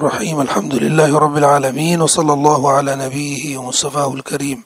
[0.00, 4.64] الرحيم الحمد لله رب العالمين وصلى الله على نبيه ومصطفاه الكريم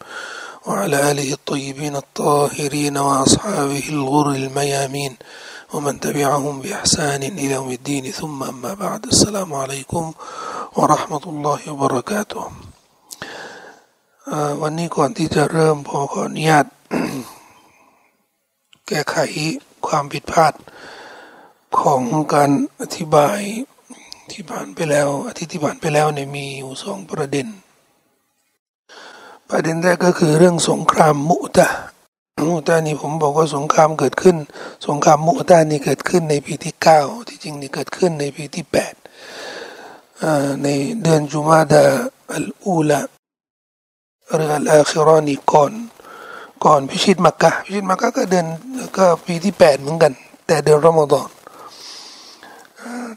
[0.67, 5.17] وعلى آله الطيبين الطاهرين وأصحابه الغر الميامين
[5.75, 10.13] ومن تبعهم بإحسان إلى يوم الدين ثم أما بعد السلام عليكم
[10.77, 12.45] ورحمة الله وبركاته
[14.63, 16.67] วันนี้ก่อนที่จะเริ่มพอขออนุญาต
[18.89, 19.17] แก้ไข
[19.87, 20.55] ความผิดพลาด
[21.81, 22.03] ของ
[22.35, 22.51] การ
[22.81, 23.41] อธิบาย
[24.32, 27.48] ที่ผ่านไปแล้วอาทิตย์ที่ผ่านไปแล้วเนี่ยมีอยู่สองประเด็น
[29.50, 31.68] ประเด็นแรกก็คือเรื่องสงครามมุตะ
[32.50, 34.38] มุตะนี่ผมบอกว่าสงครามเกิดขึ้น
[34.88, 38.94] สงครามมุตะนี่เกิดขึ้นในปีที่เก้าที่จริงนี่เกิดขึ้นในปีที่แปด
[40.64, 40.68] ใน
[41.04, 41.84] เดือนจุมาดา
[42.34, 43.02] อัลอูลา
[44.36, 45.72] หรืออัลอาคิรอนีก่อน
[46.66, 48.46] ก่อนพิชิตมักกะพิชิตมักกะก็เดือน
[48.98, 50.14] ก็ปีที่แปดเหมือนกัน
[50.48, 51.28] แต่เดือนรอมฎอน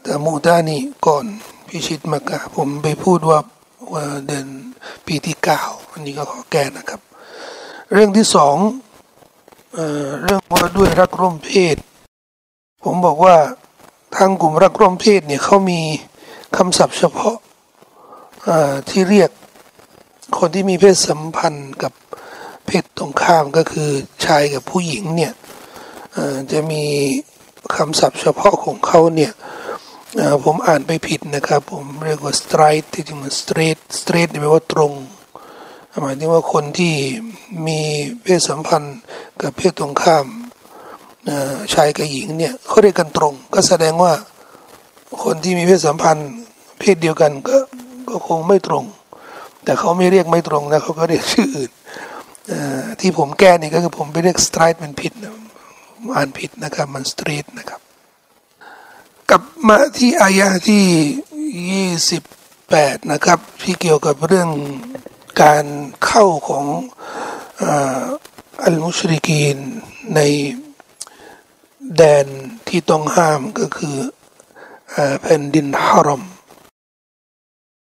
[0.03, 1.25] แต่มูตานี่ก่อน
[1.67, 3.39] พิชิตมักกะผมไปพูดว่า
[3.93, 4.47] ว่าเดือน
[5.05, 5.61] ปีที่เก้า
[5.91, 7.01] อันนี้ก็ขอแก้นะครับ
[7.93, 8.57] เรื่องที่สอง
[10.23, 11.75] เรื่องว่าด้วยรักร่วมเพศ
[12.83, 13.35] ผมบอกว่า
[14.15, 15.81] ทางกลุ่มรักร่วมเพศเนี่ยเขามี
[16.57, 17.37] คำศัพท์เฉพาะ
[18.89, 19.29] ที่เรียก
[20.37, 21.93] คนที่มีเพศสัมพันธ์กับ
[22.65, 23.89] เพศตรงข้ามก็คือ
[24.25, 25.33] ชายกับผู้หญิงเนี่ย
[26.51, 26.83] จะมี
[27.75, 29.31] คำศัพท์เฉพาะของเขาเนี่ย
[30.45, 34.91] ผมอ่านไปผิดนะครับ ผมเรียกว่า straight ที่จริงมัน straight straight แปลว่าตรง
[36.01, 36.93] หมายถึงว่าคนที่
[37.67, 37.79] มี
[38.23, 38.97] เพศสัมพันธ์
[39.41, 40.25] กับเพศตรงข้าม
[41.73, 44.13] ชายกับหญิงเนี่ยเขาเรียกกันตรง ก็แสดงว่า
[45.23, 46.29] คนที่มีเพศสัมพันธ์
[46.79, 47.57] เพศเดียวกันก็
[48.09, 48.83] ก็คงไม่ตรง
[49.63, 51.71] แต่เขาไม่เรียกไม่ตรงนะเขาก็เรียกชื่ออื่น
[52.99, 55.33] ที่ผมแก้นี่ก็คือผมไปเรียก straight มันผิดนะ
[56.15, 57.81] อ่านผิดนะครับมัน straight นะครับ
[59.31, 60.85] กับมาที่อายะที่
[61.71, 62.23] ยี่สิบ
[62.69, 64.49] แปดนะครับ ที่เกี่ยวกับเรื่อง
[65.41, 65.65] การ
[66.05, 66.65] เข้าของ
[68.63, 69.57] อัลมุชริกีน
[70.15, 70.19] ใน
[71.95, 72.27] แดน
[72.67, 73.97] ที่ต้องห้ามก็คือ
[75.21, 76.23] แผ่นดินฮารอม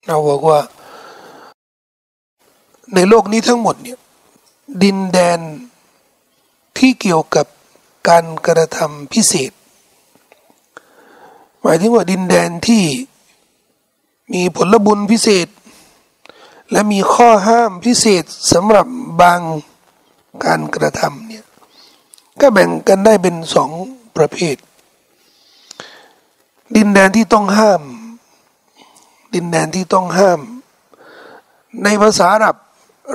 [0.07, 0.59] เราบอกว่า
[2.96, 4.00] ในโลกนี้ทั้งหมดเนี่ย
[4.84, 5.40] ดินแดน
[6.78, 7.46] ที่เกี่ยวกับ
[8.09, 9.51] การกระทำพิเศษ
[11.62, 12.84] หมายถึงว่าดินแดนที่
[14.34, 15.48] มีผลบุญพิเศษ
[16.72, 18.88] และมีข้อห้ามพิเศษสำหรับ
[19.22, 19.40] บาง
[20.46, 21.46] การกระทำเนี่ย
[22.42, 23.70] ก็แบ่งกันได้เป็นสอง
[24.18, 24.56] ประเภท
[26.76, 27.82] ดินแดนที่ต้องห้าม
[29.34, 30.40] ดินแดนที่ต้องห้าม
[31.84, 32.56] ในภาษาอาหรับ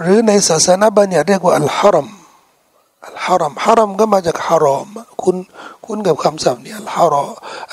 [0.00, 2.08] หรือในศาสนาบัญญัติเรียกว่าอัลฮารอม
[3.06, 4.86] อัลฮารอมฮารอมก็มาจากฮารอม
[5.22, 5.36] คุณ
[5.86, 7.24] คุณกับคำศัพท์เนี่ยอัลฮารอ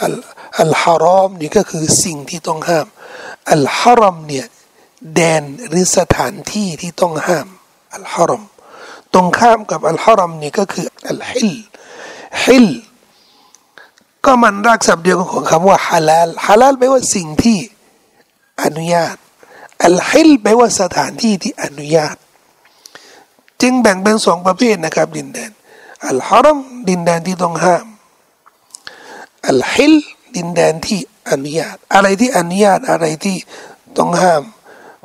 [0.03, 0.15] อัล
[0.61, 2.87] อัลฮารอมนี่ก็คือสิ่งที่ต้องห้าม
[3.51, 4.45] อัลฮารอมเนี่ย
[5.15, 7.47] แดนหรือสถานที่ที่ต้องห้าม
[7.95, 8.43] อัลฮารอม
[9.13, 11.53] ตรงข้ามกับอัลฮารอมนี่ก็คืออัลฮิล
[12.43, 12.67] ฮิล
[14.25, 17.57] ก็มันรากศัพท์เดียวกันของคำว่าฮาลาลฮาลาลแปลว่าสิ่งที่
[18.63, 19.15] อนุญาต
[19.85, 22.15] อัลฮิลแปลว่าสถานที่ที่อนุญาต
[23.61, 25.51] จึงแบ่งเป็นสองประเภทนะครับ ดินแดน
[26.09, 26.59] อัลฮารอม
[26.89, 27.85] ดินแดนที่ต้องห้าม
[29.49, 29.95] อัลฮิล
[30.35, 30.99] ดินแดนที่
[31.29, 33.37] อนุญาต อะไรที่อนุญาตอะไรที่
[33.97, 34.43] ต้องห้าม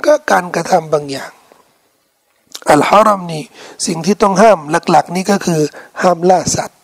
[0.05, 1.33] ก็การกระทำบางอย่าง
[2.71, 3.44] อัลฮารอมนี่
[3.87, 4.59] สิ่งที่ต้องห้าม
[4.91, 5.61] หลัก ๆ นี่ก็คือ
[6.03, 6.78] ห้ามล่าสัตว์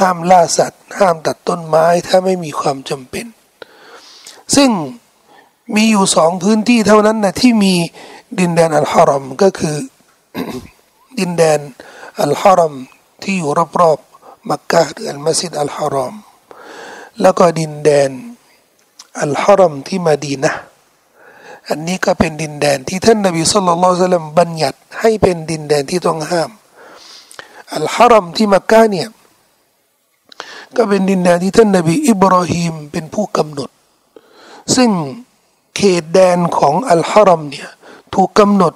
[0.00, 3.26] ห้ามล่าสัตว์ ห้ามตัดต้นไม้ถ้าไม่มีความจำเป็น
[4.56, 4.70] ซึ่ง
[5.74, 7.74] มีอยู่สองพื้นที่เท่านั้นนะที่มี
[8.40, 9.76] ดินแดนอัลฮารอมก็คือ
[11.18, 11.60] ดินแดน
[12.22, 12.74] อัลฮารอม
[13.22, 13.50] ที่อยู่
[13.80, 16.14] รอบๆมักกะหรืออัลมัสยิดอัลฮารอม
[17.22, 18.10] แล้วก็ดินแดน
[19.22, 20.52] อัลฮารอมที่มาดีนะ
[21.68, 26.50] อันนี้ก็เป็นดินแดนที่ท่านนบีสุลต่านละลบัญญัติให้เป็นดินแดนที่ต้องห้าม
[27.76, 29.08] อัลฮารอมที่มักกะเนี่ย
[30.76, 33.70] ก็เป็นดินแดนที่ท่านนบีอิบราฮิมเป็นผู้กำหนด
[34.76, 34.90] ซึ่ง
[35.76, 37.68] เขตแดนของอัลฮารอมเนี่ย
[38.14, 38.74] ถูกกำหนด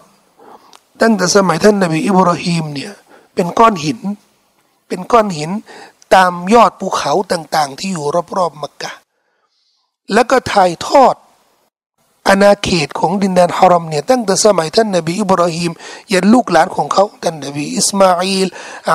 [1.01, 2.93] ตั้งแต่สมัยท่านนบีอิบราฮิมเนี่ย
[3.35, 3.99] เป็นก้อนหิน
[4.89, 5.51] เป็นก้อนหิน
[6.15, 8.07] ตามยอดภูเขาต่างๆ ที่อยู่
[8.37, 8.93] รอบๆมักกะ
[10.13, 11.15] แล้วก็ถ่ายทอด
[12.29, 15.73] อาณาเขตของดินแดนฮารอมเนี่ยตั้งแต่สมัยท่านนบีอิบราฮิม
[16.13, 18.49] ยันลูกหลานของเขาท่านนบีอิสมาอิล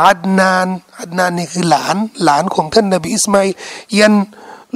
[0.08, 0.68] อัดนาน
[1.00, 3.54] อัดนานนี่คือหลานหลานของท่านนบีอิสมาอิล
[4.00, 4.14] ยัน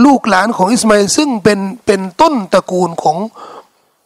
[0.06, 3.18] ลูกหลานของอิสมาอิลซึ่งเป็นเป็นต้นตระกูลของ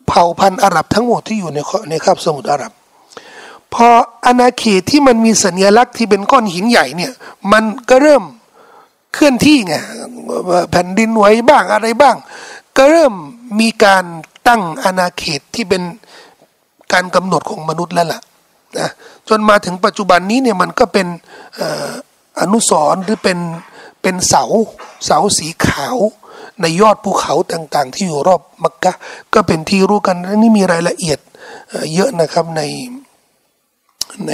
[0.07, 1.59] เผ่าพันธุ์อาหรับทั้งหมดที่อยู่ใน
[1.89, 2.71] ในคาบสมุทรอาหรับ
[3.77, 3.89] พอ
[4.25, 7.11] อาณาเขตที่มันมีสัญลักษณ์ที่เป็นก้อนหินใหญ่เนี่ย
[7.51, 8.23] มันก็เริ่ม
[9.13, 9.75] เคลื่อนที่ไง
[10.71, 12.15] แผ่นดินไหวบ้างอะไรบ้าง
[12.77, 13.13] ก็เริ่ม
[13.59, 14.03] มีการ
[14.47, 15.83] ตั้งอาณาเขตที่เป็น
[16.93, 18.21] การกำหนดของมนุษย์แล้วล่ะ
[18.77, 18.89] นะ
[19.29, 21.07] จนมาถึงปัจจุบันนี้เนี่ยมันก็เป็น
[22.39, 23.39] อนุสรหรือเป็น
[24.01, 24.43] เป็นเสา
[25.05, 25.97] เสาสีขาว
[26.61, 28.93] ในยอดภูเขาต่างๆ ที่อยู่รอบมักกะ
[29.33, 31.19] ก็เป็นที่รู้กันนี่มีรายละเอียด
[31.93, 32.61] เยอะนะครับใน
[34.27, 34.31] ใน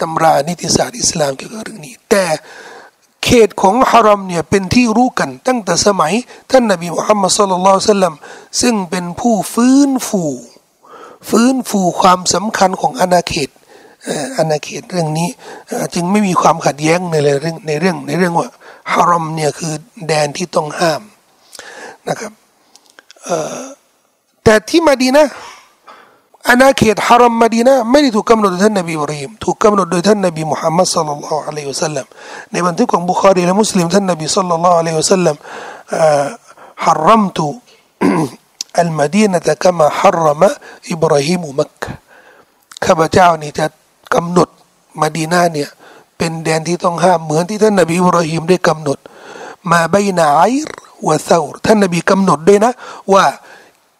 [0.00, 2.24] ตำรานิติศาสตร์อิสลามเกี่ยวกับเรื่องนี้ แต่
[3.24, 6.12] เขตของฮารอมเนี่ยเป็นที่รู้กันตั้งแต่สมัย
[6.50, 8.14] ท่านนบีมุฮัมมัดสุลลัลสลลัม
[8.60, 10.22] ซึ่งเป็นผู้ฟื้นฟู
[11.28, 13.50] ฟื้นฟูความสำคัญของอาณาเขต
[14.36, 15.28] อาณาเขตเรื่องนี้
[15.94, 18.48] จึงไม่มีความขัดแย้งในเรื่องในเรื่องในเรื่องว่า
[18.92, 19.72] ฮารอมเนี่ยคือ
[20.06, 21.02] แดนที่ต้องห้าม
[22.08, 22.32] นะครับ
[24.44, 25.26] แต่ที่มาดีนะ
[26.48, 32.06] อาณาเขตฮารอมมาดีนะไม่ได้ถูกกำหนดโดยท่านนบีบรีมถูกกำหนดโดยท่านนบีมุฮัมมัดสัลลัลลอฮุอะลัยฮิวสัลลัม
[32.52, 35.36] ในบันทึกของบุคารีและมุสลิมท่านนบีสัลลัลลอฮุอะลัยฮิวสัลลัม
[36.84, 37.46] ฮารอมตุ
[38.80, 40.48] อัลมาดีนะตะกมาฮารมะ
[40.90, 41.72] อิบราฮิมมัก
[42.84, 43.66] ข้าพเจ้านี่จะ
[44.14, 44.48] กำหนด
[45.00, 45.68] มาดีนาเนี่ย
[46.18, 48.98] เป็นแดนที่ต้องห้ามเหมือนที่ท่านนบีอิบราฮิมได้กำหนด
[49.70, 52.72] ما بين عير وثورท่านนบีกำหนดด้วยนะ
[53.12, 53.24] ว่า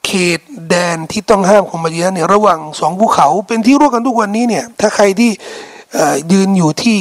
[0.07, 5.31] เขตแดนที่ต้องห้ามของมาดีนาเนี่ยระหว่างสองภูเขา เป็นที่รู้กันทุกวันนี้เนี่ยถ้าใครที่
[6.33, 6.99] ยืนอยู่ที่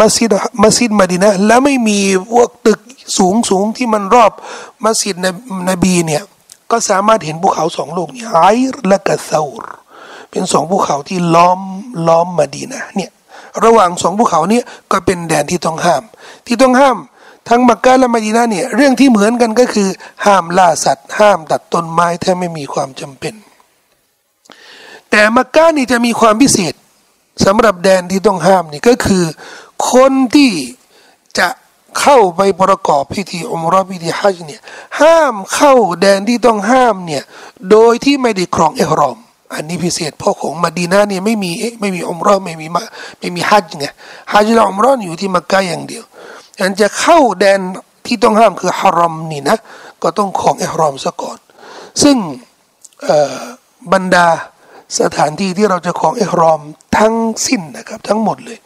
[0.00, 1.98] มัสยิดมัสยิดมาดีนะแล้วไม่มี
[2.32, 2.80] พวกตึก
[3.18, 4.32] สูงสูงที่มันรอบ
[4.84, 5.16] มัสยิด
[5.70, 6.22] นบีเนี่ย
[6.70, 9.56] ก็สามารถเห็นภูเขาสองลูกนี้ไอร์และก็เซาร์
[10.30, 11.60] เป็นสองภูเขาที่ล้อม
[12.06, 13.10] ล้อมมาดีนะเนี่ย
[13.64, 14.60] ระหว่างสองภูเขานี้
[14.90, 16.02] ก็เป็นแดนที่ต้องห้าม
[16.46, 16.96] ที่ต้องห้าม
[17.48, 19.88] ทั้งมักกะและมาดีนาเนี่ยเรื่องที่เหมือนกันก็คือ
[20.26, 23.34] ห้ามล่าสัตว์ ห้ามตัดต้นไม้ถ้าไม่มีความจำเป็น
[25.10, 26.74] แต่มักกะนี่จะมีความพิเศษ
[27.44, 29.24] สำหรับแดนที่ต้องห้ามนี่ก็คือ
[29.92, 30.50] คนที่
[31.38, 31.48] จะ
[32.00, 34.60] เข้าไปประกอบพิธีอุมรพิธีฮัจญ์เนี่ย
[35.00, 37.22] ห้ามเข้าแดนที่ต้องห้ามเนี่ย
[37.70, 39.18] โดยที่ไม่ได้ครองเอฮรอม
[39.54, 41.50] อันนี้พิเศษเพราะของมาดีนาเนี่ยไม่มี
[41.80, 42.66] ไม่มีอุมรอไม่มี
[43.18, 43.86] ไม่มีฮัจญ์ไง
[44.32, 46.04] ฮัจญ์และอุมรออยู่ที่มักกะอย่างเดียว
[46.60, 47.60] อันจะเข้าแดน
[48.06, 49.56] ที่ต้องห้ามคือฮารอมนี่นะ
[50.02, 51.38] ก็ต้องของอิฮรอมซะก่อน
[52.02, 52.16] ซึ่ง
[53.92, 54.26] บรรดา
[55.00, 56.60] สถานที่ที่เราจะของอิฮรอม
[56.96, 57.14] ทั้ง
[57.46, 58.58] สิ้นนะครับ ทั้งหมดเลย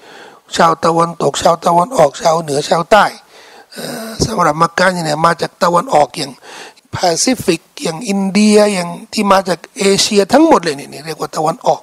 [0.56, 3.04] ชาวตะวันตก ชาวตะวันออก ชาวเหนือชาวใต้
[4.24, 6.32] สำหรับมักกะเนี่ยมาจากตะวันออกอย่าง
[6.92, 11.82] แปซิฟิกอย่างอินเดียอย่างที่มาจากเอเชียทั้งหมดเลยนี่เรียกว่าตะวันออก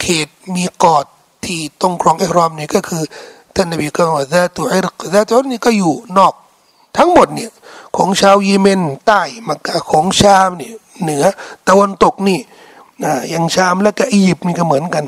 [0.00, 1.06] เขตมีกอด
[1.46, 3.02] ที่ตรงครองอิรอมนี่ก็คือ
[3.54, 6.34] ท่านนบีก็ว่าซาตุอิรกซาตุอิรนี่ก็อยู่นอก
[6.98, 7.50] ทั้งหมดเนี่ย
[7.96, 10.70] ของชาวเยเมนใต้มักกะของชามนี่
[11.02, 11.24] เหนือ
[11.68, 12.40] ตะวันตกนี่
[13.04, 15.04] นะอย่างชามและก็อียิปต์นี่ก็เหมือนกัน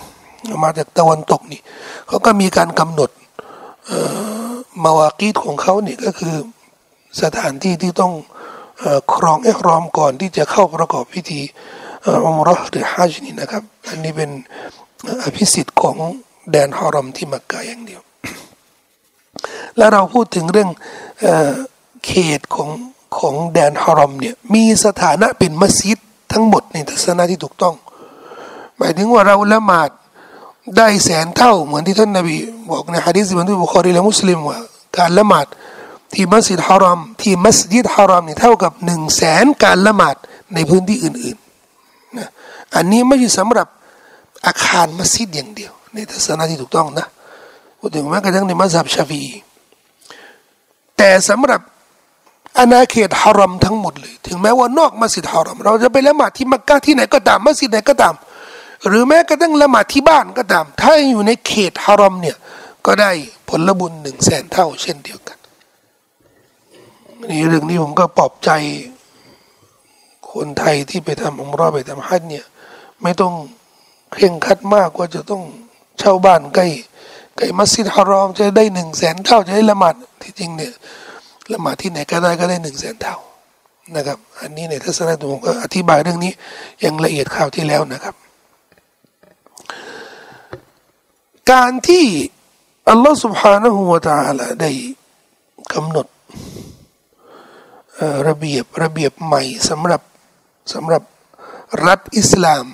[0.63, 1.61] มาจากตะวันตกนี่
[2.07, 3.11] เขาก็มีการกำหนด
[4.83, 6.35] มาวากีดของเขาเนี่ยก็คือ
[7.23, 8.13] สถานที่ที่ต้อง
[9.15, 11.41] ครองเอรอมก่อนที่จะเข้าประกอบพิธี
[12.25, 14.31] อุมรอหรือฮัจญ์นี่นะครับ อันนี้เป็น
[15.25, 15.97] อภิสิทธิ์ของ
[16.51, 18.03] แดนฮารอมที่มักกะอย่างเดียว
[19.77, 20.71] แล้วเราพูดถึงเรื่อง
[22.06, 22.71] เขตของ
[23.19, 25.99] ของแดนฮารอมเนี่ยมีสถานะเป็นมัสยิด
[26.33, 27.75] ทั้งหมดในทัศนะที่ถูกต้อง
[28.77, 29.91] หมายถึงว่าเราละหมาด
[30.77, 32.37] ได้แสนเท่าเหมือนที่ท่านนบี
[32.71, 34.59] บอกในฮะดีษบันทึกบุคอรีและมุสลิมว่า
[34.99, 35.47] การละหมาด
[36.15, 40.17] ที่มัสยิดฮารอมที่มัสยิดฮารอมนี่เท่ากับหนึ่งแสนการละหมาด
[40.55, 42.29] ในพื้นที่อื่นๆนะ
[42.75, 43.69] อันนี้ไม่ใช่สำหรับ
[44.46, 47.06] อาคารมัสยิดอย่างเดียว ในทัศนะที่ถูกต้องนะ
[47.79, 49.22] พูดถึงแม้กระทั่งในมัสยิดชาฟี
[50.96, 51.60] แต่สำหรับ
[52.58, 58.15] อาณาเขตฮารอมทั้งหมดเลย ถึงแม้ว่านอกมัสยิดฮารอมเราจะไปละหมาดที่มักกะที่ไหนก็ตามมัสยิดไหนก็ตาม
[58.86, 62.36] หรือแม้กระทั่งละหมาดที่บ้านก็ตาม ถ้าอยู่ในเขตฮารอมเนี่ย
[62.86, 63.10] ก็ได้
[63.48, 65.39] ผลบุญหนึ่งแสนเท่า เช่นเดียวกัน
[67.31, 68.51] นี่เรื่องนี้ผมก็ปลอบใจ
[70.31, 72.44] คนไทยที่ไปทำอุมรอไปทำฮัจเนี่ย
[73.03, 73.32] ไม่ต้อง
[74.14, 75.44] เคร่งคัดมากว่าจะต้อง
[76.00, 76.68] เช่าบ้านใกล้
[77.38, 80.74] ใกล้มัสยิดฮารอม จะได้หนึ่งแสนเท่าจะได้ละหมาดที่จริงเนี่ย
[81.54, 83.16] ละหมาดที่ไหนก็ได้ก็ได้หนึ่งแสนเท่า
[83.95, 86.33] นะครับ อันนี้ในทัศนะผมก็อธิบายเรื่องนี้
[86.81, 88.16] อย่างละเอียดข่าวที่แล้วนะครับ
[91.52, 92.06] การที่
[92.90, 94.71] อัลลอฮฺ سبحانه และ تعالى ได้
[95.74, 96.07] กำหนด
[98.28, 100.02] ระเบียบระเบียบใหม่สำหรับ
[100.74, 101.04] สำหรับ
[101.86, 102.66] รัฐอิสลาม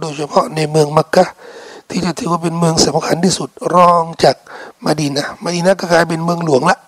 [0.00, 1.24] โดยเฉพาะในเมืองมักกะ
[1.90, 4.36] ที่จะถือว่าเป็นเมืองสำคัญที่สุดรองจาก
[4.84, 6.78] มาดีนะมาดีนะก็กลายเป็นเมืองหลวงละ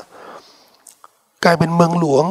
[1.44, 2.24] กลายเป็นเมืองหลวง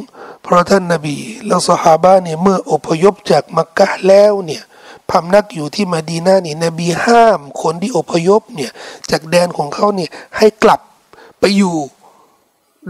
[0.43, 1.17] เพราะท่านนาบี
[1.47, 4.63] และสหาบะเนี่ยเมื่ออพยพจากมักกะแล้วเนี่ย
[5.09, 8.71] พำนักอยู่ที่มาดีนานี่นบีห้ามคนที่อพยพเนี่ย
[9.11, 10.81] จากแดนของเขาเนี่ยให้กลับ
[11.39, 11.75] ไปอยู่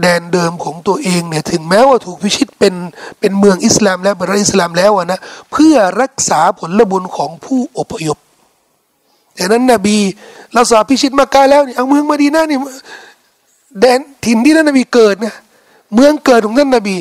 [0.00, 2.74] แดนเดิมของตัวเองเนี่ยถึงแม้ว่าถูกพิชิตเป็น
[3.20, 5.20] เป็นเมืองอิสลามแล้วเป็นรัฐอิสลามแล้วนะ
[5.52, 8.18] เพื่อรักษาผลบุญของผู้อพยพ
[9.38, 9.96] ดังนั้นนบี
[10.52, 12.58] เราสาพิชิตมักกะแล้วนี่เอาเมืองมาดีนานี่
[13.80, 15.34] แดนถิ่นที่ท่านนบีเกิดนะ
[15.94, 16.96] เมืองเกิดของท่านนบี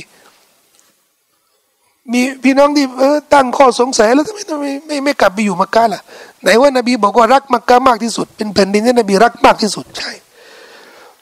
[2.11, 6.01] มีพี่น้องที่เออตั้งข้อสงสัยแล้วทำไมทำไมไม่ไม่กลับไปอยู่มักกะล่ะ
[6.41, 10.11] ไหนว่านบีบอกว่ารักมักกะมากที่สุด เป็นแผ่นดินที่นบีรักมากที่สุดใช่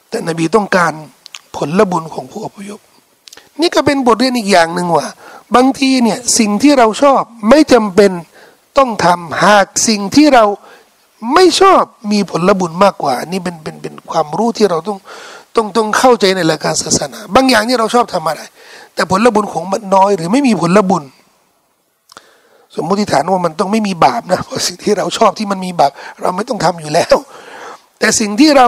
[0.08, 0.92] แต่นบีต้องการ
[1.56, 2.80] ผลบุญของผู้อพยพ
[3.60, 5.06] นี่ก็เป็นบทเรียนอีกอย่างหนึ่งว่า
[5.54, 8.10] บางทีเนี่ยสิ่งที่เราชอบไม่จำเป็น
[8.78, 10.44] ต้องทำหากสิ่งที่เรา
[11.34, 11.82] ไม่ชอบ
[12.12, 14.98] มีผลบุญมากกว่า นี่เป็นเป็นเป็นความรู้ที่เราต้อง
[15.56, 18.42] ต้องต้องเข้าใจในหลักการศาสนา บางอย่างที่เราชอบทำอะไร
[18.94, 21.04] แต่ผลบุญของมันน้อยหรือไม่มีผลบุญ
[22.74, 27.16] สมมติฐานว่ามันต้องไม่มีบาปนะเพราะสิ่งที่เราชอบที่มันมีบาปเราไม่ต้องทำอยู่แล้ว
[27.98, 28.66] แต่สิ่งที่เรา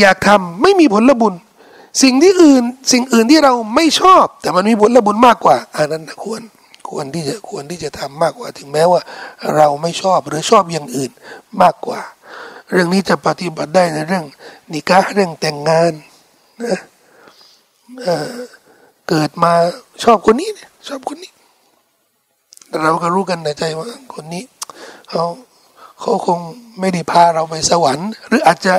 [0.00, 1.34] อยากทำไม่มีผลบุญ
[2.02, 6.42] สิ่งที่อื่นสิ่งอื่นที่เราไม่ชอบ แต่มันมีผละบุญมากกว่าอันนั้นควร
[6.90, 9.00] ควรที่จะควรที่จะทำมากกว่า ถึงแม้ว่า
[9.56, 11.10] เราไม่ชอบหรือชอบอย่างอื่น
[11.62, 12.00] มากกว่า
[12.70, 14.24] เรื่องนี้จะปฏิบัติได้ในเรื่อง
[14.72, 15.92] นิกะเรื่องแต่งงาน
[16.64, 16.78] นะ
[18.02, 19.52] เเกิดมา
[20.04, 20.50] ชอบคนนี้
[20.88, 21.32] ชอบคนนี้
[22.82, 24.44] เราก็รู้กันในใจว่าคนนี้
[25.10, 25.24] เขา
[26.00, 26.38] เขาคง
[26.80, 28.74] ไม่ได้พาเราไปสวรรค์ หรืออาจจะ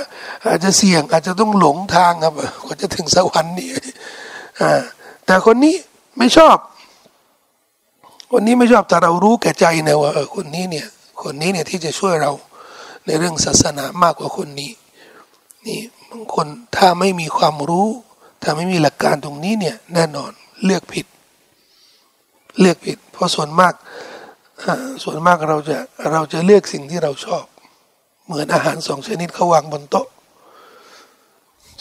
[0.47, 3.69] อาจจะเสี่ยงอาจจะต้องหลงทางครับกว่าจะถึงสวรรค์นี่
[5.25, 5.75] แต่คนนี้
[6.17, 6.57] ไม่ชอบ
[8.31, 10.87] คนนี้ไม่ชอบแต่เรารู้แก่ใจนะว่าคนนี้เนี่ย
[11.23, 12.31] คนนี้เนี่ยที่จะช่วยเรา
[13.05, 14.71] ในเรื่องศาสนามากกว่าคนนี้
[15.67, 17.87] นี่บางคนถ้าไม่มีความรู้
[18.43, 20.31] ถ้าไม่มีหลักการตรงนี้เนี่ยแน่นอน
[20.65, 21.05] เลือกผิด
[22.59, 23.73] เลือกผิด เพราะส่วนมาก
[25.03, 25.77] ส่วนมากเราจะ
[26.11, 27.45] เราจะเลือกสิ่งที่เราชอบ
[28.25, 30.07] เหมือนอาหารสองชนิดเขาวางบนโต๊ะ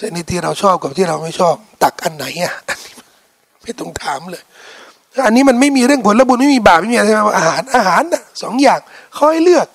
[0.00, 2.54] ชนิดที่เราชอบกับที่เราไม่ชอบ ตักอันไหนอะ
[3.62, 4.42] ไม่ต้องถามเลย
[5.26, 8.80] อันนี้มันไม่มีเรื่องผลบุญไม่มีบาปไม่มีอะไรใช่ไหมอาหารอาหารนะสองอย่าง
[9.18, 9.66] ค่อยเลือก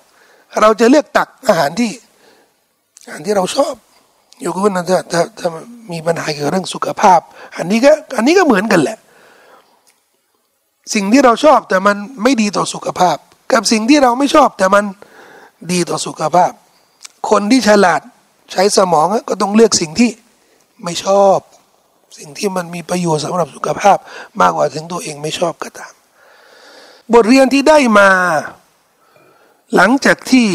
[0.60, 1.90] เราจะเลือกตักอาหารที่
[3.04, 3.74] อาหารที่เราชอบ
[4.40, 5.48] อยู่กับนั้นถ้าถ้าถ้า
[5.92, 7.20] มีปัญหาเกี่ยวกับเรื่องสุขภาพ
[7.56, 8.98] อันนี้ก็อันนี้ก็เหมือนกันแหละ
[10.94, 13.16] สิ่งที่เราชอบแต่มันไม่ดีต่อสุขภาพ
[13.52, 14.84] กับสิ่งที่เราไม่ชอบแต่มัน
[15.72, 16.52] ดีต่อสุขภาพ
[17.30, 18.00] คนที่ฉลาด
[18.52, 20.10] ใช้สมองก็ต้องเลือกสิ่งที่
[20.84, 21.38] ไม่ชอบ
[22.18, 23.98] สิ่งที่มันมีประโยชน์สำหรับสุขภาพ
[24.40, 25.92] มากกว่าถึงตัวเองไม่ชอบก็ตาม
[27.12, 28.10] บทเรียนที่ได้มา
[29.76, 30.48] หลังจากที่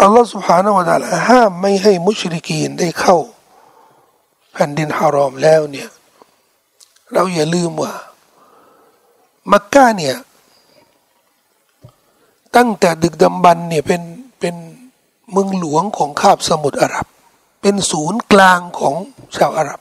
[0.00, 3.16] อัลลอฮฺสุบฮานาวะตาลห้ามไม่ให้มุชริกีนได้เข้า
[4.52, 5.88] แผ่นดินฮารอมแล้วเนี่ย
[7.12, 7.92] เราอย่าลืมว่า
[9.52, 10.16] มักกะเนี่ย
[12.56, 14.02] ตั้งแต่ดึกดำบรรเนี่ยเป็น
[14.40, 14.54] เป็น
[15.30, 17.06] เมืองหลวงของคาบสมุทรอาหรับ
[17.62, 18.94] เป็นศูนย์กลางของ
[19.36, 19.80] ชาวอาหรับ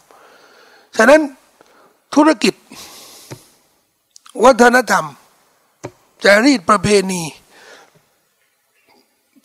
[0.98, 1.22] ฉะนั้น
[2.16, 2.54] ธุรกิจ
[4.44, 5.06] วัฒนธรรม
[6.24, 7.22] จารีตประเพณี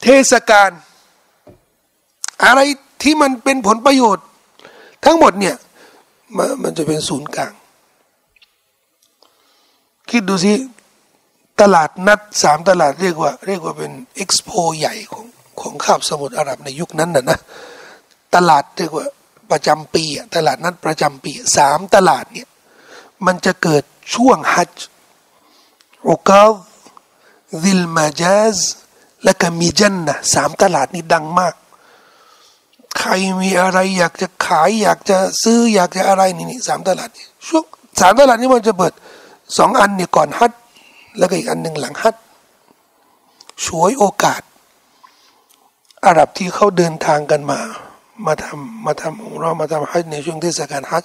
[0.03, 0.71] เทศกาล
[2.45, 2.61] อะไร
[3.03, 4.27] ที่มันเป็นผลประโยชน์
[5.05, 5.57] ทั้งหมดเนี่ย
[6.63, 7.53] มันจะเป็นศูนย์กลาง
[10.13, 10.53] คิดดูสิ
[11.61, 15.27] ตลาดนัดสามตลาดเรียกว่า เรียกว่าเป็นเอ็กซ์โปใหญ่ของ
[15.61, 17.39] ของคาบสมุทรอาหรับในยุคนั้นน่ะนะ
[18.35, 19.07] ตลาดเรียกว่า
[19.51, 20.05] ประจำปี
[20.37, 22.49] ตลาดนัดประจำปีสามตลาดเนี่ย
[23.27, 23.83] มันจะเกิด
[24.15, 24.73] ช่วงฮัจ
[26.09, 26.45] อุกา
[27.63, 28.59] ดิลมาจาซ
[29.25, 31.55] และก็มีจันนะสามตลาดนี้ดังมาก
[32.99, 37.09] ใครมีอะไรอยากจะขายอยากจะซื้ออยากจะอะไรนี่นี่สามตลาด
[37.49, 37.65] ช่วง
[38.01, 38.93] สามตลาดนี้มันจะเปิด
[39.59, 40.53] สองอันเนี่ยก่อนฮัจ
[41.19, 42.15] แล้วก็อีกอันหนึ่งหลังฮัจ
[43.65, 44.43] ช่วยโอกาส
[46.07, 47.61] อาหรับที่เขาเดินทางกันมา
[48.27, 51.05] มาทำมาทำองเรามาทำฮัจในช่วงเทศกาลฮัจ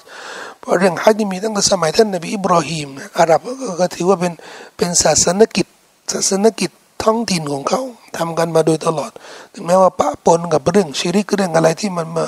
[0.60, 2.90] เพราะเรื่องฮัจนี่มีตั้งแต่สมัยท่านนบีอิบราฮิม
[3.20, 3.40] อาหรับ
[3.82, 4.34] ก็ถือว่าเป็น
[4.78, 5.66] เป็นศาสนกิจ
[6.12, 6.72] ศาสนกิจ
[7.04, 7.82] ท้องถิ่นของเขา
[8.18, 9.12] ทำกันมาโดยตลอด
[9.54, 12.26] ถึงแม้ว่าปะปนกับเรื่องชีริกเรื่องอะไรที่มันมา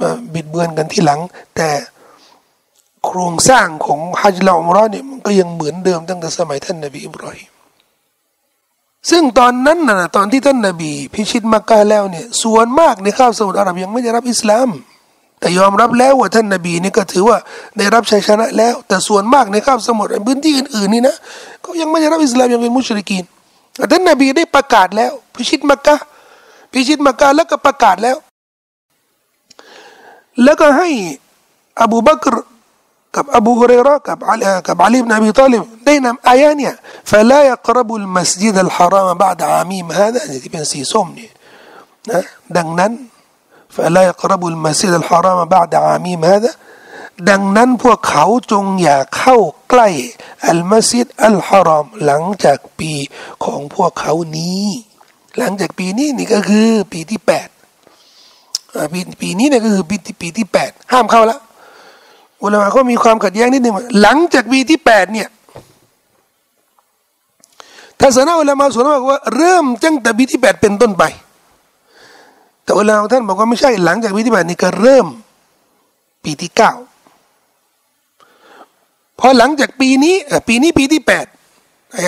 [0.00, 1.20] มาบิดเบือนกันที่หลัง
[1.56, 1.68] แต่
[3.06, 7.50] โครงสร้างของฮัจลอุมรอเนี่ยมันก็ยังเหมือนเดิมตั้งแต่สมัยท่านนบีอิบราฮิม
[9.10, 14.68] ซึ่งตอนนั้นนะตอนที่ท่านนบี พิชิตมักกะแล้วเนี่ยส่วนมากในข้าวสมุทรอาหรับยังไม่ได้รับอิสลาม
[15.40, 17.38] แต่ยอมรับแล้วว่าท่านนบีนี่ก็ถือว่า
[17.78, 21.16] ได้รับชัยชนะแล้ว แต่ส่วนมากในข้าวสมุทรพื้นที่อื่นๆนี่นะ
[21.64, 23.24] ก็ยังไม่ได้รับอิสลามยังเป็นมุชริกีน
[23.76, 25.96] แต่ท่านนบีได้ประกาศแล้ว พิชิตมักกะ
[26.72, 28.16] พิชิตมักกะแล้วก็ประกาศแล้ว
[30.42, 30.88] แล้วก็ให้
[31.82, 32.34] อบูบักร
[33.15, 36.73] กับอบูฮุเรระกับอาลีกับอาลีบนบีตาลิบได้นำอายะเนี่ย
[37.09, 41.29] فلا يقرب المسجد الحرام بعد عامهم هذا ที่เป็นสีส้มนี่
[42.09, 42.23] นะ
[42.57, 42.91] ดังนั้น
[43.75, 46.51] فلا يقربوا المسجد الحرام بعد عامهم هذا
[47.29, 49.37] ดังนั้นพวกเขาจงอย่าเข้า
[49.69, 49.89] ใกล้
[50.47, 52.91] อัลมัสยิดอัลฮารอมหลังจากปี
[53.43, 54.67] ของพวกเขานี้
[55.37, 57.47] หลังจากปีนี้นี่ก็คือปีที่แปด
[58.93, 61.39] ปีปีนี้เนี่ยก็คือปีปีที่แปดห้ามเข้าแล้ว
[62.44, 65.28] อุลามะก็มีความขัดแย้งนิดหนึ่งหลังจากปีที่แปดเนี่ย
[68.00, 71.04] ทัศนะอุลามะส่วนมากว่าเริ่มตั้งแต่ปีที่แปดเป็นต้นไป
[72.64, 75.06] แต่อุลามะท่านบอกว่าไม่ใช่หลังจากปีที่แปดนี่ก็เริ่ม
[76.24, 76.72] ปีที่เก้า
[79.18, 80.14] พอหลังจากปีนี้
[80.48, 81.26] ปีนี้ปีที่แปด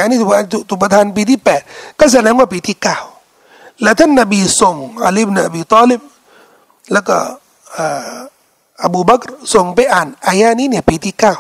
[0.02, 0.18] อันนี้
[0.70, 1.60] ตุปทานปีที่แปด
[2.00, 2.98] ก็แสดงว่าปีที่เก้า
[3.82, 6.00] และท่านนบีส่งอาลีบนบีตอลิบ
[6.92, 7.16] แล้วก็
[8.84, 11.34] อบูบักรส่งไปอ่านอายานี้เนี่ยปีที่เก้า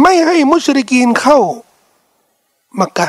[0.00, 1.38] ไม่ให้มุชริกีนเข้า
[2.80, 3.08] มักกะ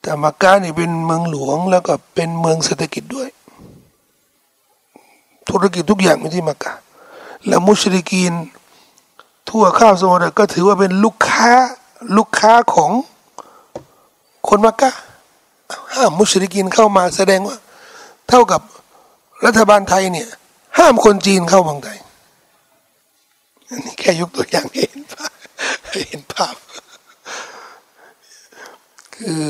[0.00, 3.28] แต่มักกะนี่เป็นเมืองหลวงแล้วก็เป็นเมืองเศรษฐกิจด้วย
[5.48, 6.72] ธุรกิจทุกอย่างอยู่ที่มักกะ
[7.46, 8.32] และมุชริกีน
[9.48, 11.50] ทั่วข้าวสมุทรก็ถือว่าเป็นลูกค้า
[12.16, 12.90] ลูกค้าของ
[14.48, 14.90] คนมักกะ
[15.94, 17.56] ห้ามมุชริกินเข้ามาแสดงว่า
[18.28, 18.60] เท่ากับ
[19.44, 20.28] รัฐบาลไทยเนี่ย
[20.78, 21.98] ห้ามคนจีนเข้าเมืองไทย
[23.68, 25.32] อันนี้แค่ยกตัวอย่างเห็นภาพ
[26.08, 26.54] เห็นภาพ
[29.14, 29.42] คือ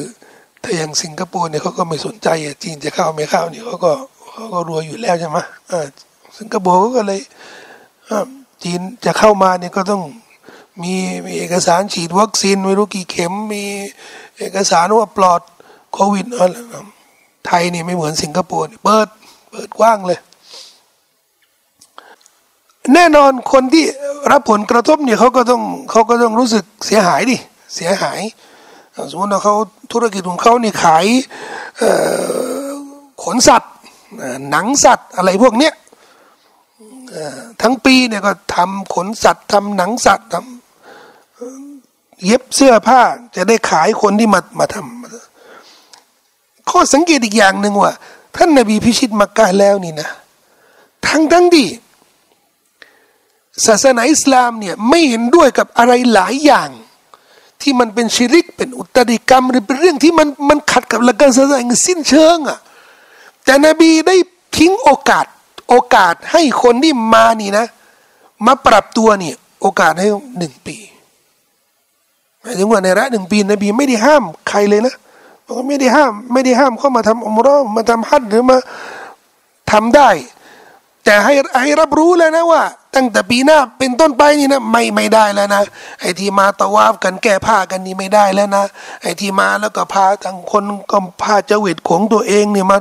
[0.63, 2.29] ถ้าอย่างสิงคโปร์เนี่ยเขาก็ไม่สนใจ
[2.63, 3.93] จีนจะเข้าไม่เข้าเนี่ยเขาก็
[4.31, 5.39] เขาก็รวยอยู่แล้วใช่ไหม
[6.39, 7.21] สิงคโปร์ก็เลย
[8.63, 10.03] จีนจะเข้ามาเนี่ยก็ต้อง
[10.83, 10.95] มี
[11.27, 13.65] มีเอกสารฉีดวัคซีนไม่รู้กี่เข็มมี
[14.39, 15.41] เอกสารว่าปลอด
[15.93, 16.55] โควิดอะไร
[17.47, 19.09] ไทยนี่ไม่เหมือนสิงคโปร์เปิด
[19.51, 20.19] เปิดกว้างเลย
[22.95, 23.85] แน่นอนคนที่
[24.31, 27.37] รับผลกระทบเนี่ยเขาก็ต้องเขาก็ต้องรู้สึกเสียหายดิ
[27.75, 28.21] เสียหาย
[29.11, 29.55] สมมติว่าเขา
[29.93, 31.07] ธุรกิจของเขาเนี่ยขาย
[33.25, 33.73] ขนสัตว์
[34.51, 35.73] หนังสัตว์อะไรพวกเนี้ย
[37.63, 43.01] ทั้งปีเนี่ยก็ทำขนสัตว์ทำหนังสัตว์ทำเย็บเสื้อผ้า
[43.37, 47.93] จะได้ขายคนที่มามาทำข้อสังเกตอีกอย่างหนึ่งว่า
[48.37, 50.09] ท่านนบีพิชิตมักกะแล้วนี่นะ
[51.07, 51.67] ทั้งทั้งที่
[53.67, 56.71] ศาสนาอิสลามเนี่ยไม่เห็นด้วยกับอะไรหลายอย่าง
[57.63, 62.59] ที่มันเป็นชิริกเป็นอุตริกรรมหรือเป็นเรื่องที่มันมันขัดกับหลักการศาสนาสิ้นเชิงอะ
[63.45, 64.17] แต่นบีได้
[64.57, 65.27] ทิ้งโอกาส
[65.69, 67.67] โอกาสให้คนที่มานี่นะ
[68.47, 70.77] มาปรับตัวเนี่ย โอกาสให้หนึ่งปี
[72.41, 74.95] หมายถึงว่าในระหนึ่งปีนบีไม่ได้ห้ามใครเลยนะ
[75.69, 78.57] ไม่ได้ห้าม ไม่ได้ห้ามเข้ามาทำอุมรอมาทำฮัจหรือมา
[79.71, 80.11] ทำได้
[81.07, 82.63] แต่ให้ให้รับรู้แล้วนะว่า
[82.95, 85.63] ตั้งแต่ปีหน้าเป็นต้นไปนี่นะไม่ไม่ได้แล้วนะ
[86.01, 88.65] ไอ้ที่มาตะวาฟกันแก้ผ้ากันนี่ไม่ได้แล้วนะ
[89.03, 92.79] ไอ้ที่มาแล้วก็พาทั้งคนก็พาเจวิตของตัวเองเนี่ยมา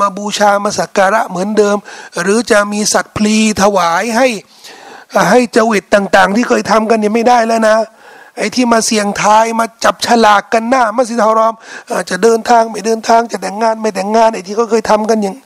[0.00, 1.76] มาบูชามาสักการะเหมือนเดิม
[2.22, 4.28] หรือจะมีสัตว์พลีถวายให้
[5.30, 7.76] ให้เจวิตต่างๆ ที่เคยทำกันนี่ไม่ได้แล้วนะ
[8.38, 11.54] ไอ้ที่มาเสี่ยงทายมาจับฉลากกันหน้ามัสยิดฮารอม
[12.10, 15.36] จะเดินทางไม่เดินทางจะแต่งงานไม่แต่งงานไอ้ที่เขาเคยทำกันอย่าง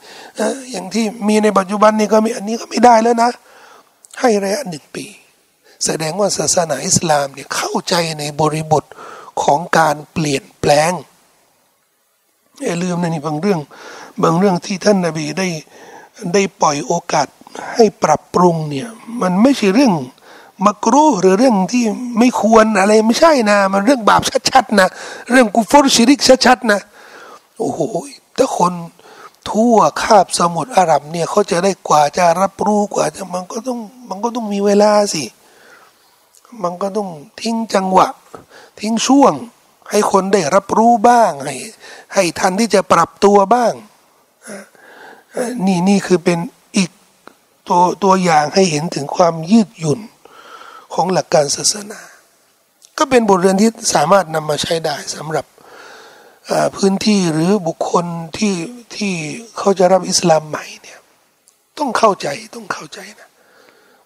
[0.71, 3.31] อย่างที่มีในปัจจุบันนี้ก็มีอันนี้ก็ไม่ได้แล้วนะ
[4.21, 5.07] ให้ระยะหนึ่งปี
[5.85, 8.85] แสดงว่าศาสนาอิสลามเนี่ยเข้าใจในบริบท
[9.43, 10.93] ของการเปลี่ยนแปลง
[12.65, 13.61] อย่าลืมนะนี่บางเรื่อง
[14.23, 15.49] บางเรื่องที่ท่านนาบีได้
[16.35, 17.27] ได้ปล่อยโอกาส
[17.75, 18.89] ให้ปรับปรุงเนี่ย
[19.23, 19.93] มันไม่ใช่เรื่อง
[20.67, 21.85] มักรู้หรือเรื่องที่
[22.19, 24.89] ไม่ควรอะไรไม่ใช่นะ มันเรื่องบาปชัดๆนะ
[25.31, 26.81] เรื่องกุฟอร์ชิริกชัดๆนะ
[27.59, 27.81] โอ้โห
[28.37, 28.73] ถ้าคน
[29.49, 35.25] ทั่วคาบสมุทรอาหรับเนี่ยเขาจะได้กว่าจะรับรู้กว่าจะมันก็ต้องมันก็ต้องมีเวลาสิ
[36.63, 37.09] มันก็ต้อง
[37.41, 38.09] ทิ้งจังหวะ
[38.81, 39.33] ทิ้งช่วง
[39.91, 41.55] ให้คนได้รับรู้บ้าง ให้
[42.15, 43.73] ให้ทันที่จะปรับตัวบ้าง
[45.67, 46.39] นี่นี่คือเป็น
[46.77, 46.91] อีก
[47.69, 50.01] ตัวตัวอย่างให้เห็นถึงความยืดหยุ่น
[50.95, 52.01] ของหลักการศาสนา
[52.99, 55.45] ก็เป็นบทเรียนที่สามารถนำมาใช้ได้สำหรับ
[56.77, 58.07] พื้นที่หรือบุคคล
[58.39, 58.55] ที่
[58.97, 59.15] ที่
[59.59, 60.99] เขาจะรับอิสลามใหม่เนี่ย
[61.79, 63.29] ต้องเข้าใจต้องเข้าใจนะ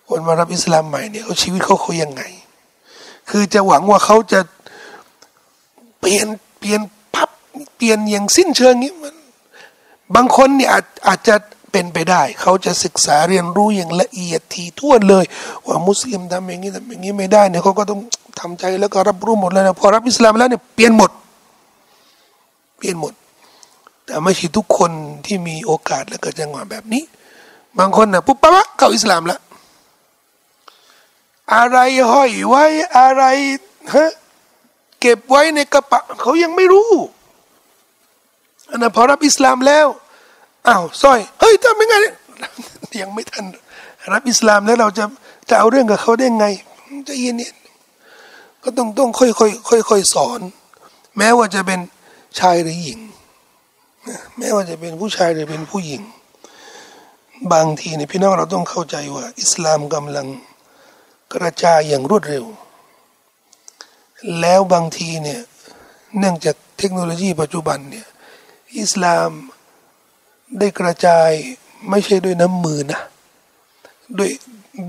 [0.09, 2.22] คนมารับอิสลามใหม่เนี่ยเขาชีวิตเขาเขายังไง
[3.30, 4.40] คือจะหวังว่าเขาจะ
[6.00, 6.26] เปลี่ยน
[6.59, 6.80] เปลี่ยน
[7.14, 7.30] พับ
[7.76, 9.14] เปลี่ยนอย่างสิ้นเชิงนี้มัน
[10.14, 11.35] บางคนเนี่ยอาจอาจจะ
[11.72, 15.24] เป็นไปได้ เขาจะศึกษาเรียนรู้อย่างละเอียดทีท่วนเลย
[15.66, 18.00] ว่ามุสลิมทำอย่างนี้ทำอย่างนี้ไม่ได้เนี่ยเขาก็ต้อง
[18.40, 21.11] ทำใจแล้วก็รับรู้หมดเลยนะพอรับอิสลามแล้วเนี่ยเปลี่ยนหมด
[22.85, 23.14] ลี่ยนหมด
[24.07, 24.90] แต่ไม่ใช่ทุกคน
[25.27, 27.03] ที่มีโอกาสและเกิดจังหวะแบบนี้
[27.79, 29.40] บางคนนะปุ๊บปั๊บเข้าอิสลามแล้ว
[31.55, 31.79] อะไร
[32.11, 32.64] ห้อยไว้
[32.99, 33.25] อะไร
[33.94, 34.12] ฮะ
[35.01, 36.90] เก็บไว้ในกระเป๋าเขายังไม่รู้
[38.70, 39.87] อันนั้นพอรับอิสลามแล้ว
[40.68, 41.97] อ้าวสร้อยเฮ้ยยทำยังไง
[43.01, 43.44] ยังไม่ทัน
[44.12, 45.05] รับอิสลามแล้วเราจะ
[45.49, 46.47] จะเอาเรื่องกับเขาได้ไง
[47.09, 47.53] จะเย็นเนี่ย
[48.62, 50.40] ก็ต้องต้องค่อยค่อยค่อยค่อยสอน
[51.16, 51.81] แม้ว่าจะเป็น
[52.38, 53.01] ชายหรือหญิง
[54.38, 56.03] แม้ว่าจะเป็นผู้ชายหรือเป็นผู้หญิง
[57.53, 60.27] บางทีเนี่ยพี่น้องเราต้องเข้าใจว่า อิสลามกำลัง
[61.35, 62.44] กระจายอย่างรวดเร็ว
[64.40, 65.40] แล้วบางทีเนี่ย
[66.18, 68.07] เนื่องจากเทคโนโลยีปัจจุบันเนี่ย
[68.81, 69.31] อิสลาม
[70.59, 71.31] ได้กระจาย
[71.90, 73.01] ไม่ใช่ด้วยน้ำมือนะ
[74.18, 74.31] ด้วย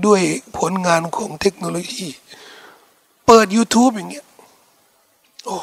[0.06, 0.20] ด้วย
[0.58, 2.06] ผลงานของเทคโนโลยี
[3.26, 4.26] เปิด YouTube อย่างเงี้ย
[5.44, 5.56] โอ้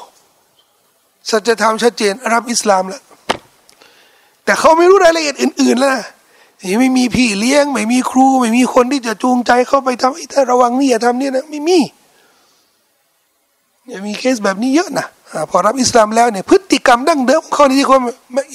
[1.29, 3.01] สัจธรรมชัดเจนรับอิสลามแล้ว
[4.45, 6.05] แต่เขาไม่รู้รายละเอียดอื่นๆแล้วนะ
[6.79, 11.79] ไม่มีพี่เลี้ยง ไม่มีครู ไม่มีคนที่จะจูงใจเข้าไปทำไอ้ถ้าระวังนี่อย่าทำเนี่ยนะไม่มี
[13.91, 15.07] ยังมีเคสแบบนี้เยอะนะ
[15.49, 17.97] พอรับอิสลามแล้วเนี่ยพฤติกรรมดั้งเดิมเขาที่เขา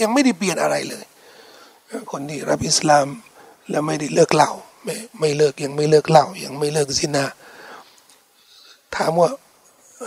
[0.01, 1.05] ยังไม่ได้เปลี่ยนอะไรเลย
[2.11, 3.07] คนที่รับอิสลาม
[3.71, 4.51] แล้วไม่ได้เลิกเหล้า
[4.85, 7.25] ไม่ไม่เลิกยังไม่เลิกเหล้ายังไม่เลิกซินา
[8.97, 9.31] ถามว่า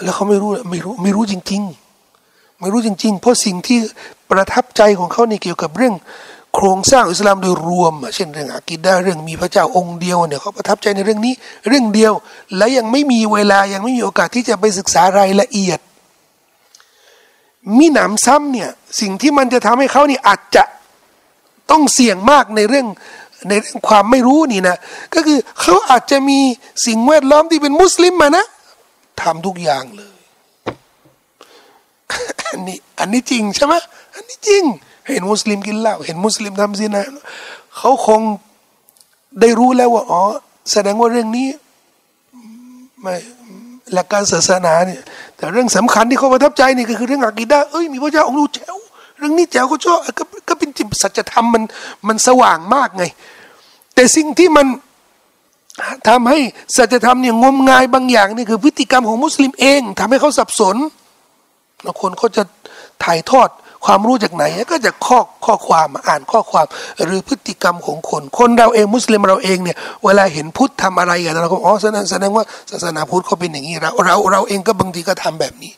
[0.04, 1.91] แล้วเขาไม่รู้ไม่รู้ไม่รู้จริง ๆ
[2.62, 3.80] ไม่รู้จริง ๆ เพราะสิ่งที่
[4.32, 5.96] ประทับใจของเขาในเกี่ยวกับเรื่อง
[6.56, 11.34] โครงสร้างอิสลามโดยรวม เช่นเรื่องอากิดาเรื่องมีพระเจ้าองค์เดียวเนี่ยเขาประทับใจในเรื่องนี้
[11.68, 12.14] เรื่องเดียว
[12.58, 15.80] และยังไม่มีเวลายังไม่มีโอกาสที่จะไปศึกษารายละเอียด
[17.78, 18.70] มีหนำซ้ำเนี่ย
[19.02, 20.64] สิ่งที่มันจะทำให้เขานี่อาจจะ
[21.72, 22.88] ต้องเสี่ยงมากในเรื่อง
[23.50, 24.78] ในเรื่องความไม่รู้นี่นะ
[25.14, 26.40] ก็คือเขาอาจจะมี
[26.86, 28.46] สิ่งแวดล้อมที่เป็นมุสลิมมานะ
[29.22, 30.11] ทำทุกอย่างเลย
[32.52, 33.76] อันนี้อันนี้จริงใช่ไหม
[34.16, 34.64] อันนี้จริง
[35.14, 37.06] เห็นมุสลิมกินเหล้าเห็นมุสลิมทำซินะ
[37.78, 38.22] เขาคง
[39.42, 40.22] ได้รู้แล้วว่าอ๋อ
[40.72, 41.48] แสดงว่าเรื่องนี้
[43.02, 43.14] ไม่
[43.94, 45.02] หลักการศาสนาเนี่ย
[45.36, 48.78] แต่เรื่องสำคัญที่เขาประทับใจนี่ก็คือเรื่องอากีดาเอ้ยมีพระเจ้าองค์ดูแจ๋ว
[49.18, 51.64] เรื่องนี้แจ๋วเขาชอบก็ก็เป็นจิตสัจธรรมมัน
[52.08, 53.04] มันสว่างมากไง
[53.96, 54.68] แต่สิ่งที่มัน
[56.08, 56.40] ทำให้
[56.78, 60.76] สัจธรรมเนี่ยงมงายบางอย่างนี่คือพฤติกรรมของมุสลิมเองทำให้เขาสับสน
[61.86, 62.44] บางคนเขาจะ
[63.04, 63.50] ถ่ายทอด
[63.86, 66.66] ความรู้จากไหนก็จะข้อข้อความอ่านข้อความ
[67.06, 75.74] หรือพฤติกรรมของคน คนเราเองมุสลิมเราเองเนี่ยเวลาเห็นพุทธทำอะไรกันเราก็อ๋อแสดงแสดงว่าศาสนาพุทธเขาเป็นอย่างนี้เราเราเราเองก็บางทีก็ทำแบบนี้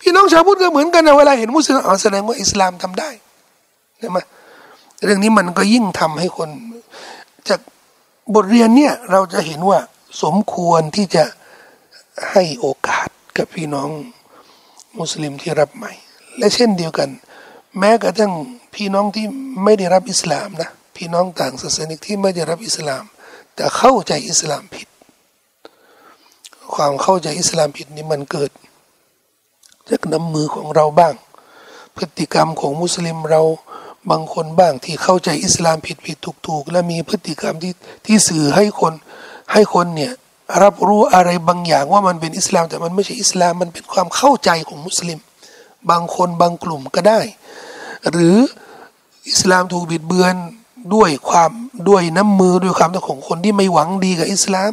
[0.00, 3.10] พี่น้องชาวพุทธก็เหมือนกันนะเวลาเห็นมุสลิมอ๋อแสดงว่าอิสลามทำได้
[3.98, 4.18] ใช่ไหม
[5.04, 6.50] เรื่องนี้มันก็ยิ่งทำให้คน
[7.48, 7.60] จาก
[8.34, 9.78] บทเรียนเนี่ยเราจะเห็นว่า
[10.22, 11.24] สมควรที่จะ
[12.30, 13.88] ให้โอกาสกับพี่น้อง
[14.98, 15.92] มุสลิมที่รับใหม่
[16.38, 17.10] และเช่นเดียวกัน
[17.78, 18.32] แม้กระทั่ง
[18.74, 19.26] พี่น้องที่
[19.64, 23.04] ไม่ได้รับอิสลามนะพี่น้องต่างศาสนิกที่ไม่ได้รับอิสลาม
[23.54, 24.88] แต่เข้าใจอิสลามผิด
[26.74, 28.50] ความเข้าใจอิสลามผิดนี้มันเกิด
[29.90, 31.14] จากน้ำมือของเราบ้าง
[31.96, 33.42] พฤติกรรมของมุสลิมเรา
[34.10, 37.72] บางคนบ้างที่เข้าใจอิสลามผิดผิดถูกถูกและมีพฤติกรรมที่
[38.06, 38.92] ที่สื่อให้คน
[39.52, 40.12] ให้คนเนี่ย
[40.62, 45.18] รับรู้อะไรบางอย่างว่ามันเป็นอิสลาม แต่มันไม่ใช่อิสลามมันเป็นความเข้าใจของมุสลิม
[45.90, 47.20] บางคนบางกลุ่มก็ได้
[48.10, 48.36] หรือ
[49.30, 50.34] อิสลามถูกบิดเบือน
[50.94, 51.50] ด้วยความ
[51.88, 54.72] ด้วยน้ำมือด้วยความของคนที่ไม่หวังดีกับอิสลาม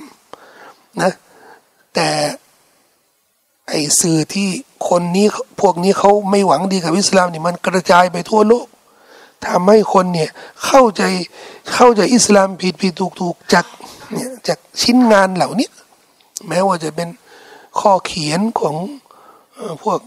[1.02, 1.12] นะ
[1.94, 2.10] แต่
[3.68, 4.50] ไอสื่อที่
[4.90, 5.28] คนนี้
[5.62, 8.68] พวกนี้เขาไม่หวังดีกับอิสลามนี่มันกระจายไปทั่วโลก
[9.46, 10.30] ทำให้คนเนี่ย
[10.66, 11.04] เข้าใจ
[11.74, 13.66] เข้าใจอิสลามผิดผิดถูกถูกจาก
[14.48, 15.70] จากชิ้นงานเหล่านี้
[16.48, 17.10] แม้ว่าจะเป็น
[17.80, 18.76] ข้อเขียนของ
[19.84, 20.00] พวก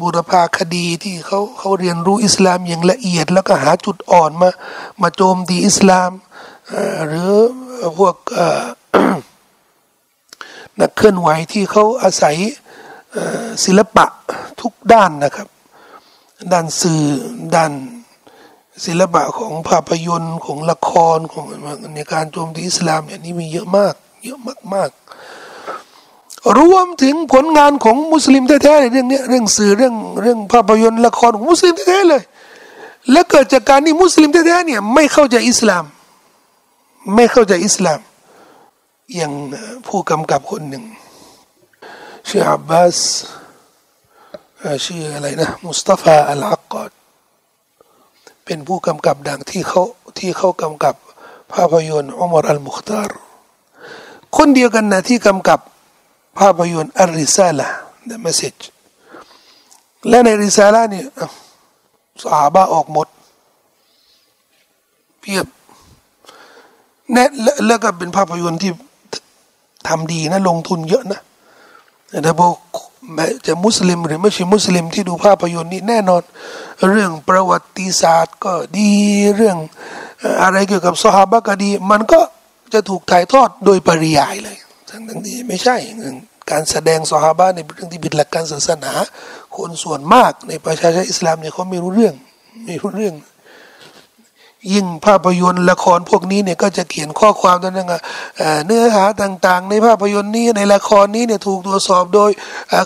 [0.00, 4.50] บุรพาคดีที่เขาเขาเรียนรู้อิสลามอย่างละเอียด แล้วก็หาจุดอ่อนมา
[5.02, 6.10] มาโจมตีอิสลาม
[7.06, 7.32] หรือ
[7.98, 8.16] พวก
[10.80, 12.36] นักเคลื่อนไหวที่เขาอาศัย
[13.64, 14.06] ศิลปะ
[14.60, 15.48] ทุกด้านนะครับ
[16.52, 17.02] ด้านสื่อ
[17.54, 17.72] ด้าน
[18.86, 21.44] ศิลปะของภาพยนตร์ของละครของ
[21.94, 24.38] ในการโจมตีอิสลามเนี่ยนี่มีเยอะมาก เยอะ
[24.74, 32.22] มากๆ รวมถึงผลงานของมุสลิมแท้ๆเรื่องนี้เรื่องสื่อเรื่องเรื่องภาพยนตร์ละครของมุสลิมแท้ๆเลย
[33.10, 35.84] และเกิดจากการที่มุสลิมแท้ๆเนี่ยไม่เข้าใจอิสลาม
[37.14, 38.00] ไม่เข้าใจอิสลาม
[39.16, 39.32] อย่าง
[39.86, 40.84] ผู้กำกับคนหนึ่ง
[42.28, 42.98] ชื่ออับบาส
[44.84, 46.90] ชื่ออะไรนะมุสตาฟาอัลอักกอด
[48.44, 49.82] เป็นผู้กำกับดังที่เขา
[50.18, 50.94] ที่เขากำกับ
[51.52, 53.10] ภาพยนตร์อุมรอัลมุขตาร
[54.36, 55.60] คนเดียวกันนะที่กำกับ
[56.38, 57.68] ภาพยนตร์อัลริซาละ
[58.10, 58.62] the message
[60.08, 61.06] และในริซาละเนี่ย
[62.22, 63.08] สาบะออกหมด
[65.20, 65.46] เพียบ
[67.12, 67.24] แน่
[67.66, 68.72] แล้วก็เป็นภาพยนตร์ที่
[69.88, 71.20] ทำดีนะ ลงทุนเยอะนะ
[72.24, 72.48] แต่พอ
[73.46, 76.22] จะมุสลิมหรือไม่ใช่มุสลิมที่ดูภาพยนตร์นี้แน่นอน
[76.88, 78.90] เรื่องประวัติศาสตร์ก็ดี
[79.36, 79.56] เรื่อง
[80.42, 82.20] อะไรเกี่ยวกับสฮาบะก็ดี มันก็
[82.74, 84.56] จะถูกถ่ายทอดโดยปริยายเลย
[84.90, 85.76] ทั้งที่ไม่ใช่
[86.50, 88.92] การแสดงสฮาบะในเรื่องที่ผิดหลักการศาสนา
[89.56, 92.14] คนส่วนมากในประชาชนอิสลามเนี่ยเขาไม่รู้เรื่อง
[92.66, 93.14] ไม่รู้เรื่อง
[94.72, 102.30] ยิ่งภาพยนตร์ละครพวกนี้เนี่ยก็จะเขียนข้อความต่างๆเนื้อหาต่างๆ ในภาพยนตร์นี้ในละครนี้เนี่ยถูกตรวจสอบโดย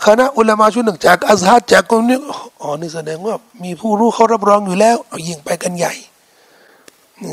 [0.06, 2.18] คณะอุลามาชุดหนึ่งจากอัซฮัดจากกลุ่มนี้
[2.60, 3.34] อ๋อนี่แสดงว่า
[3.64, 4.96] มีผู้รู้เขารับรองอยู่แล้ว
[5.28, 5.94] ยิ่งไปกันใหญ่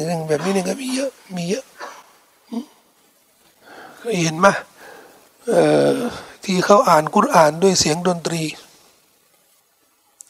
[0.05, 1.65] เรื่องแบบนี้เนี่ยก็มีเยอะมีเยอะ
[3.97, 4.47] เคยเห็นไหม
[6.43, 8.43] ที่เขาอ่านกุรอ่านด้วยเสียงดนตรี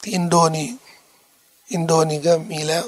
[0.01, 0.65] ที่อินโดนี
[1.73, 2.85] อินโดนีก็มีแล้ว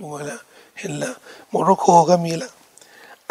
[0.00, 0.40] ดูแล้ว
[0.78, 1.14] เห็นแล้ว
[1.48, 2.52] โมร็อกโกก็มีแล้ว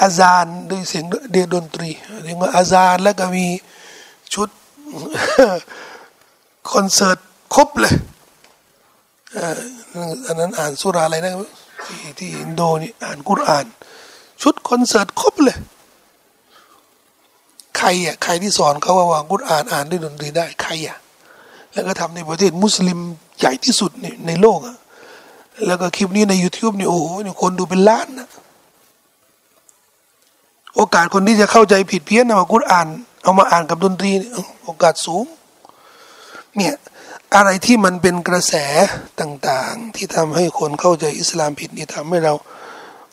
[0.02, 1.90] อาจารย์ด้วยเสียงเดียดนตรี
[2.24, 3.46] เรียกว่าอาจารย์แล้วก็มี
[4.34, 4.50] ชุด
[6.72, 7.18] คอนเสิร์ต
[7.56, 7.96] ครบเลย
[10.28, 11.34] อันนั้นอ่านสุราอะไรนะ
[11.86, 13.66] ที่ที่อินโดนี่อ่านกุรอาน
[14.42, 15.58] ชุดคอนเสิร์ตครบเลย
[17.78, 20.98] ใครอะใครที่สอนเขาว่าว่ากุรอานอ่านด้วยดนตรีได้ใครอะ
[21.74, 23.00] แล้วก็ทำในประเทศมุสลิม
[23.40, 24.78] ใหญ่ที่สุดในในโลกอะ
[25.68, 28.28] แล้วก็คลิปนี้ใน YouTube นี่โอ้โหนี่คนดูเป็นล้านนะ
[30.76, 32.88] โอกาสคนที่จะเข้าใจผิดเพี้ยนนะมากุรอ่าน
[33.24, 34.12] เอามาอ่านกับดนตรี
[34.64, 35.26] โอกาสสูง
[36.58, 36.74] เนี่ย
[37.36, 38.54] อะไรที่มันเป็นกระแส
[39.22, 42.34] ต่างๆ ที่ทำให้คนเข้าใจอิสลามผิดนี่ทำให้เรา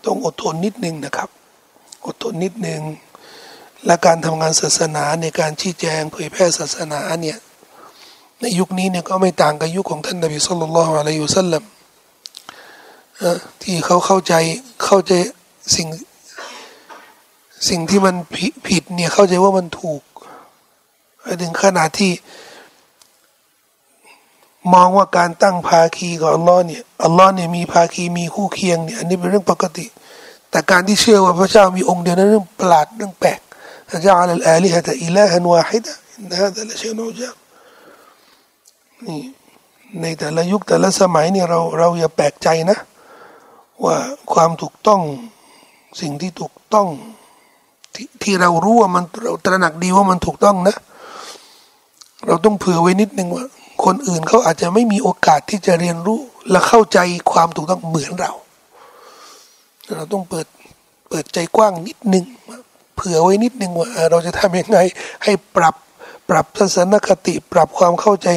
[0.05, 1.29] ต้องอดทนนิดนึงนะครับ
[2.07, 2.81] อดทนนิดนึง
[3.87, 7.38] และการทำงานศาสนาในการชี้แจงเผยแพร่ศาสนาเนี่ย
[8.40, 11.64] ในยุคนี้เนี่ยก็ไม่ต่างกับยุคของท่านนบีสุลต่านละอะลัยฮุสซาลัม
[13.62, 14.35] ที่เขาเข้าใจ
[14.85, 15.12] เข้าใจ
[15.76, 15.88] สิ่ง
[17.68, 18.14] สิ่งที่มัน
[18.68, 20.02] ผิดเนี่ยเข้าใจว่ามันถูก
[21.42, 22.12] ถึงขนาดที่
[24.72, 29.87] มองว่าการตั้งภาคีของอัลลอฮ์เนี่ยอัลลอฮ์เนี่ยมีภาคีมีคู่เคียงเนี่ยอันนี้เป็นเรื่องปกติ
[30.50, 33.40] แต่การที่เชื่อว่าพระเจ้ามีองค์เดียวนั้นเรื่องประหลาดเรื่องแปลก
[33.90, 35.92] พระเจ้าอัลลอฮ์ลิฮะตะอิลาฮันวาฮิดะ
[36.30, 37.30] นะฮะแต่ละเชื่อโนจา
[39.06, 39.20] นี่
[40.00, 42.78] ในแต่ละยุคแต่ละสมัยเนี่ยเราเราอย่าแปลกใจนะ
[43.85, 43.97] ว่า
[44.33, 45.01] ความถูกต้อง
[46.01, 46.88] สิ่งที่ถูกต้อง
[47.95, 50.77] ทที่เรารู้ว่ามันเราตระหนักดีว่ามันถูกต้องนะ
[52.27, 53.45] เราต้องเผื่อไว้นิดนึงว่า
[53.85, 56.99] คนอื่นเขาอาจจะไม่มีโอกาสที่จะเรียนรู้ และเข้าใจ
[57.33, 58.33] ความถูกต้องเหมือนเรา
[59.97, 60.47] เราต้องเปิด
[61.09, 62.25] เปิดใจกว้างนิดนึง
[62.97, 64.79] เผื่อไว้นิดนึงว่า เราจะทำยังไง
[65.25, 65.75] ให้ปรับ
[66.29, 68.29] ปรับทัศนคติปรับความเข้าใจ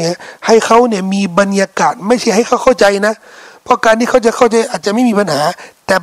[0.48, 3.14] ให้เขาเนี่ยมีบรรยากาศ ไม่ใช่ให้เขาเข้าใจนะ
[3.64, 5.42] เพราะการที่เขาจะเข้าใจอาจจะไม่มีปัญหา
[5.88, 5.96] แต่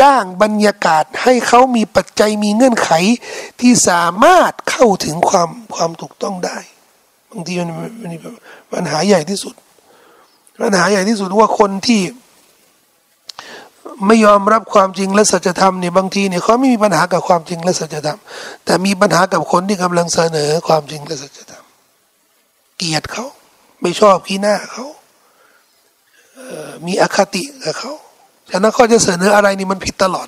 [0.00, 2.90] สร้างบรรยากาศให้เขามีปัจจัยมีเงื่อนไข
[3.60, 6.58] ที่สามารถเข้าถึงความความถูกต้องได้
[7.30, 7.68] บางทีมัน
[8.02, 8.14] มัน
[8.72, 9.54] ปัญหาใหญ่ที่สุด
[10.62, 12.02] ปัญหาใหญ่ที่สุดว่าคนที่
[14.06, 18.18] ไม่ยอมรับความจริงและสัจธรรมเนี่ยบางทีเนี่ยเขาไม่มีปัญหากับความจริงและสัจธรรม
[18.64, 21.64] แต่มีปัญหากับคนที่กำลังเสนอความจริงและสัจธรรม
[22.76, 23.26] เกลียดเขา
[23.80, 24.86] ไม่ชอบขี้หน้าเขา
[26.86, 27.92] มีอคติกับเขา
[28.50, 30.26] ฉะนั้นเขาจะเสนออะไรนี่มันผิดตลอด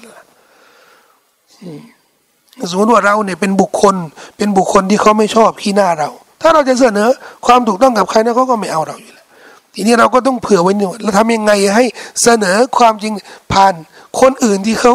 [2.70, 3.96] สมมติว่าเราเนี่ยเป็นบุคคล
[4.36, 6.10] เป็นบุคคลที่เขาไม่ชอบขี้หน้าเรา
[6.40, 7.08] ถ้าเราจะเสนอ
[7.46, 9.26] ความถูกต้องกับใครนะเขาก็ไม่เอาเราอยู่แล้ว
[9.74, 11.84] ทีนี้เราก็ต้องเผื่อไว้หนึ่งแล้วทำยังไงให้
[12.22, 13.12] เสนอความจริง
[13.52, 13.74] ผ่าน
[14.20, 14.94] คนอื่นที่เขา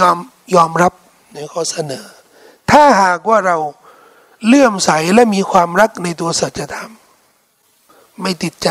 [0.00, 0.16] ยอม
[0.54, 0.92] ยอมรับ
[1.34, 2.04] ในข้อเสนอ
[2.70, 3.56] ถ้าหากว่าเรา
[4.46, 6.90] เลื่อมใสและมีความรักในตัวสัจธรรม
[8.22, 8.68] ไม่ติดใจ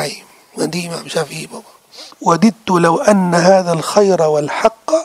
[0.55, 1.63] เหมือนที่อิหม่ามชาฟีบอก
[2.27, 4.99] วดิตตุลวอันฮาดัลขัยรวัลฮักกะ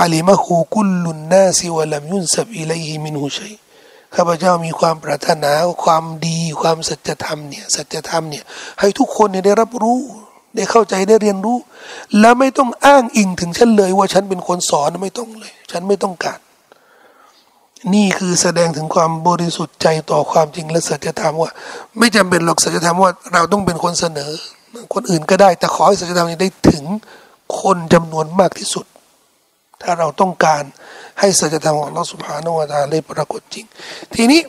[0.00, 3.54] อาลิมะฮูกุลลุนนาซิวะลัมยุนซับอิเลฮิมินฮุชัย
[4.14, 5.52] ข้าพเจ้ามีความปรารถนา
[5.84, 8.44] ความดีความสัจธรรมเนี่ยสัจธรรมเนี่ย
[8.80, 9.98] ให้ทุกคนเนี่ยได้รับรู้
[10.54, 11.58] ได้เข้าใจได้เรียนรู้
[12.20, 16.38] และไม่ต้องอ้างอิงถึงฉันเลย ว่าฉันเป็นคนสอนไม่ต้องเลย ฉันไม่ต้องการ
[17.94, 21.50] นี่คือแสดงถึงความบริสุทธิ์ใจต่อความจริงและสัจธรรมว่า
[21.98, 24.32] ไม่จำเป็นหรอกสัจธรรมว่า เราต้องเป็นคนเสนอ
[24.94, 26.84] คนอื่นก็ได้ แต่ขอให้สัจนี้ได้ถึง
[27.60, 28.86] คนจำนวนมากที่สุด
[29.82, 30.62] ถ้าเราต้องการ
[31.20, 33.64] ให้สัจธรของเราสุภาโนวตาเลยปรากฏจริง
[34.14, 34.40] ทีนี้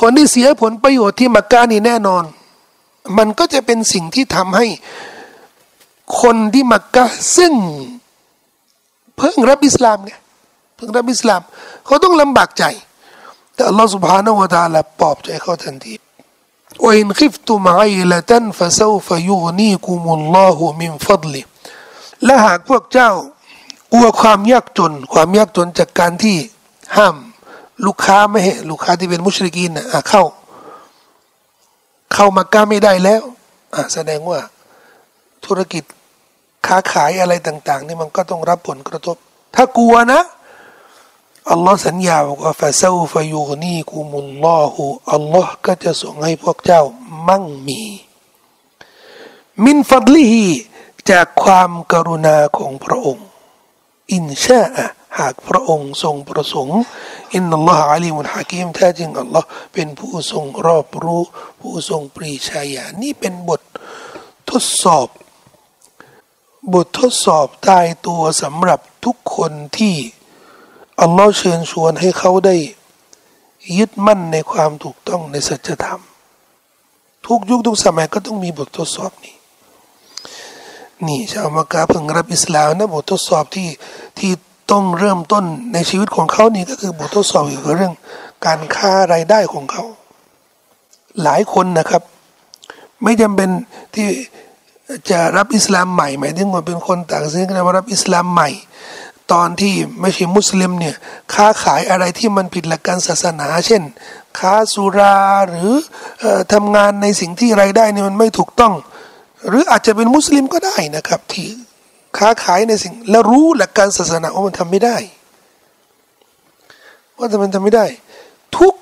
[0.00, 2.24] คนที่เสียผลประโยชน์ที่มักกะนี่แน่นอน
[3.18, 4.66] มันก็จะเป็นสิ่งที่ทำให้
[6.20, 7.04] คนที่มักกะ
[7.36, 7.52] ซึ่ง
[9.16, 10.12] เพิ่งรับอิสลามไง
[10.76, 11.40] เพิ่งรับอิสลาม
[11.86, 12.64] เขาต้องลำบากใจ
[13.54, 15.94] แต่เราสุภฮานาอูตาละปลอบใจเขาทันที
[16.84, 21.42] ว่าอินขิฟตุมไอละตันฟะซูฟยุนีกุมุลลอฮุมินฟัดลิ
[22.24, 23.10] และหากพวกเจ้า
[23.92, 26.36] กลัวความยากจน ความยากจนจากการที่
[26.96, 27.16] ห้าม
[27.86, 30.22] ลูกค้าไม่ให้ลูกค้าที่เป็นมุชริกีนนะเข้า
[32.14, 33.22] เข้ามาก้าไม่ได้แล้ว
[33.94, 34.38] แสดงว่า
[35.44, 35.84] ธุรกิจ
[36.66, 39.16] ค้าขายอะไรต่าง ๆ นี่มันก็ต้องรับผลกระทบ
[39.54, 40.20] ถ้ากลัวนะ
[41.50, 44.82] อัลลอฮ์สัญญาบอกว่าฟาซาฟยูนีกุมุลลอฮู
[45.14, 46.82] อัลลอฮ์ก็จะส่งให้พวกเจ้า
[47.28, 47.82] มั่งมี
[49.64, 50.48] มินฟัดลิฮี
[51.10, 53.26] จากความกรุณาของพระองค์
[54.12, 54.86] อินชาอะ
[55.18, 56.80] หากพระองค์ทรงประสงค์
[57.34, 61.22] อินนัลลอฮฺอาลีมุลฮะกีมแท้จริงอัลลอฮ์เป็นผู้ทรงรอบรู้
[61.60, 63.60] ผู้ทรงปรีชาญานี่เป็นบท
[64.50, 65.08] ทดสอบ
[66.72, 69.96] บททดสอบตายตัวสำหรับทุกคนที่
[71.02, 72.56] อัลลอฮ์เชิญชวนให้เขาได้
[73.78, 76.00] ยึดมั่นในความถูกต้องในสัจธรรม
[77.26, 79.36] ทุกยุคทุกสมัยก็ต้องมีบททดสอบนี้
[81.06, 83.68] นี่ชาวมักกะเพิ่งรับอิสลามนะบททดสอบที่
[84.18, 84.30] ที่
[84.70, 87.94] ต้องเริ่มต้นในชีวิตของเขานี่ก็คือบททดสอบเกี่ยวกับเรื่อง
[88.46, 89.84] การค้ารายได้ของเขา
[91.22, 92.02] หลายคนนะครับ
[93.02, 93.48] ไม่จำเป็น
[93.94, 94.08] ที่
[95.10, 98.48] จะรับอิสลามใหม่หมายถึงว่าเป็นคนต่างศาสนารับอิสลามใหม่
[99.32, 100.96] ตอนที่ไม่ใช่มุสลิมเนี่ย
[101.34, 103.82] ค้าขายอะไรที่มันผิดหลักการศาสนา เช่น
[104.38, 105.72] ค้าสุราหรือ
[106.22, 108.74] อทำงานในสิ่งที่ไรายได้นี่มันไม่ถูกต้อง
[109.48, 111.48] หรืออาจจะเป็นมุสลิมก็ได้นะครับที่
[112.18, 114.96] ค้าขายในสิ่งแล้วรู้หลักการศาสนาว่ามันทำไม่ได้
[117.16, 117.86] ว่าแต่มันทำไม่ได้
[118.58, 118.74] ทุก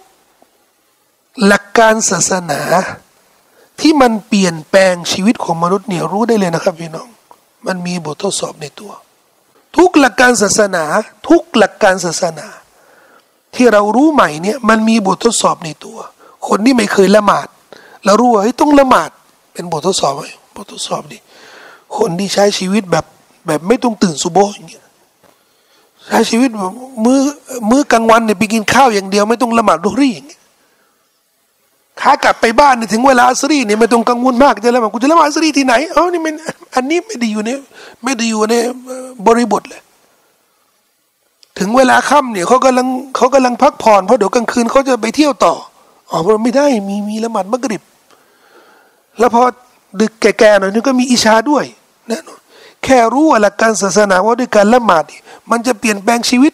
[1.46, 2.61] หลักการศาสนา
[3.80, 7.08] ที่มันเปลี่ยนแปลงชีวิตของมนุษย์เนี่ยรู้ได้เลยนะครับพี่น้อง
[7.66, 8.92] มันมีบททดสอบในตัว
[9.76, 10.85] ทุกหลักการศาสนา
[11.28, 12.46] ทุกหลักการศาสนา
[13.54, 15.98] ที่เรารู้ใหม่เนี่ยมันมีบททดสอบในตัว
[16.48, 17.46] คนที่ไม่เคยละหมาด
[18.04, 19.11] เรารู้ว่าต้องละหมาด
[19.52, 20.22] เป็นบททดสอบไหม
[20.57, 21.18] บททดสอบดิ
[21.96, 23.04] คนที่ใช้ชีวิตแบบ
[23.46, 24.85] แบบไม่ต้องตื่นสุโบอย่างเงี้ย
[26.07, 26.72] ใช้ชีวิตแบบ
[27.04, 27.20] มือ
[27.70, 30.38] มื้อกลางวันเนี่ยไปกินข้าวอย่างเดียว ไม่ต้องละหมาดดุรีอย่างเงี้ย
[32.00, 36.34] ขากลับไปบ้านเนี่ยถึงเวลาอัสรีเนี่ยไม่ต้องกังวลมากจะละหมาดกูจะละหมาดอัสรีที่ไหนเอ้านี่มัน
[36.74, 37.50] อันนี้ไม่ได้อยู่ใน
[38.04, 38.54] ไม่ได้อยู่ใน
[39.26, 39.82] บริบทเลย
[41.58, 45.54] ถึงเวลาค่ำเนี่ยเขากำลังเขากำลังพักผ่อนเพราะเดี๋ยวกลางคืนเขาจะไปเที่ยวต่อ
[46.11, 47.82] อ๋อไม่ได้มีมีละหมาดมักริบ
[49.18, 49.42] แล้วพอ
[50.00, 51.64] ดึกแก่ๆหน่อยนึงก็มีอิชาด้วย
[52.08, 52.40] แน่นอน
[52.84, 55.04] แค่รู้หลักการศาสนาว่าด้วยการละหมาด
[55.50, 56.52] มันจะเปลี่ยนแปลงชีวิต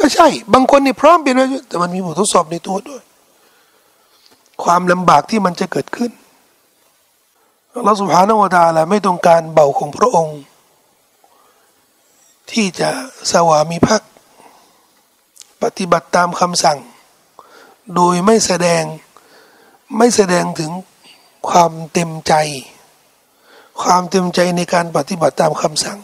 [0.00, 1.36] ก็ใช่ บางคนนี่พร้อมเปลี่ยน
[1.68, 3.02] แต่มันมีบททดสอบในตัวด้วย
[4.64, 6.10] ความลำบากที่มันจะเกิดขึ้น
[7.84, 10.38] เราสุภาโนวตาละไม่ต้องการเบาของพระองค์
[12.50, 12.88] ที่จะ
[13.30, 14.10] สวามิภักดิ์
[15.62, 16.78] ปฏิบัติตามคำสั่ง
[17.94, 18.82] โดยไม่แสดง
[19.96, 20.70] ไม่แสดงถึง
[21.48, 22.34] ความเต็มใจ
[23.82, 25.98] ความเต็มใจในการปฏิบัติตามคำสั่ง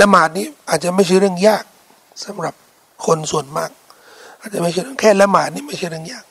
[0.00, 1.64] ละหมาดนี้อาจจะไม่ใช่เรื่องยาก
[2.24, 2.54] สำหรับ
[3.06, 3.70] คนส่วนมาก
[4.40, 6.24] อาจจะไม่ใช่แค่ละหมาดนี่ไม่ใช่เรื่องยาก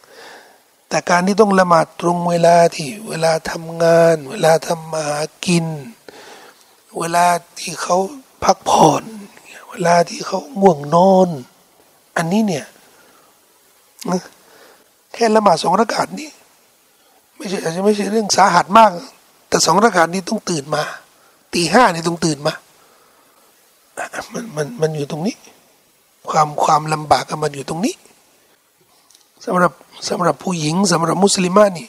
[0.94, 5.66] แต่การที่ต้องละหมาดตรงเวลาที่เวลาทำงาน เวลาทำมาหากิน
[7.00, 7.26] เวลา
[7.60, 7.98] ที่เขา
[8.44, 9.04] พักผ่อน
[9.70, 11.30] เวลาที่เขาง่วงนอน
[12.18, 12.66] อันนี้เนี่ย
[15.14, 16.30] แค่ละหมาดสองระกาศนี้
[17.36, 18.92] ไม่ใช่อาจจะไม่ใช่เรื่องสาหัสมาก
[19.50, 20.84] แต่สองระกาศนี้ต้องตื่นมา
[21.54, 22.54] ตีห้านี่ต้องตื่นมา
[24.34, 25.36] มันมันมันอยู่ตรงนี้
[26.30, 27.96] ความความลำบากมันอยู่ตรงนี้
[29.46, 29.72] สำหรับ
[30.10, 31.88] สำหรับผู้หญิงสำหรับมุสลิมานี่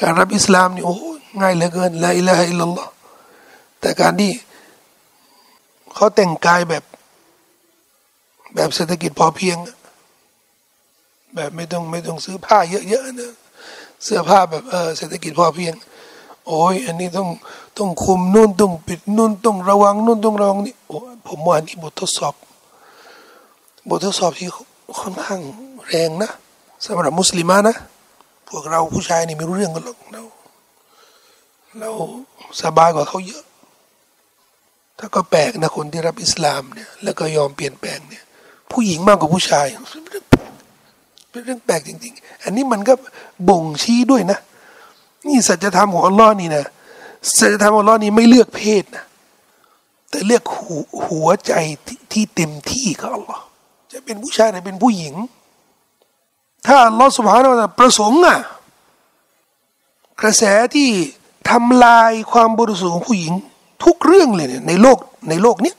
[0.00, 0.94] การรับอิสลามนี่โอ้
[1.40, 2.90] ง่ายเหลือเกินละอิละฮะอิลลัลลอฮ์
[3.80, 4.32] แต่การที่
[5.94, 6.84] เขาแต่งกายแบบ
[8.54, 9.56] แบบเศรษฐกิจพอเพียง
[11.34, 13.32] แบบไม่ต้องไม่ต้องซื้อผ้าเยอะๆนะ
[14.04, 15.74] เสื้อผ้าแบบเออเศรษฐกิจพอเพียง
[16.46, 17.28] โอ้ยอันนี้ต้อง
[17.78, 20.98] ต้องคุมนู่นต้องปิดนู่นต้องระวังนู่นต้องระวังนี่โอ้
[21.28, 22.34] ผมว่านี่บททดสอบ
[23.88, 24.48] บททดสอบที่
[25.00, 25.40] ค่อนข้าง
[25.86, 26.30] แรงนะ
[26.84, 27.76] สำหรับมุสลิมานะ
[28.48, 30.22] พวกเราผู้ชายนี่ไม่รู้เรื่องกันหรอกเรา
[31.80, 31.90] เรา
[32.62, 33.44] สบายกว่าเขาเยอะ
[34.98, 38.24] ถ้าก็แปลกนะคนที่รับอิสลามเนี่ย แล้วก็ยอมเปลี่ยนแปลงเนี่ย
[38.72, 39.66] ผู้หญิงมากกว่าผู้ชาย
[41.30, 42.94] เป็นเรื่องแปลกจริง ๆ อันนี้มันก็
[43.48, 44.38] บ่งชี้ด้วยนะ
[45.26, 46.64] นี่สัจธรรมของอัลลอฮ์นี่นะ
[47.38, 49.04] สัจธรรมของอัลลอฮ์นี่ไม่เลือกเพศนะ
[50.10, 51.52] แต่เลือกหัวหัวใจ
[52.12, 53.42] ที่เต็มที่กับอัลลอฮ์
[53.92, 55.14] จะเป็นผู้ชายหรือเป็นผู้หญิง
[56.66, 58.38] ถ้าลอสุภาเราประสงค์อะ
[60.20, 60.42] กระแส
[60.74, 60.88] ที่
[61.50, 63.32] ทำลายความบริสุทธิ์ของผู้หญิง
[63.84, 64.98] ทุกเรื่องเลยเนี่ยในโลก
[65.28, 65.76] ในโลกเนี้ย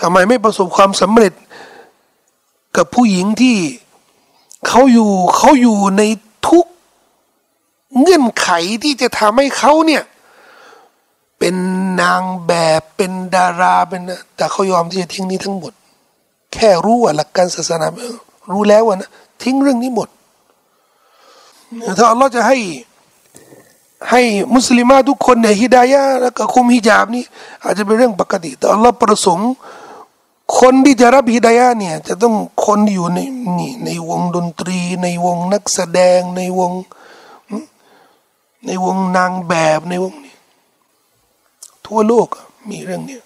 [0.00, 1.32] ทำไมไม่ประสบความสำเร็จ
[2.76, 3.56] กับผู้หญิงที่
[4.66, 6.02] เขาอยู่เขาอยู่ใน
[6.48, 6.66] ทุก
[8.00, 8.48] เงื่อนไข
[8.84, 10.02] ที่จะทำให้เขาเนี่ย
[11.38, 11.54] เป็น
[12.02, 14.00] นางแบบเป็นดาราเป็น
[14.36, 15.72] แต่เขายอมที่จะทิ้งนี้ทั้งหมด
[16.52, 17.86] แค่รู้ว่าหลักการศาสนา
[18.52, 19.10] รู้แล้วนะ
[19.42, 20.08] ทิ้งเรื่องนี้หมด
[21.98, 22.58] ถ้าอัลลอฮ์จะให้
[24.10, 24.22] ให้
[24.54, 27.22] มุสลิมาทุกคนเนี่ยฮิดายะแล้วก็คุมฮิญาบนี่
[27.62, 29.52] อาจจะเป็นเรื่องปกติ แต่อัลลอฮ์ประสงค์
[30.60, 32.34] คนที่จะรับฮิดายะเนี่ย จะต้อง
[32.66, 33.18] คนอยู่ใน
[33.58, 36.72] นี่ในวงดนตรี ในวงนักแสดงในวง
[38.66, 40.34] ในวงนางแบบในวงนี้
[41.86, 42.28] ทั่วโลก
[42.70, 43.22] มีเรื่องเนี้ย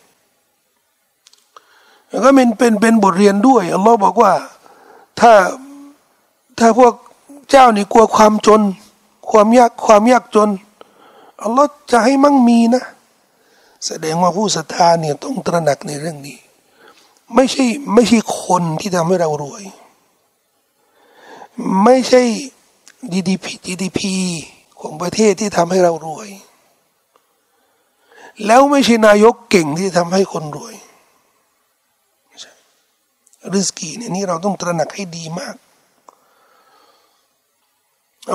[2.09, 4.33] แล้วก็เป็นเป็นเป็นบทเรียนด้วยอัลลอฮ์บอกว่า
[5.21, 5.33] ถ้า
[6.59, 6.95] ถ้าพวก
[7.51, 8.63] เจ้านี่กลัวความจน
[9.31, 10.51] ความยากความยากจน
[11.43, 12.85] อัลลอฮ์จะให้มั่งมีนะ
[13.87, 16.39] แสดงว่าผู้ศรัทธาเนี่ยต้องตระหนักในเรื่องนี้
[17.35, 17.65] ไม่ใช่
[17.95, 19.65] ไม่ใช่คนที่ทำให้เรารวย
[21.85, 22.23] ไม่ใช่
[23.13, 24.01] GDP GDP
[24.81, 26.29] ของประเทศที่ทำให้เรารวย
[28.47, 30.75] แล้วไม่ใช่นายกเก่งที่ทำให้คนรวย
[33.53, 35.55] ริสกีเนี่ยนี่เราต้องตระหนักให้ดีมาก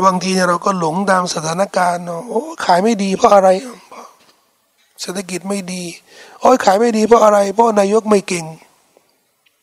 [0.05, 3.49] บางทีเนี่ยเราก็หลงตามสถานการณ์โอ้ขายไม่ดีเพราะอะไร
[5.01, 5.83] เศรษฐกิจไม่ดี
[6.41, 8.45] โอ้ยขายไม่ดีเพราะอะไร เพราะนายกไม่เก่ง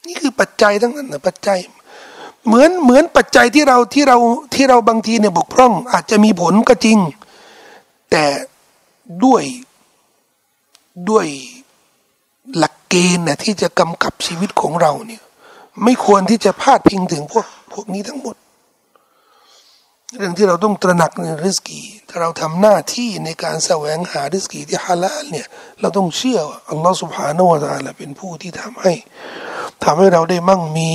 [0.07, 1.59] นี่คือปัจจัยทั้งนั้นนะปัจจัย
[2.47, 4.19] เหมือนเหมือนปัจจัยที่เราที่เรา
[4.55, 6.99] ที่เราบางทีเนี่ยบกพร่อง อาจจะมีผลก็จริง
[8.11, 8.25] แต่
[9.25, 9.43] ด้วย
[11.11, 11.27] ด้วย
[12.57, 15.23] หลักเกณฑ์นะที่จะกำกับชีวิตของเราเนี่ย
[15.85, 18.37] ไม่ควรที่จะพาดพิงถึงพวกพวกนี้ทั้งหมด
[20.17, 25.47] เรื่องที่เราต้องตระหนักในริสกีถ้าเราทำหน้าที่ในการแสวงหาริสกีที่ฮาลาลเนี่ย
[25.81, 26.39] เราต้องเชื่อ
[26.71, 28.93] อัลลอฮฺสุบฮานาวะตาละเป็นผู้ที่ทำให้
[29.85, 30.93] ทำให้เราได้มั่งมี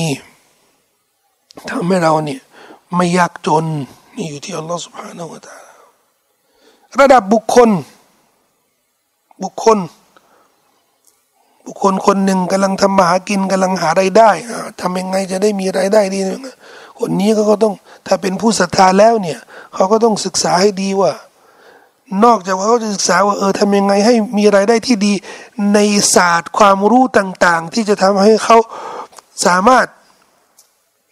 [1.71, 2.41] ทำให้เราเนี่ย
[2.95, 3.65] ไม่ยากจน
[4.15, 5.65] นี่อยู่ที่อัลลอฮฺสุบฮานาวะตาล
[6.99, 7.69] ระดับบุคคล
[9.43, 9.77] บุคคล
[11.67, 14.29] บุคคลคนหนึ่งกำลังทำมาหากินกำลังหารายได้
[14.81, 16.19] ทำยังไงจะได้มีรายได้ดี
[16.99, 17.73] คนนี้เขาก็ต้อง
[18.07, 19.39] ถ้าเป็นผู้ศรัทธาแล้วเนี่ย
[19.73, 21.11] เขาก็ต้องศึกษาให้ดีว่า
[22.23, 25.13] นอกจากว่าเขาจะศึกษาว่าเออทำยังไงให้มีรายได้ที่ดี
[25.73, 25.79] ใน
[26.15, 28.57] ศาสตร์ความรู้ต่าง ๆ ที่จะทำให้เขา
[29.45, 29.87] สามารถ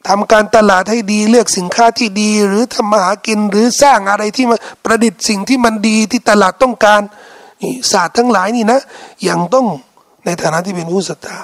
[0.07, 7.01] ทำการตลาดให้ดีเลือกสินค้าที่ดี หรือทำมาหากินหรือสร้างอะไรที่มาประดิษฐ์สิ่งที่มันดีที่ตลาดต้องการ
[7.61, 8.79] นี่ศาสตร์ทั้งหลายนี่นะ
[9.29, 9.67] ยังต้อง
[10.25, 11.41] ในฐานะที่เป็นผู้ศรัทธา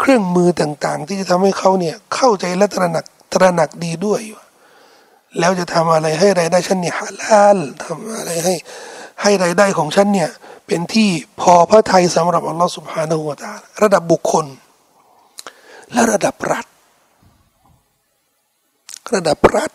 [0.00, 3.04] เครื่องมือต่างๆ ที่จะทำให้เขาเนี่ยเข้าใจและตระหนัก
[3.34, 4.20] ตระหนักดีด้วย
[5.38, 8.54] แล้วจะทำอะไรให้รายได้ฉันเนี่ยฮาลาลทำอะไรให้
[9.22, 10.30] ให้รายได้ของฉันเนี่ย
[10.66, 11.10] เป็นที่
[11.40, 13.52] พอพระทัยสำหรับอัลลอฮฺสุบฮานาหูวาตา
[13.82, 14.46] ระดับบุคคล
[15.92, 16.66] และระดับรัฐ
[19.14, 19.70] ระดับรัฐ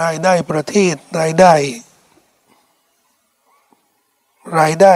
[0.00, 1.54] รายได้ประเทศรายได้
[4.60, 4.94] รายได้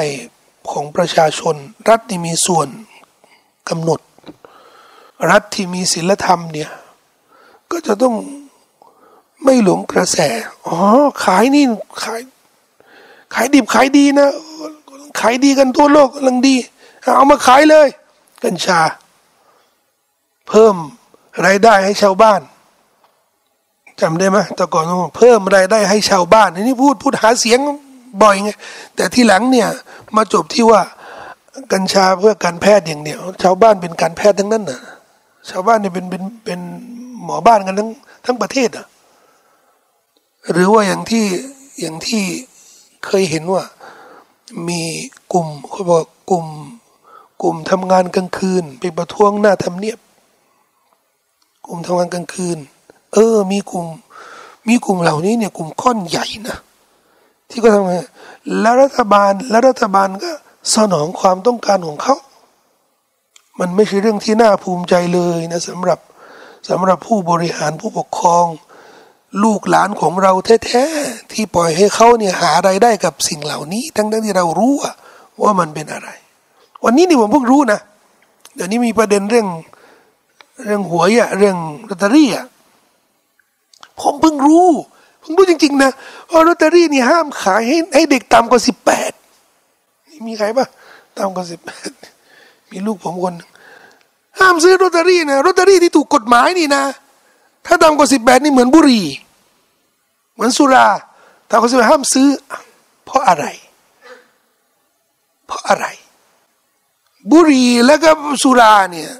[0.71, 1.55] ของประชาชน
[1.89, 2.69] รัฐที่มีส่วน
[3.69, 4.01] กำหนด
[5.31, 6.71] รัฐที่มีศีลธรรมเนี่ย
[7.71, 8.15] ก็จะต้อง
[9.45, 10.19] ไม่หลงกระแส
[10.67, 10.79] อ๋อ
[11.25, 11.65] ขายนี่
[12.03, 12.21] ขาย
[13.35, 14.31] ขายดิบขายดีนะ
[15.21, 16.57] ขายดีกันทั่วโลกกำลังดี
[17.15, 17.89] เอามาขายเลย
[18.45, 18.81] กัญชา
[20.49, 20.75] เพิ่ม
[21.47, 22.41] รายได้ให้ชาวบ้าน
[24.01, 24.85] จำได้ไหมแต่ก่อน
[25.17, 27.59] เพิ่มรายได้ให้ชาวบ้านนี่พูดพูดหาเสียง
[28.23, 28.51] บ่อยไง
[28.97, 29.69] แต่ที่หลังเนี่ย
[30.17, 30.83] มาจบที่ว่า
[31.73, 34.81] กัญชาเพื่อการแพทย์อย่างเดียว ชาวบ้านเป็นการแพทย์ทั้งนั้นน่ะ
[35.51, 36.61] ชาวบ้านเนี่ยเป็นเป็นเป็น
[37.25, 37.91] หมอบ้านกันทั้ง
[38.25, 38.87] ทั้งประเทศอะ
[40.53, 41.25] หรือว่าอย่างที่
[41.81, 42.23] อย่างที่
[43.07, 43.63] เคยเห็นว่า
[44.69, 44.81] มี
[45.33, 46.47] กลุ่มเขาบอกกลุ่ม
[47.43, 49.99] กลุ่มทำงานกลางคืน ไปประท้วงหน้าทำเนียบ
[51.67, 52.59] กลุ่มทำงานกลางคืน
[53.15, 53.87] เออ มีกลุ่ม
[54.69, 56.59] มีกลุ่มเหล่านี้เนี่ย กลุ่มก้อนใหญ่นะ
[57.51, 57.95] ที่ก็ทำไง
[58.61, 60.31] แล้วรัฐบาลและรัฐบาลก็
[60.77, 62.17] สนองความต้องการของเขา
[63.61, 65.99] มันไม่ใช่เรื่องที่น่าภูมิใจเลยนะสำหรับ
[66.69, 68.47] สำหรับผู้บริหารผู้ปกครอง
[69.45, 70.33] ลูกหลานของเรา
[70.67, 74.75] แท้ๆที่ปล่อยให้เขาเนี่ยหาไรายได้กับสิ่งเหล่านี้ ทั้งๆที่เรารู้
[75.43, 76.09] ว่ามันเป็นอะไร
[76.85, 77.81] วันนี้นี่ผมเพิ่งรู้นะ
[78.55, 79.47] เดี๋ยวนี้มีประเด็นเรื่อง
[80.65, 81.57] เรื่องหวยอะเรื่อง
[81.89, 82.47] ลอตเตอรี่อะ
[84.01, 84.69] ผมเพิ่งรู้
[85.23, 85.91] ผมรู้จริง ๆ นะ
[86.33, 89.13] ว่าลอตเตอรี่นี่ห้ามขายให้ให้เด็กต่ำกว่าสิบแปด
[90.27, 90.67] มีใครปะ
[91.19, 91.91] ต่ำกว่าสิบแปด
[92.71, 93.35] มีลูกผมคน
[94.39, 96.85] ห้ามซื้อลอตเตอรี่นะลอตเตอรี่ที่ถูกกฎหมายนี่นะ
[97.67, 99.07] ถ้าต่ำกว่าสิบแปดนี่เหมือนบุหรี่
[100.35, 100.87] เหมือนสุรา
[101.49, 102.29] ถ้าเขาซื้อห้ามซื้อ
[103.05, 103.47] เพราะอะไร
[105.47, 105.87] เพราะอะไร
[107.31, 108.11] บุหรี่แล้วก็
[108.43, 109.11] สุราเนี่ย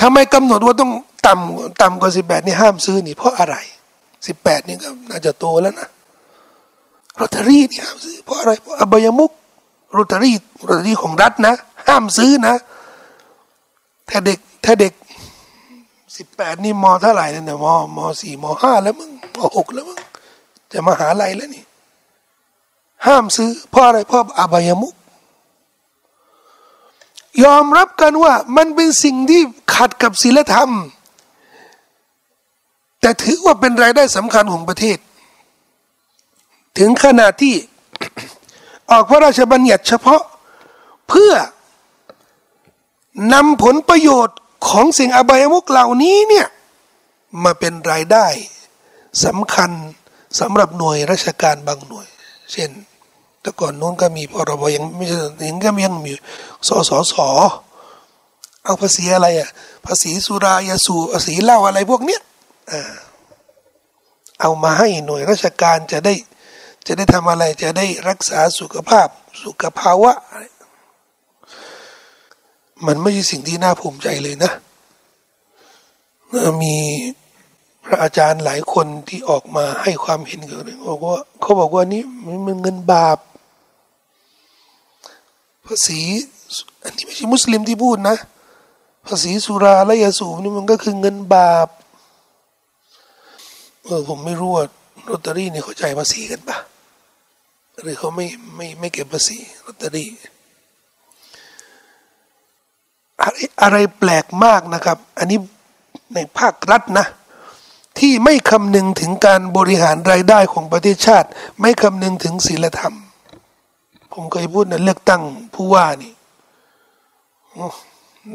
[0.00, 0.90] ทำไมกำหนดว่าต้อง
[1.26, 3.56] ต่ำต่ำกว่าสิบแปดนี่ห้ามซื้อนี่เพราะอะไร
[4.26, 5.88] สิบแปดนี่ก็น่าจะโตแล้วนะ
[7.20, 9.30] ลอตเตอรี่นี่ห้ามซื้อเพราะอะไรเพราะอบายมุก
[9.96, 10.34] ลอตเตอรี่
[10.66, 11.54] ลอตเตอรี่ของรัฐนะ
[11.88, 12.54] ห้ามซื้อนะ
[14.08, 14.92] ถ้าเด็กถ้าเด็ก
[16.16, 19.98] สิบแปดนี่มอเท่าไหร่เนี่ยมอมอสี่มอห้าแล้วมึงมอหกแล้วมึง
[20.72, 21.64] จะมาหาลัยแล้วนี่
[23.06, 24.94] ห้ามซื้อเพราะอะไรเพราะอบายมุก
[27.44, 29.42] ยอมรับกันว่ามันเป็นสิ่งที่
[29.74, 30.70] ขัดกับศีลธรรม
[33.04, 34.98] แต่ถือว่าเป็นรายได้สำคัญของประเทศ
[36.78, 37.54] ถึงขนาดที่
[38.90, 40.22] ออกพระราชบัญญัติเฉพาะ
[41.08, 41.32] เพื่อ
[43.32, 44.38] นำผลประโยชน์
[44.68, 46.46] ของสิ่งอบายมุกเหล่านี้เนี่ย
[47.44, 48.26] มาเป็นรายได้
[49.24, 49.70] สำคัญ
[50.40, 52.06] สำหรับหน่วยราชการบางหน่วย
[52.52, 52.70] เช่น
[53.40, 55.16] แต่ก่อนนู้นก็มีพรบยังไม่ใช่
[55.48, 56.12] ยังก็ยังมี
[56.68, 57.14] สสส
[58.64, 59.50] เอาภาษีอะไรอะ
[59.86, 62.22] ภาษีสุรายาสูภาษีเหล้าอะไรพวกเนี้ย
[64.40, 66.14] เอามาให้หน่วยราชการจะได้
[66.86, 69.08] จะได้ทำอะไรจะได้รักษาสุขภาพ
[69.44, 70.12] สุขภาวะ
[72.86, 74.52] มันไม่ใช่สิ่งที่น่าภูมิใจเลยนะ
[76.62, 76.76] มี
[77.84, 82.02] พระอาจารย์หลายคนที่ออกมาให้ความเห็นเกี่ยวกับบอกว่าเขาบอกว่านี่
[82.46, 83.18] มันเงินบาป
[85.66, 86.00] ภาษี
[86.84, 88.16] อันนี้ไม่ใช่มุสลิมที่พูดนะ
[89.06, 91.68] ภาษีสุราและยาสูบนี่มันก็คือเงินบาป
[93.84, 94.64] เออผมไม่รู้ว่า
[95.10, 96.58] ลอตเตอรี่นี่เขาจ่ายภาษีกันปะ
[97.82, 98.26] หรือเขาไม่
[98.56, 100.08] ไม่ไม่เก็บภาษีลอตเตอรี่
[103.22, 105.38] อะไรอะไรแปลกมากนะครับ อันนี้
[106.14, 107.06] ในภาครัฐนะ
[107.98, 111.28] ที่ไม่คำนึงถึงการบริหารรายได้ของประเทศชาติ
[111.60, 112.94] ไม่คำนึงถึงศีลธรรม
[114.12, 115.22] ผมเคยพูดนะเลือกตั้ง
[115.54, 116.12] ผู้ว่านี่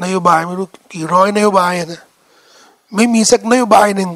[0.02, 2.02] นโยบายไม่รู้กี่ร้อยนโยบายนะ
[2.94, 4.10] ไม่มีสักนโยบายหนึ่ง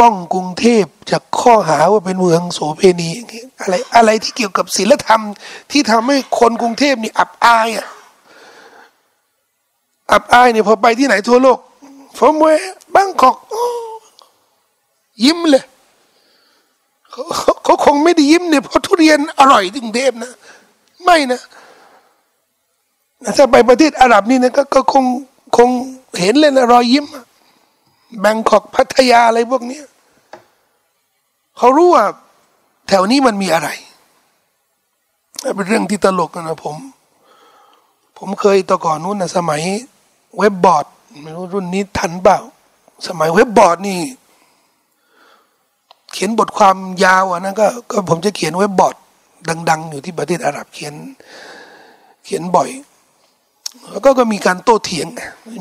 [0.00, 3.10] ป้องกรุงเทพจากข้อหาว่าเป็นเมืองโสเพณี
[3.60, 5.22] อะไรอะไรที่เกี่ยวกับศีลธรรม
[5.70, 7.86] ที่ทำให้คนกรุงเทพนี่อับอายอะ
[10.12, 11.58] อับอายเนี่ยพอไปที่ไหนทั่วโลก
[12.18, 13.36] from where Bangkok
[15.24, 15.64] ยิ้มเลย
[17.10, 17.22] เขา
[17.64, 20.32] เขาคงไม่ได้ยิ้มเนี่ยเพราะทุเรียนอร่อยถึงเทพนะ
[21.04, 21.40] ไม่นะ
[23.36, 25.04] ถ้าไปประเทศอาหรับนี่นะก็คง
[25.56, 25.68] คง
[26.20, 27.06] เห็นเลยนะรอยยิ้ม
[28.20, 29.80] Bangkok พัทยาอะไรพวกนี้
[31.62, 32.06] เขารู้ว่า
[32.88, 33.68] แถวนี้มันมีอะไร
[35.54, 36.76] เป็นเรื่องที่ตลกนะผม
[38.18, 39.60] ผมเคยตะก่อนนู้นนะสมัย
[40.38, 40.86] เว็บบอร์ด
[41.22, 42.38] ไม่รู้รุ่นนี้ทันเปล่า
[43.08, 44.00] สมัยเว็บบอร์ดนี่
[46.12, 48.94] เขียนบทความยาวอะนะก็ก็ผมจะเขียนเว็บบอร์ด
[49.70, 50.94] ดัง ๆ อยู่ที่ประเทศอาหรับเขียน
[52.24, 52.68] เขียนบ่อย
[53.90, 55.06] แล้วก็ก็มีการโต้เถียง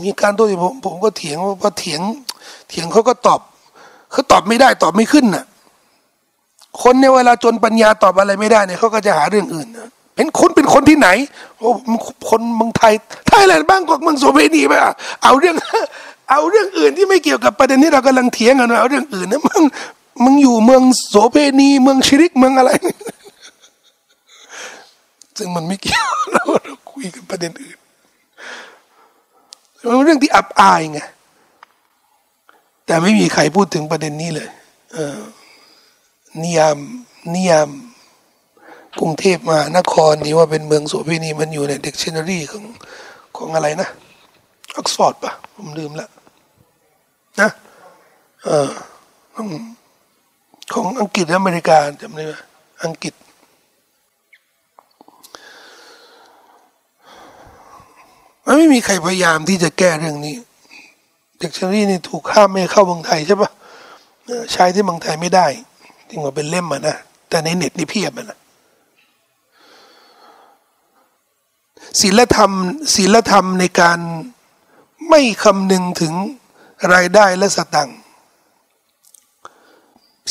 [0.05, 2.01] มีการโต้เถียงผมผมก็เถียงว่าเถียง
[2.69, 3.39] เถียงเขาก็ตอบ
[4.11, 5.45] เขาตอบไม่ได้ตอบไม่ขึ้นน่ะ
[6.83, 9.67] คนในเวลาจนปัญญาตอบอะไรไม่ได้เนี่ยเขาก็จะหาเรื่องอื่น
[10.15, 11.09] เป็นคนเป็นคนที่ไหน
[11.57, 11.69] โอ้
[12.29, 12.93] คนเมืองไทย
[13.27, 14.93] ไทยแลนด์บ้างกอกเมืองโซเวนีไปอะ
[15.23, 15.55] เอาเรื่อง
[16.31, 19.63] เอาเรื่องอื่นที่ไม่เกี่ยวกับประเด็นที่เรากำลังเถียงกันเอาเรื่องอื่นนะมึง
[20.23, 22.71] มึงอยู่เมืองโสเพณีเมืองชิริกเมืองอะไร
[25.37, 27.77] ซึ่งมันไม่เกี่ยวเราเราคุยกันประเด็นอื่น
[29.97, 30.99] มันเรื่องที่อับอายไง
[32.85, 34.47] แต่ไม่มีใครพูดถึงประเด็นนี้เลย
[34.93, 35.17] เออ
[36.43, 36.77] นิยาม
[37.35, 37.69] นิยาม
[38.99, 42.63] กรุงเทพมานครนี่ว่าเป็นเมืองโสเภณีมันอยู่ในเด็กชันนารีของ
[43.37, 43.89] ของอะไรนะ
[44.75, 46.07] ออกซฟอร์ดปะผมลืมละ
[47.41, 47.49] นะ
[48.43, 48.69] เออ
[50.73, 52.33] ของอังกฤษและอเมริกาจำได้ไหม
[52.83, 53.13] อังกฤษ
[58.57, 60.35] ไม่มีใครพยายามที่จะแก้เรื่องนี้
[61.39, 63.51] เด็กชนีนี่ถูกข้ามไม่เข้าเมืองไทยใช่ปะ
[64.53, 65.47] ใช้ที่เมืองไทยไม่ได้
[66.09, 66.97] จริงว่าเป็นเล่มอะนะ
[67.29, 68.39] แต่ในเน็ตนี่เพียบนะ
[71.99, 72.51] ศีลธรรม
[72.95, 73.99] ศีลธรรมในการ
[75.09, 76.13] ไม่คำนึงถึง
[76.93, 77.99] รายได้และสตังค์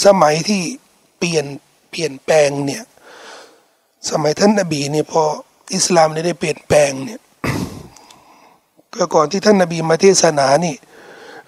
[0.05, 0.62] สมัยที่
[1.18, 1.47] เปลี่ยน
[1.91, 2.83] เปลี่ยนแปลงเนี่ย
[4.11, 5.22] สมัยท่านนบีเนี่ยพอ
[5.74, 7.20] อิสลามได้เปลี่ยนแปลงเนี่ย
[8.95, 10.74] ก็ก่อนที่ท่านนาบีมาเทศนานี่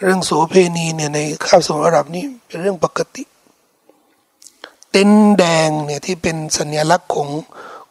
[0.03, 3.23] เรื่องโสเพณีเนี่ยในข้าวสมุทรอาหรับนี่เป็นเรื่องปกติ
[4.91, 7.31] เต็นแดงเนี่ยที่เป็นสัญลักษณ์ของ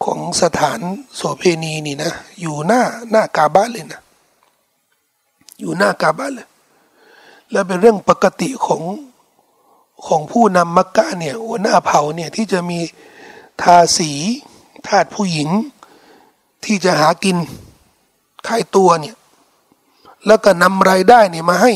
[0.03, 0.79] ของสถาน
[1.15, 2.81] โสเพณีนี่นะ อยู่หน้า
[3.11, 4.01] หน้ากาบ้านเลยนะ
[5.59, 6.47] อยู่หน้ากาบ้านเลย
[7.51, 8.83] แล้วเป็นเรื่องปกติของ
[10.07, 12.79] ของผู้นำมักกะเนี่ยหัวหน้าเผ่าเนี่ยที่จะมี
[13.61, 14.11] ทาสี
[14.87, 15.49] ทาสผู้หญิง
[16.65, 17.37] ที่จะหากิน
[18.47, 19.15] ขายตัวเนี่ย
[20.27, 21.73] แล้วก็นำรายได้เนี่ยมาให้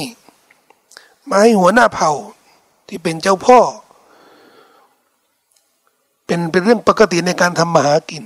[1.30, 2.12] มาให้หัวหน้าเผ่า
[2.88, 3.60] ที่เป็นเจ้าพ่อ
[6.34, 8.24] เป็นเป็นเรื่องปกติในการทำมาหากิน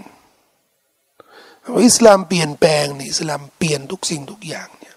[1.86, 4.96] อิสลามเปลี่ยนแปลงนี่อิสลามเปลี่ยนทุกสิ่งทุกอย่างเนี่ย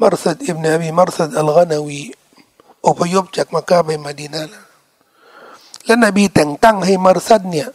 [0.00, 2.00] มารสัดอิบนาบีมารสัดอัลกานาวี
[2.86, 4.66] อพยพจากมักกะไปมาดีนาแล้ว
[5.84, 7.68] และนบีแต่งตั้งให้มารซัดเนี่ย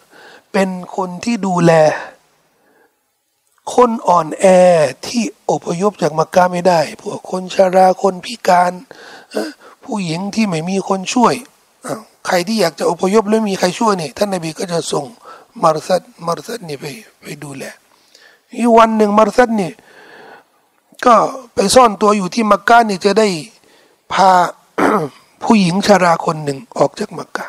[0.51, 1.71] เป็นคนที่ดูแล
[3.75, 4.45] คนอ่อนแอ
[5.05, 8.71] ที่อพยพจากมักกะไม่ได้พวกคนชาราคนพิการ
[9.83, 11.35] ผู้หญิงที่ไม่มีคนช่วย
[12.27, 15.05] ใครที่อยากจะอพยพแล้วมีใครช่วยเนี่ยท่านนบีก็จะส่ง
[15.61, 16.85] มารซัดมารซัดนี่ไป
[17.21, 17.63] ไปดูแล
[18.55, 19.71] อีวันหนึ่งมารซัดนี่
[21.05, 21.15] ก็
[21.53, 23.27] ไปซ่อนตัวอยู่ที่มักกะเนี่ยจะได้
[24.11, 24.29] พา
[25.43, 27.45] ผู้หญิงชาราคนหนึ่งออกจากมักกะ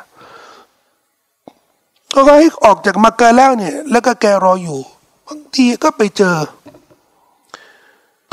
[2.12, 4.80] ก็ให้ออกจากมักกะแล้วเนี่ย แล้วก็แกรออยู่
[5.26, 6.36] บางทีก็ไปเจอ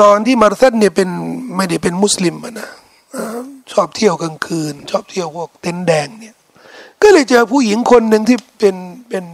[0.01, 1.09] ตอนที่มารซัดเนี่ยเป็น
[1.55, 2.69] ไม่ได้เป็นมุสลิมนะ
[3.71, 6.35] ชอบเที่ยวกลางคืน ชอบเที่ยวพวกเต็นแดงเนี่ย
[7.01, 8.75] ก็เลยเจอผู้หญิงคนหนึ่งที่เป็น
[9.09, 9.25] เป็น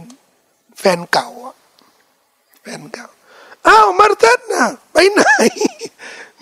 [0.78, 1.28] แฟนเก่า
[2.62, 3.06] แฟนเก่า
[3.66, 5.22] อ้าวมารซัดนะไปไหน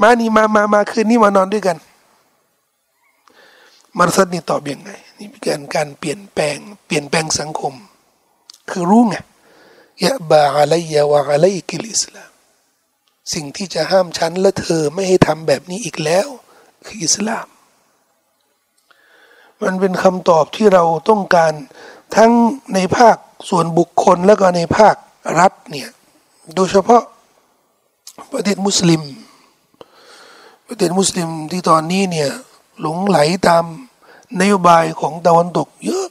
[0.02, 1.76] มานี่มามามาคืนนี้มานอนด้วยกัน
[3.98, 7.74] มารซัดนี่ตอบยังไง นี่เป็นการการเปลี่ยนแปลง เปลี่ยนแปลงสังคม
[8.70, 9.16] คือรู้ไง
[10.04, 12.32] ยะบาอะไรยาวะอะไรกิลอิสลาม
[13.32, 16.28] สิ่งที่จะห้ามฉันและเธอไม่ให้ทำแบบนี้อีกแล้ว
[16.84, 17.46] คืออิสลาม
[19.64, 21.52] มันเป็นคำตอบที่เราต้องการ
[22.16, 22.30] ทั้ง
[22.74, 23.16] ในภาค
[23.48, 24.94] ส่วนบุคคลแล้วก็ในภาค
[25.38, 25.88] รัฐเนี่ย
[26.54, 27.02] โดยเฉพาะ
[28.32, 29.02] ประเทศมุสลิม
[30.68, 32.30] ประเทศมุสลิมที่ตอนนี้เนี่ย
[32.80, 33.64] หลงไหลตาม
[34.40, 36.06] นโยบายของตะวันตกเยอะ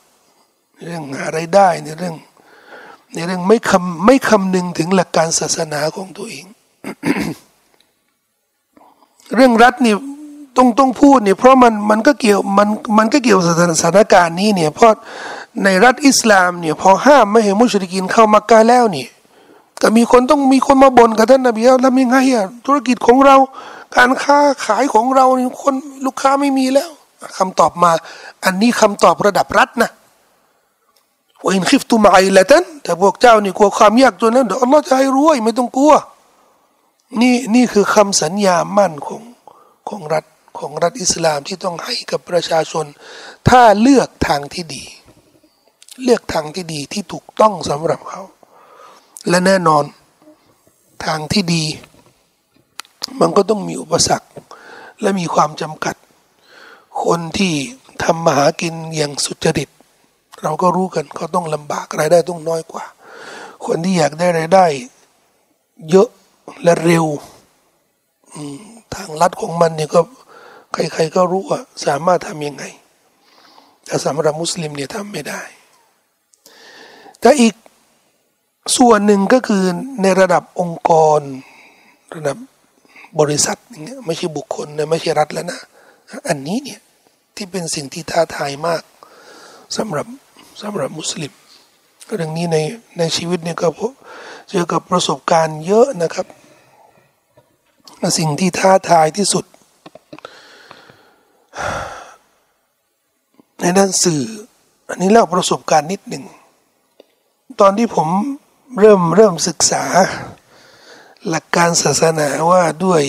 [0.84, 2.16] เรื่องหาไรายได้ในเรื่อง
[3.14, 6.46] ในเรื่องไม่คำไม่คำนึงถึงหลักการศาสนาของตัวเอง
[9.36, 9.96] เรื่องรัฐนี่
[10.58, 13.50] ต้องต้องพูดเนี่ยเพราะมันมันก็เกี่ยวมันมันก็เกี่ยวส
[13.84, 14.92] ถานการณ์นี้เนี่ยเพราะ
[15.64, 19.06] ในรัฐอิสลามเนี่ยพอห้ามไม่ให้มุชริกินเข้ามักกะแล้วนี่
[19.78, 23.36] แต่มีคนต้องมีคนมาบ่นกับท่านนบีแล้วทำยังไงอะธุรกิจของเรา
[23.96, 25.76] การค้าขายของเราเนี่ยคน
[26.06, 26.90] ลูกค้าไม่มีแล้ว
[27.38, 27.92] คำตอบมา
[28.46, 29.92] อันนี้คำตอบระดับรัฐนะ
[31.44, 35.94] ว่าอินคิฟตุมาอิละตันแต่พวกเจ้านี่กลัวความยากจนนั้นเดี๋ยวอัลลอฮ์จะให้รวยไม่ต้องกลัว
[37.22, 39.22] นี่นี่คือคำสัญญามั่นของ
[39.90, 40.24] ของรัฐ
[40.58, 42.86] ของรัฐอิสลามที่ต้องให้กับประชาชน
[43.50, 44.84] ถ้าเลือกทางที่ดี
[46.04, 48.22] เลือกทางที่ดีที่ถูกต้องสำหรับเขา
[49.30, 49.84] และแน่นอน
[51.06, 51.64] ทางที่ดี
[53.20, 54.30] มันก็ต้องมีอุปสรรค
[55.02, 55.96] และมีความจำกัด
[57.04, 57.54] คนที่
[58.04, 59.70] ทำมาหากินอย่างสุจริต
[60.42, 62.86] เราก็รู้กันเขาต้องลำบากรายได้ต้องน้อยกว่า
[63.66, 64.66] คนที่อยากได้รายได้
[65.90, 66.10] เยอะ
[66.64, 67.06] และเร็ว
[68.96, 70.02] ทางลัดของมันเนี่ยก็
[70.74, 72.64] ใครๆก็รู้ว่าสามารถทำยังไง
[73.86, 75.42] แต่สำหรับมุสลิมเนี่ยทำไม่ได้
[77.22, 77.54] แต่อีก
[78.78, 79.64] ส่วนหนึ่งก็คือ
[80.02, 81.20] ในระดับองค์กร
[82.16, 82.38] ระดับ
[83.20, 85.60] บริษัทอย่างเงี้ยไม่ใช่บุคคลนะไม่ใช่รัฐแล้วนะ
[86.28, 86.80] อันนี้เนี่ย
[87.36, 88.82] ที่เป็นสิ่งที่ท้าทายมาก
[89.78, 90.08] สำหรับ
[90.62, 91.32] สำหรับมุสลิม
[92.16, 92.58] เรื่องนี้ใน
[92.98, 93.68] ในชีวิตเนี่ยก็
[94.50, 96.28] เจอกับประสบการณ์เยอะนะครับ
[98.20, 99.46] สิ่งที่ท้าทายที่สุด
[103.60, 104.24] ในด้านสื่อ
[104.90, 106.24] อันนี้เล่าประสบการณ์นิดหนึ่ง
[107.60, 108.08] ตอนที่ผม
[108.80, 109.84] เริ่มเริ่มศึกษา
[111.30, 113.04] หลักการศาสนาว่าด้วย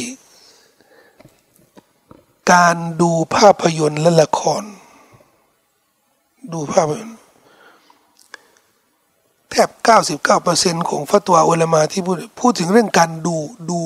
[2.53, 4.62] การดูภาพยนตร์และละคร
[6.53, 7.18] ดูภาพยนตร์
[9.51, 9.70] แทบ
[10.30, 13.36] 99%ของฟัตวาอุลามาที่พูดพูดถึงเรื่องการดู
[13.70, 13.80] ดู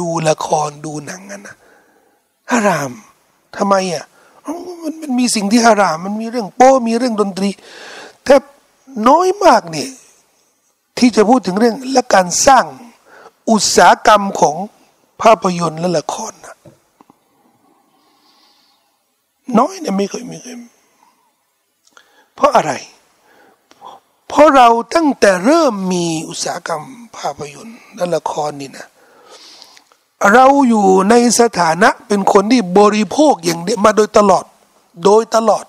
[0.00, 1.56] ดูละครดูหนังกันนะ
[2.50, 2.92] ฮาราม
[3.56, 4.04] ทำไมอะ
[4.82, 7.50] มันมันมีสิ่งที่ฮาราม มันมีเรื่องโป้มีเรื่องดนตรี
[8.24, 8.42] แทบ
[9.08, 9.90] น้อยมากเนี่ย
[10.98, 12.64] ที่จะพูดถึงเรื่องและการสร้าง
[13.50, 14.56] อุตสาหกรรมของ
[15.22, 16.56] ภาพยนตร์และละครนะ
[19.58, 20.56] น้อยเนี่ยไม่เคยไม่เคย
[22.34, 22.72] เพราะอะไร
[24.28, 26.82] เพราะเราตั้งแต่เริ่มมีอุตสาหกรรม
[27.16, 28.86] ภาพยนตร์และละครนี่นะ
[30.32, 34.44] เราอยู่ในสถานะเป็นคนที่บริโภคอย่างเดียวมาโดยตลอด
[35.04, 35.64] โดยตลอด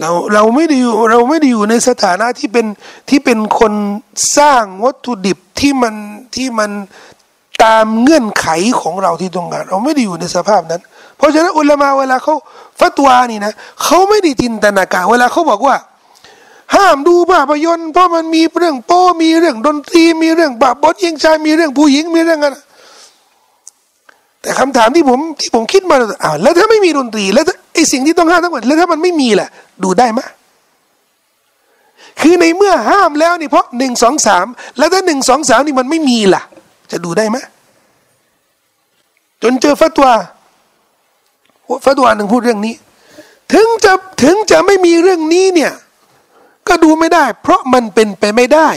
[0.00, 2.66] เราเราไม่ได้อยู่เราไม่ได้อยู่ในสถานะที่เป็น
[3.08, 3.72] ที่เป็นคน
[4.36, 5.94] สร้างวัตถุดิบที่มัน
[6.34, 6.70] ที่มัน
[7.64, 8.46] ตามเงื่อนไข
[8.80, 10.82] ของเราที่ต้องการ เราไม่ได้อยู่ในสภาพนั้น
[11.16, 12.34] เพราะฉะนั้นอุลามาเวลาเขา
[12.80, 15.76] ฟัตวานี่นะเขาไม่ได้จินตนาการ เวลาเขาบอกว่า
[16.74, 22.56] ห้ามดูภาพยนตร์เพราะมันมีเรื่องโป้มีเรื่องดนตรีมีเรื่องบาปบดยิงชายมีเรื่องผู้หญิงมีเรื่องอะไร
[24.40, 27.44] แต่คำถามที่ผมที่ผมคิดมาอ้าวแล้วถ้าไม่มีดนตรี แล้ว
[27.74, 29.48] ไอสิ่งที่ต้องห้ามทั้งหมดแล้วถ้ามันไม่มีล่ะ
[29.84, 30.20] ดูได้ไหม
[32.20, 34.46] คือในเมื่อห้ามแล้วนี่เพราะหนึ่งสองสาม
[34.78, 36.42] แล้วถ้าหนึ่งสองสามนี่มันไม่มีล่ะ
[36.92, 37.38] จะดูได้ไหม
[39.42, 40.12] จนเจอฟัตวา
[41.84, 42.74] ฟัตวาหนึ่งพูดเรื่องนี้
[43.52, 43.92] ถึงจะ
[44.22, 45.72] ถึงจะไม่มีเรื่องนี้เนี่ย
[46.68, 48.68] ก็ดูไม่ได้ เพราะมันเป็นไปไม่ได้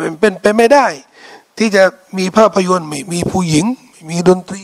[0.00, 0.86] มันเป็นไปไม่ได้
[1.58, 1.82] ที่จะ
[2.18, 4.62] มีภาพยนตร์ไม่มีผู้หญิง ไม่มีดนตรี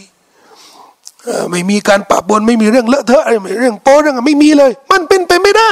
[1.51, 5.71] ไม่มีการปะปนไม่มีเรื่องเลอะเทอะอะไรเรื่องโป๊เรื่องไม่มีเลย มันเป็นไปไม่ได้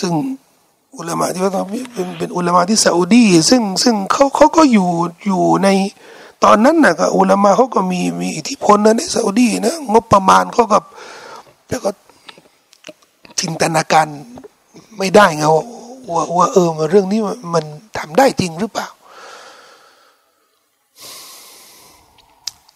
[0.00, 0.12] ซึ่ง
[0.96, 1.52] อุลามะที่ว่า
[1.94, 4.88] เป็นเป็นอุลามะที่ซาอุดีซึ่งซึ่งเขาเขาก็อยู่
[5.26, 5.68] อยู่ใน
[6.44, 10.78] ตอนนั้นนะก็อุลามะเขาก็มีมีอิทธิพลนะในซาอุดีนะงบประมาณเขาก็
[11.66, 11.90] แต่ก็
[13.42, 14.06] จินตนาการ
[14.98, 15.64] ไม่ได้ไงว่า
[16.12, 17.20] ว่าวาเออมาเรื่องนี้
[17.54, 17.64] มัน
[17.98, 18.88] ทำได้จริงหรือเปล่า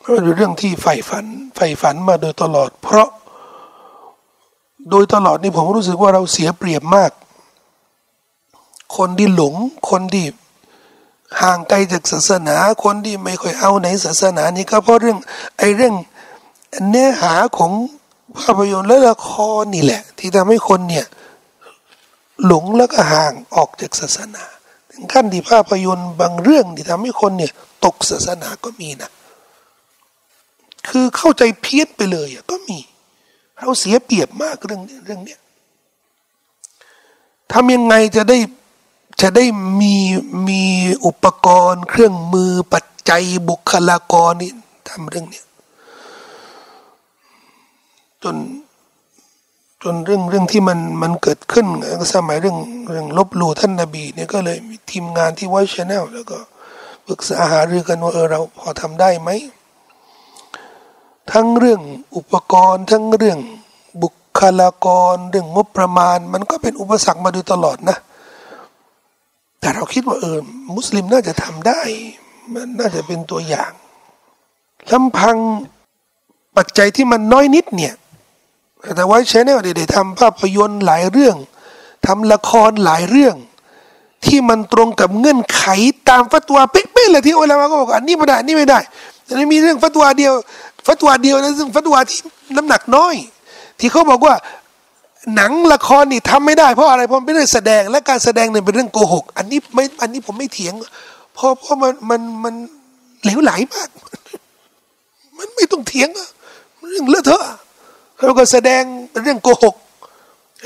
[0.01, 1.25] เป็นเรื่องที่ใฝ่ฝัน
[1.57, 3.09] ใฝ่ฝันมาโดยตลอด เพราะ
[4.91, 7.11] โดยตลอดนี่ผมรู้สึกว่าเราเสียเปรียบมาก
[8.97, 9.55] คนที่หลง
[9.91, 10.27] คนที่
[11.41, 15.19] ห่างไกลจากศาสนา คนที่ไม่ค่อยเอาไหนศาสนานี่ก็เพราะเรื่อง
[15.59, 15.95] ไอ้เรื่อง
[16.89, 17.73] เนื้อหาของ
[18.39, 19.31] ภาพยนตร์และละค
[19.61, 21.07] รนี่แหละ ที่ทำให้คนเนี่ย
[22.47, 24.45] หลงแล้วก็ห่างออกจากศาสนา
[24.91, 27.53] ถึงขั้นที่ภาพยนตร์บางเรื่องที่ทำให้คนเนี่ย
[27.85, 29.11] ตกศาสนาก็มีนะ
[30.89, 32.79] คือเข้าใจเพี้ยนไปเลยก็มี
[33.59, 35.41] เราเสียเปรียบมากเรื่องเรื่องเนี้ย
[37.53, 38.39] ทำยังไงจะได้
[39.23, 39.45] จะได้
[39.81, 39.97] มี
[40.49, 40.63] มี
[41.07, 44.53] อุปกรณ์ เครื่องมือปัจจัยบุคลากรนี่
[44.89, 45.45] ทำเรื่องเนี้ย
[48.25, 48.37] จน
[49.83, 51.67] จนเรื่องเรื่องที่มันมันเกิดขึ้น
[52.15, 52.59] สมัยเรื่อง
[52.91, 56.39] เรื่องลบหลู่ท่านนาบีเนี่ยก็เลยมีทีมงานที่ไว้ชแนลแล้วก็
[57.07, 59.31] ปรึกษาหารือกันว่าเออเราพอทำได้ไหม
[61.33, 61.81] ทั้งเรื่อง
[62.17, 63.39] อุปกรณ์ ทั้งเรื่อง
[64.03, 64.09] บุ
[64.39, 67.97] คลากรเรื่องงบประมาณ มันก็เป็นอุปสรรคมาโดยตลอดนะ
[69.61, 70.39] แต่เราคิดว่าเออ
[70.77, 71.81] มุสลิมน่าจะทำได้
[72.53, 73.73] มันน่าจะเป็นตัวอย่าง
[74.93, 75.37] ลำพัง
[76.57, 77.95] ปัจจัยที่มันน้อยนิดเนี่ย
[78.97, 81.37] แต่ว่าชแนลได้ทำภาพยนตร์หลายเรื่อง
[82.07, 83.35] ทำละครหลายเรื่อง
[84.27, 85.65] ที่มันตรงกับเงื่อนไข
[86.09, 88.79] ตามฟัตวาเป๊ะๆเลยที่อัลลอฮ์ก็บอกอันนี้ไม่ได้อันนี้ไม่ได้
[89.25, 90.33] แต่มีเรื่องฟัตวาเดียว
[90.87, 92.19] ฟัตวาเดียวนะซึ่งฟัตวาที่
[92.57, 93.15] น้ำหนักน้อย
[93.81, 94.35] ที่เขาบอกว่า
[95.35, 100.75] หนังละครนี่ทำไม่ได้เพราะอะไรเพราะเป็นเรื่องแสดงและการแสดงเนี่ยเป็นเรื่องโกหก อันนี้ไม่อันนี้ผมไม่เถียง
[101.35, 102.55] เพราะเพราะมันมันมัน
[103.23, 103.89] เหลวไหลมาก
[105.39, 106.29] มันไม่ต้องเถียงอะ
[106.89, 107.45] เรื่องเลอะเทอะ
[108.25, 109.75] แล้วก็แสดงเป็นเรื่องโกหก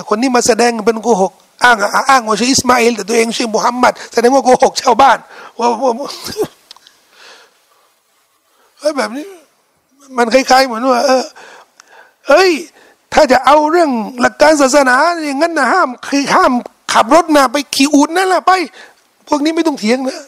[0.09, 1.33] คนนี้มาแสดงเป็นโกหก
[1.65, 1.77] อ้าง
[2.11, 5.19] อ้างว่าชื่ออิสมาอิลแต่ตัวเองชื่อมุฮัมมัดแสดงว่าโกหกชาวบ้าน
[5.59, 9.27] ว่าว่าแบบนี้
[10.17, 11.25] มันคล้ายๆเหมือนว่า เออ
[12.29, 12.51] เฮ้ย
[13.13, 13.91] ถ้าจะเอาเรื่อง
[14.21, 14.97] หลักการศาสนา
[15.27, 16.53] อย่างนั้นนะห้ามคือห้าม
[16.93, 18.53] ขับรถนะไปขี่อูดนั่นแหละไป
[19.29, 20.19] พวกนี้ไม่ต้องเถียงนะ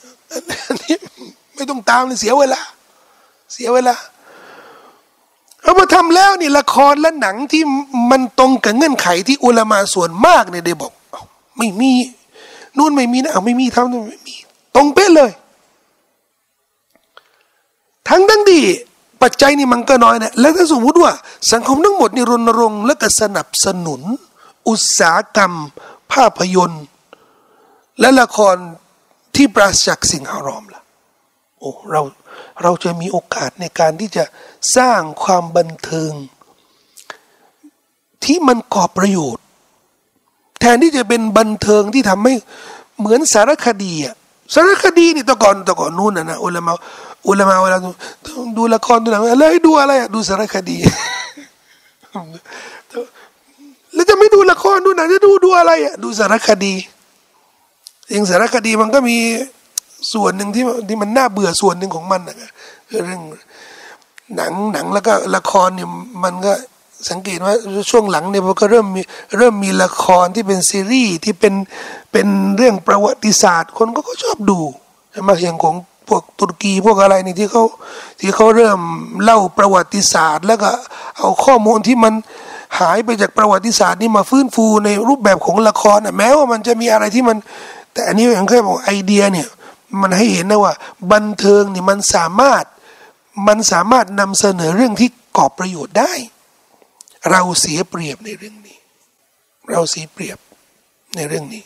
[0.69, 0.97] อันนี้
[1.57, 2.61] ไม่ต้องตามเลยเสียเวลา
[3.53, 3.95] เสียเวลา
[5.63, 7.63] เอามาทำแล้วนี่ละครและหนังที่
[8.11, 10.93] มันตรงกับเงื่อนไขที่อุลามาส่วนมากเนี่ยได้บอก
[11.59, 11.93] ไม่มี
[12.77, 14.35] นู่นไม่มีนะเอาไม่มีทำนู่นไม่มี
[14.75, 15.31] ตรงเป๊ะเลย
[18.09, 18.61] ทั้งทั้งดี
[19.23, 21.13] ปัจจัยนี่มันก็น้อยนะแล้วถ้าสมมติว่า
[21.53, 24.01] สังคมทั้งหมดนี่รณรงค์และก็สนับสนุน
[24.69, 25.53] อุตสาหกรรม
[26.13, 26.85] ภาพยนตร์
[28.01, 28.57] และละคร
[29.35, 30.83] ที่ปราศจากสิ่งหารอมล่ะ
[31.59, 32.03] โอ้เรา
[32.63, 34.25] เราจะมีโอกาสในการที่จะ
[34.77, 36.13] สร้างความบันเทิง
[38.25, 39.45] ที่มันก่อประโยชน์
[40.61, 42.35] แทนที่จะเป็นบันเทิงที่ทำให้
[42.99, 44.15] เหมือนสารคดีอะ
[44.55, 46.73] สารคดีนี่ตะก่อนตะก่อนนู้นนะนะอุลามะ
[47.29, 47.79] อุลามะเวลา
[48.57, 50.77] ดูละครดูหนังอะไรดูอะไรอะดูสารคดี
[53.95, 56.75] แล้วจะไม่ดูละครดูหนังจะดูดูอะไรอะดูสารคดี
[58.09, 59.19] เองสารคดีมันก็มี
[60.13, 62.51] ส่วนหนึ่งที่ที่มันน่าเบื่อส่วนหนึ่งของมันนะ
[62.89, 63.23] เรื่อง
[64.37, 65.89] หนังหนังแล้วก็ละครเนี่ย
[66.25, 66.53] มันก็
[67.11, 67.55] สังเกตว่า
[67.91, 69.03] ช่วงหลังเนี่ยมันก็เริ่มมี
[69.39, 71.55] เริ่มมีละครที่เป็นซีรีส์ที่เป็น
[72.13, 72.27] เป็น
[72.57, 74.59] เรื่องประวัติศาสตร์ คนก็ชอบดู
[75.13, 75.75] ใช่ไหมอย่างของ
[76.09, 77.65] พวกตุรกีพวกอะไรนี่ที่เขา
[78.21, 78.79] ที่เขาเริ่ม
[79.23, 80.71] เล่าประวัติศาสตร์ แล้วก็
[81.19, 82.15] เอาข้อมูลที่มัน
[82.81, 87.37] หายไปจากประวัติศาสตร์นี่มาฟื้นฟูในรูปแบบของละครแม้ว่ามันจะมีอะไรที่มัน
[87.93, 89.49] แต่อันนี้อย่างแค่บอกไอเดียเนี่ย
[90.01, 90.75] มันให้เห็นนะว่า
[91.13, 92.65] บันเทิงนี่มันสามารถ
[93.47, 96.13] มันสามารถนำเสนอเรื่องที่ก่อประโยชน์ได้
[97.31, 98.79] เราเสียเปรียบในเรื่องนี้
[99.71, 100.39] เราเสียเปรียบ
[101.17, 101.65] ในเรื่องนี้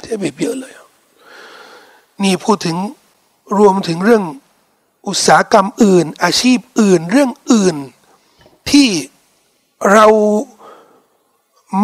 [0.00, 0.72] เสียเปรียบเยอะเลย
[2.22, 2.76] นี่พูดถึง
[3.58, 4.24] รวมถึงเรื่อง
[5.08, 7.76] อุตสาหกรรมอื่น อาชีพอื่น เรื่องอื่น
[8.70, 8.88] ที่
[9.92, 10.06] เรา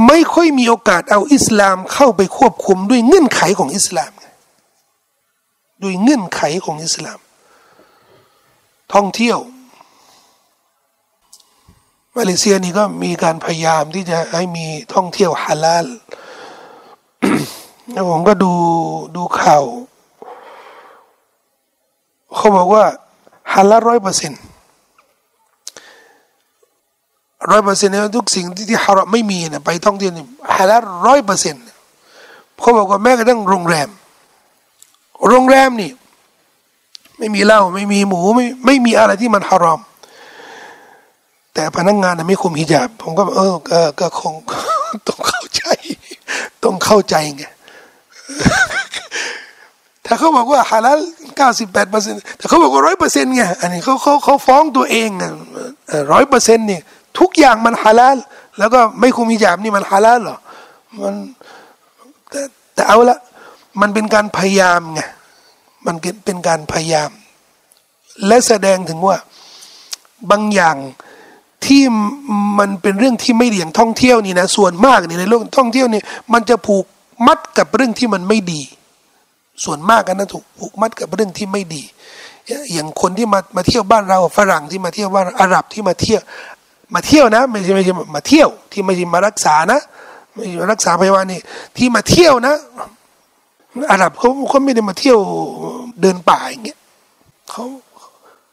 [0.06, 4.12] ไม่ค่อยมีโอกาสเอาอิสลามเข้าไปควบคุมด้วยเงื่อนไขของอิสลาม
[5.82, 7.18] ด้วยเงื่อนไขของอิสลาม
[8.94, 9.38] ท่องเที่ยว
[12.16, 15.86] มาเลเซียนี่ก็มีการพยายามที่จะให้มีท่องเที่ยวฮาลาล
[17.92, 18.52] แล้วผมก็ดู
[19.16, 19.64] ดูข่าว
[22.36, 22.84] เขาบอกว่า
[23.52, 24.40] ฮาลาลร้อยเปอร์เซ็นต์
[27.50, 30.24] ร้อยเปอร์เซ็นต์เนี่ยทุกสิ่งที่ที่ฮารอมไม่มีนะไปท่องเที่ยวนี่
[30.56, 31.62] ฮาลาลร้อยเปอร์เซ็นต์
[32.60, 33.88] เขาบอกว่าแม้กระทั่งโรงแรม
[35.28, 35.90] โรงแรมนี่
[37.18, 39.80] ไม่มีเหล้าไม่มีหมูไม่ไม่มีอะไรที่มันฮารอม
[41.54, 43.40] แต่พนักงงานไม่คุมฮิญาบ ผมก็เอ
[43.86, 44.34] อก็คง
[45.08, 45.64] ต้องเข้าใจ
[46.64, 47.44] ต้องเข้าใจไง
[50.06, 51.00] ถ้าเขาบอกว่าฮาลาล
[51.36, 55.08] เก้าสิบแปดเปอร์เซ็นต์แต่เขาบอกว่าร้อยเปอร์เซ็นต์ไงอันนี้เขาเขาเขาฟ้องตัวเอง
[56.12, 56.82] ร้อยเปอร์เซ็นต์เนี่ย
[57.18, 58.16] ทุกอย่างมันฮาลาล
[58.58, 60.38] แล้วก็ไม่คุมฮิญาบนี่มันฮาลาลเหรอ
[61.00, 61.14] มัน
[62.30, 62.40] แต่
[62.74, 63.18] แต่เอาละ
[63.80, 65.00] มันเป็นการพยายามไง
[65.86, 67.10] มันเป็นการพยายาม
[68.26, 69.16] และแสดงถึงว่า
[70.30, 70.76] บางอย่าง
[71.66, 71.82] ที่
[72.58, 76.02] มันเป็นเรื่องที่ไม่ดีอย่างท่องเที่ยวนี่นะส่วนมากนี่ในโลกท่องเที่ยวนี่
[76.32, 76.84] มันจะผูก
[77.26, 78.62] มัดกับเรื่องที่มันไม่ดี
[79.64, 81.82] ส่วนมากกันนะถูกผูกมัดกับเรื่องที่ไม่ดี
[82.72, 86.20] อย่างคนที่มามาเที่ยวบ้านเราฝรั่งที่มาเที่ยวบ้านอาหรับที่มาเที่ยว
[86.94, 89.80] มาเที่ยวนะ ไม่ใช่ไม่ใช่มาเที่ยวที่ไม่ใช่มารักษานะ
[90.32, 91.40] ไม่ใช่รักษาพยาบาลนี่
[91.76, 92.54] ที่มาเที่ยวนะ
[93.90, 95.18] อาหรับเขาเขาไม่ได้มาเที่ยว
[96.00, 96.78] เดินป่าอย่างเงี้ย
[97.50, 97.64] เขา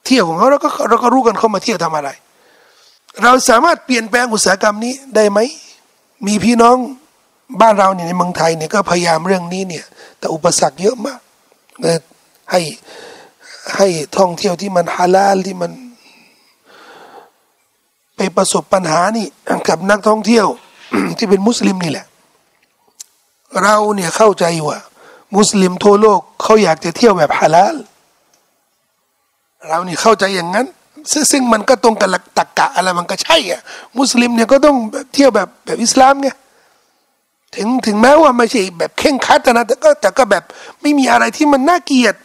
[0.05, 2.09] เที่ยวของเขาเราก็เราก็รู้กันเขามาเที่ยวทำอะไร
[3.24, 5.39] เราสามารถเปลี่ยนแปลงอุตสาหกรรมนี้ได้ไหม
[6.28, 6.78] มีพี่น้อง
[7.61, 9.86] บ้านเราเนี่ยในเมืองไทยเนี่ยก็พยายามเรื่องนี้เนี่ย
[10.19, 11.19] แต่อุปสรรคเยอะมาก
[11.82, 11.97] เลย
[12.51, 12.61] ให้
[13.76, 15.71] ให้ท่องเที่ยวที่มันฮาลาลที่มัน
[18.15, 19.28] ไปประสบปัญหานี่
[19.67, 20.47] กับนักท่องเที่ยว
[21.17, 22.05] ที่เป็นมุสลิมนี่แหละ
[23.63, 24.80] เราเนี่ยเข้าใจว่า
[25.36, 27.75] มุสลิมทั่วโลกเขาอยากจะเที่ยวแบบฮาลาล
[29.67, 30.67] เรานี่เข้าใจอย่างนั้น
[31.31, 33.61] ซึ่งมันก็ตรงกับหลักตรกกะอะไรมันก็ใช่อะ
[33.97, 34.77] มุสลิมเนี่ยก็ต้อง
[35.13, 36.29] เที่ยวแบบแบบอิสลามไง
[37.55, 40.43] ถึงถึงแม้ว่าไม่ใช่แบบเข่งคัดนะแต่ก็แต่ก็แบบ
[40.81, 42.15] ไม่มีอะไรที่มันน่าเกลียด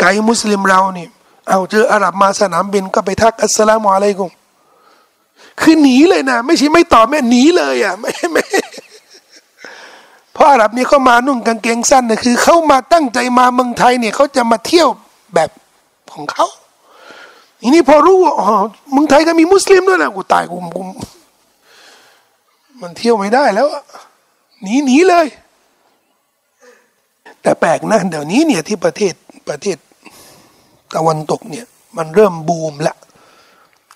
[0.00, 1.06] ไกมุสลิมเรานี่
[1.48, 4.30] เอาเจออาหรับมาสนามบินก็ไปทักอัสสลามุอะลัยกุม
[5.60, 8.45] คือหนีเลยนะ ไม่ใช่ไม่ตอบแม่หนีเลยอะไม่ไม่
[10.36, 14.88] เพราะอาหรับนี่เขามานุ่งกางเกงสั้นนะคือเขามาตั้งใจมาเมืองไทยเนี่ยเขาจะมาเที่ยว
[15.34, 15.50] แบบ
[16.12, 16.46] ของเขา
[17.60, 18.48] ทีนี้พอรู้ว่าอ๋อ
[18.92, 20.82] เมืองไทยก็มีมุสลิมด้วยนะกูตายกูกู
[22.80, 23.68] มันเที่ยวไม่ได้แล้ว
[24.62, 25.26] หนีหนีเลย
[27.42, 29.14] แต่แปลกนะเดี๋ยวนี้เนี่ยที่ประเทศ
[29.48, 29.76] ประเทศ
[30.94, 31.66] ตะวันตกเนี่ย
[31.96, 32.94] มันเริ่มบูมละ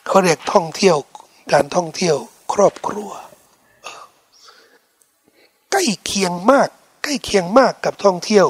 [0.07, 0.97] เขาเรียกท่องเที่ยว
[1.53, 2.17] การท่องเที่ยว
[2.53, 3.11] ครอบครัว
[5.71, 6.69] ใกล้เคียงมาก
[7.03, 8.47] ใกล้เคียงมากกับท่องเที่ยว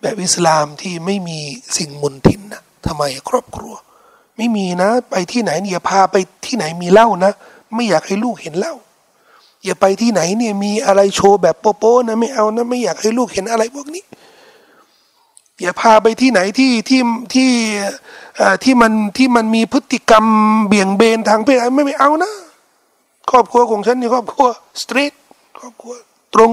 [0.00, 1.38] แบบอิสลามที่ไม่มี
[1.76, 3.74] สิ่งมุนทินนะทำไมครอบครัว
[4.36, 7.32] ไม่มีนะ ไปที่ไหนอย่าพาไปที่ไหนมีเหล้านะ
[7.74, 8.74] ไม่อยากให้ลูกเห็นเหล้า
[9.64, 14.04] อย่าไปที่ไหนเนี่ยมีอะไรโชว์แบบโป๊ะนะไม่เอานะไม่อยากให้ลูกเห็นอะไรพวกนี้
[15.60, 17.00] อย่าพาไปที่ไหนที่ที่
[17.34, 17.50] ที่
[18.64, 20.24] ที่มันที่มันมีพฤติกรรม
[20.66, 22.32] เบี่ยงเบนทางเพศไม่ไม่เอานะ
[23.30, 24.46] ครอบครัวของฉันนี่ครอบครัว
[24.82, 25.12] สตรีท
[25.58, 25.94] ครอบครัว
[26.34, 26.50] ตรง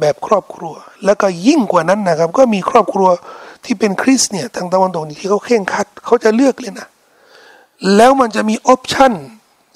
[0.00, 3.08] แบบครอบครัว แล้วก็ยิ่งกว่านั้นนะครับ ก็มีครอบครัว
[3.64, 6.88] ที่เป็นคริสต์เนี่ยทางตะวันตกนี่ที่เขาเคร่งครัดเขาจะเลือกเลยนะ
[7.96, 9.12] แล้วมันจะมี option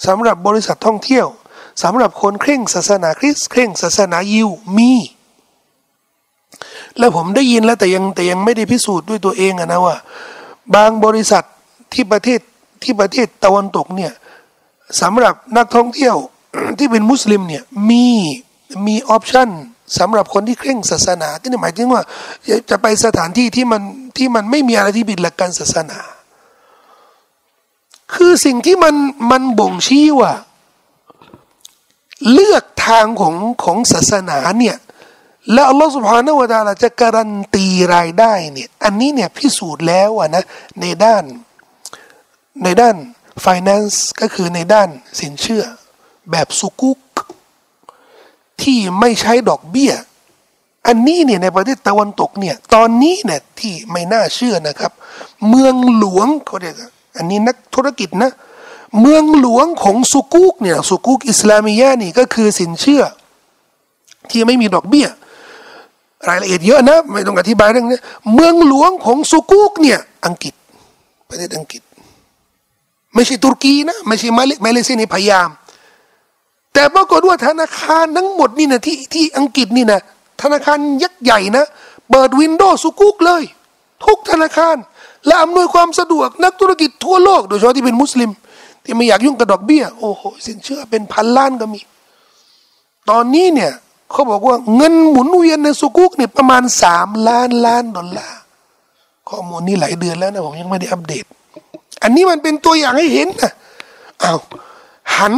[0.06, 1.26] สำหรับบริษัทท่องเที่ยว
[1.82, 4.92] สำหรับคนเคร่งศาสนาคริสต์เคร่งศาสนายิวมี
[6.98, 9.96] แล้วผมได้ยินแล้วแต่ยังแต่ยังไม่ได้พิสูจน์ด้วยตัวเองอะนะว่า
[10.74, 11.44] บางบริษัท
[11.92, 12.40] ที่ประเทศ
[12.82, 14.12] ที่ประเทศตะวันตกเนี่ย
[15.00, 16.16] สำหรับนักท่องเที่ยว
[16.78, 18.06] ที่เป็นมุสลิมเนี่ยมี
[18.86, 19.50] มี option
[19.98, 22.02] สำหรับคนที่เคร่งศาสนาก็หมายถึงว่า
[22.70, 23.82] จะไปสถานที่ที่มัน
[24.16, 25.98] ที่มันไม่มีอะไรที่บิดหลักการศาสนา
[28.14, 28.94] คือสิ่งที่มัน
[29.30, 30.32] มันบ่งชี้ว่า
[32.32, 33.34] เลือกทางของ
[33.64, 34.76] ของศาสนาเนี่ย
[35.52, 40.44] แล้วอัลลอฮฺสุบฮานาวะตาลาจะการันตีรายได้เนี่ยอันนี้เนี่ยพิสูจน์แล้วอะนะ
[40.80, 41.24] ในด้าน
[42.62, 42.96] ในด้าน
[43.44, 44.88] finance ก็คือในด้าน
[45.20, 45.64] สินเชื่อ
[46.30, 46.98] แบบสุกุก
[48.62, 49.92] ที่ไม่ใช้ดอกเบี้ย
[50.86, 54.92] อันนี้เนี่ยในประเทศตะวันตกเนี่ยตอนนี้เนี่ยที่ไม่น่าเชื่อนะครับ
[55.48, 56.74] เมืองหลวงเขาเรียก
[57.16, 58.30] อันนี้นักธุรกิจนะ
[59.00, 63.02] เมืองหลวงของสุกุกเนี่ยสุกุกอิสลามียะนี่ก็คือสินเชื่อ
[64.30, 65.06] ที่ไม่มีดอกเบี้ย
[66.28, 67.98] รายละเอียดเยอะนะไม่ต้องอธิบายเรื่องนี้
[68.34, 70.54] เมืองหลวงของสุกุกเนี่ยอังกฤษ
[71.28, 71.82] ประเทศอังกฤษ
[73.14, 75.48] ไม่ใช่ตุรกีนะไม่ใช่มาเลเลเซียนี่พยายาม
[76.76, 80.00] แต่ปรากฏว่าธนาคารทั้งหมดนี่นะที่ที่อังกฤษนี่นะ
[80.42, 81.64] ธนาคารยักษ์ใหญ่นะ
[82.10, 83.42] เปิดวินโดว์สุกุกเลย
[84.04, 84.76] ทุกธนาคาร
[85.26, 88.30] และอำนวยความสะดวกนักธุรกิจทั่วโลก โดยเฉพาะที่เป็นมุสลิม
[88.84, 91.80] ที่ไม่อยากยุ่งกับดอกเบี้ย โอ้โหสินเชื่อเป็นพันล้านก็มี
[93.10, 93.72] ตอนนี้เนี่ย
[94.12, 98.38] เขาบอกว่าเงินหมุนเวียนในสุกุกเนี่ยประมาณสามล้านล้านดอลลาร์
[99.28, 101.24] ข้อมูลนี้หลายเดือนแล้วนะผมยังไม่ได้อัปเดต
[102.02, 103.52] อันนี้มันเป็นตัวอย่างให้เห็นนะ
[104.22, 104.38] อ้าว
[105.16, 105.34] หัน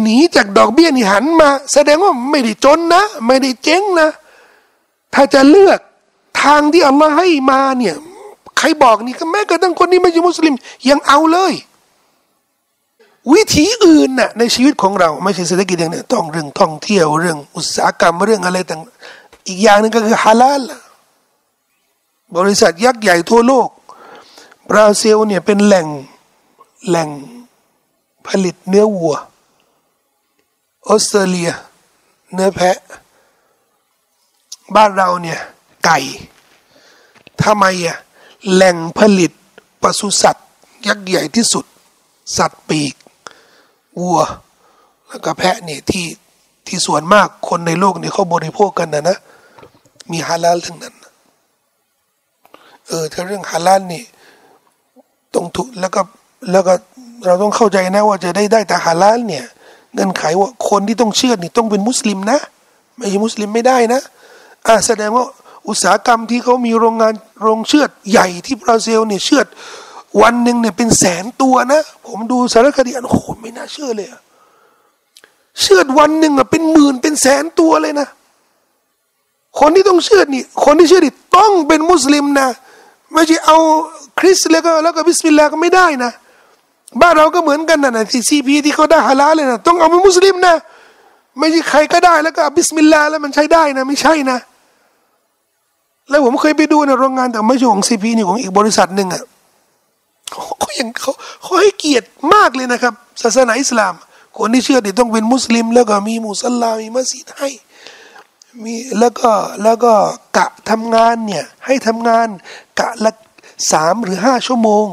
[0.00, 4.08] หนีจากดอกเบี้ยนี่หันมา แสดงว่าไม่ได้จนนะ ไม่ได้เจ๊งนะ
[5.14, 5.78] ถ้าจะเลือก
[6.42, 7.94] ทางที่อัลลอฮ์ให้มาเนี่ย
[8.58, 10.54] ใครบอกนี่ก็แม้กระทั่งคนที่ไม่ใช่มุสลิม
[10.88, 11.52] ยังเอาเลย
[13.32, 18.80] วิธีอื่นน่ะในชีวิตของเราไม่ใช่เศรษฐกิจอย่างนี้ต้องเรื่องท่องเที่ยวเรื่องอุตสาหกรรมเรื่องอะไรต่าง
[19.48, 20.62] อีกอย่างนึงก็คือฮาลาล
[22.36, 23.68] บริษัทยักษ์ใหญ่ทั่วโลก
[24.70, 25.86] บราซิลเนี่ยเป็นแหล่ง
[26.88, 27.08] แหล่ง
[28.28, 29.16] ผลิตเนื้อวัว
[30.88, 31.50] ออสเตรเลีย
[32.32, 32.78] เนื้อแพะ
[34.74, 35.40] บ้านเราเนี่ย
[35.84, 35.98] ไก่
[37.42, 37.98] ทำไมอะ
[38.52, 39.32] แหล่งผลิต
[39.82, 40.48] ปศุสัตว์
[40.86, 41.64] ยักษ์ใหญ่ที่สุด
[42.36, 42.94] สัตว์ปีก
[44.00, 44.20] วัว
[45.08, 46.06] แล้วก็แพะเนี่ยที่
[46.66, 49.18] ที่ส่วนมากคนในโลกเนี่ยเขาบริโภคกันนะนะ
[50.10, 50.94] มีฮาลาลทั้งนั้น
[52.88, 54.04] เออถ้าเรื่องฮาลาลนี่
[55.34, 56.02] ต้องถูกแล้วก็
[56.50, 56.74] แล้วก็
[57.26, 59.44] เราต้องเข้าใจนะว่าจะได้ได้แต่ฮาลาลเนี่ย
[59.94, 62.38] เงื่อนไขว่าคนที่ต้องเชื่อนี่ต้องเป็นมุสลิมนะ
[62.96, 64.00] ไม่ใช่มุสลิมไม่ได้นะ
[64.66, 65.24] อ่าแสดงว่า
[65.68, 69.46] อุตสาหกรรมที่เขามีโรงงานโรงเชือดใหญ่ที่บราซิลเนี่ยเชือด
[70.22, 74.08] วันหนึ่งเนี่ยเป็นแสนตัวนะ ผมดูสารคดีอันโอ้โหไม่น่าเชื่อเลย
[75.60, 78.08] เชือดวันหนึ่งอะเป็นหมื่นเป็นแสนตัวเลยนะ
[79.60, 82.48] คนที่ต้องเชือดนี่ คนที่เชือดนี่ต้องเป็นมุสลิมนะ
[83.12, 83.58] ไม่ใช่เอา
[84.18, 86.12] คริสต์แล้วก็แล้วก็بسم اللهก็ไม่ได้นะ
[87.00, 90.54] บ้านเราก็เหมือนกันนะที่ซีพีที่เขาได้ฮาลาลเลยนะต้องเอาเป็นมุสลิมนะ
[91.38, 94.38] ไม่ใช่ใครก็ได้แล้วก็بسم اللهแล้วมันใช้ได้นะ ไม่ใช่นะ
[96.10, 99.22] แล้วผมเคยไปดูในโรงงานแต่ไม่ใช่ของซีพีนี่ของอีกบริษัทหนึ่งอะ
[100.30, 101.12] เขาอยังเขา
[101.42, 103.94] เขาให้เกียรติมากเลยนะครับ ศาสนาอิสลาม
[104.38, 107.50] คนที่เชื่อที่ต้องเป็นมุสลิม แล้วก็มีมุสลามีมัสยิดให้
[108.62, 109.30] มีแล้วก็
[109.62, 109.92] แล้วก็
[110.36, 112.28] กะทำงานเนี่ยให้ทำงาน
[112.80, 113.10] กะละ
[113.70, 114.86] สามหรือห้าชั่วโมง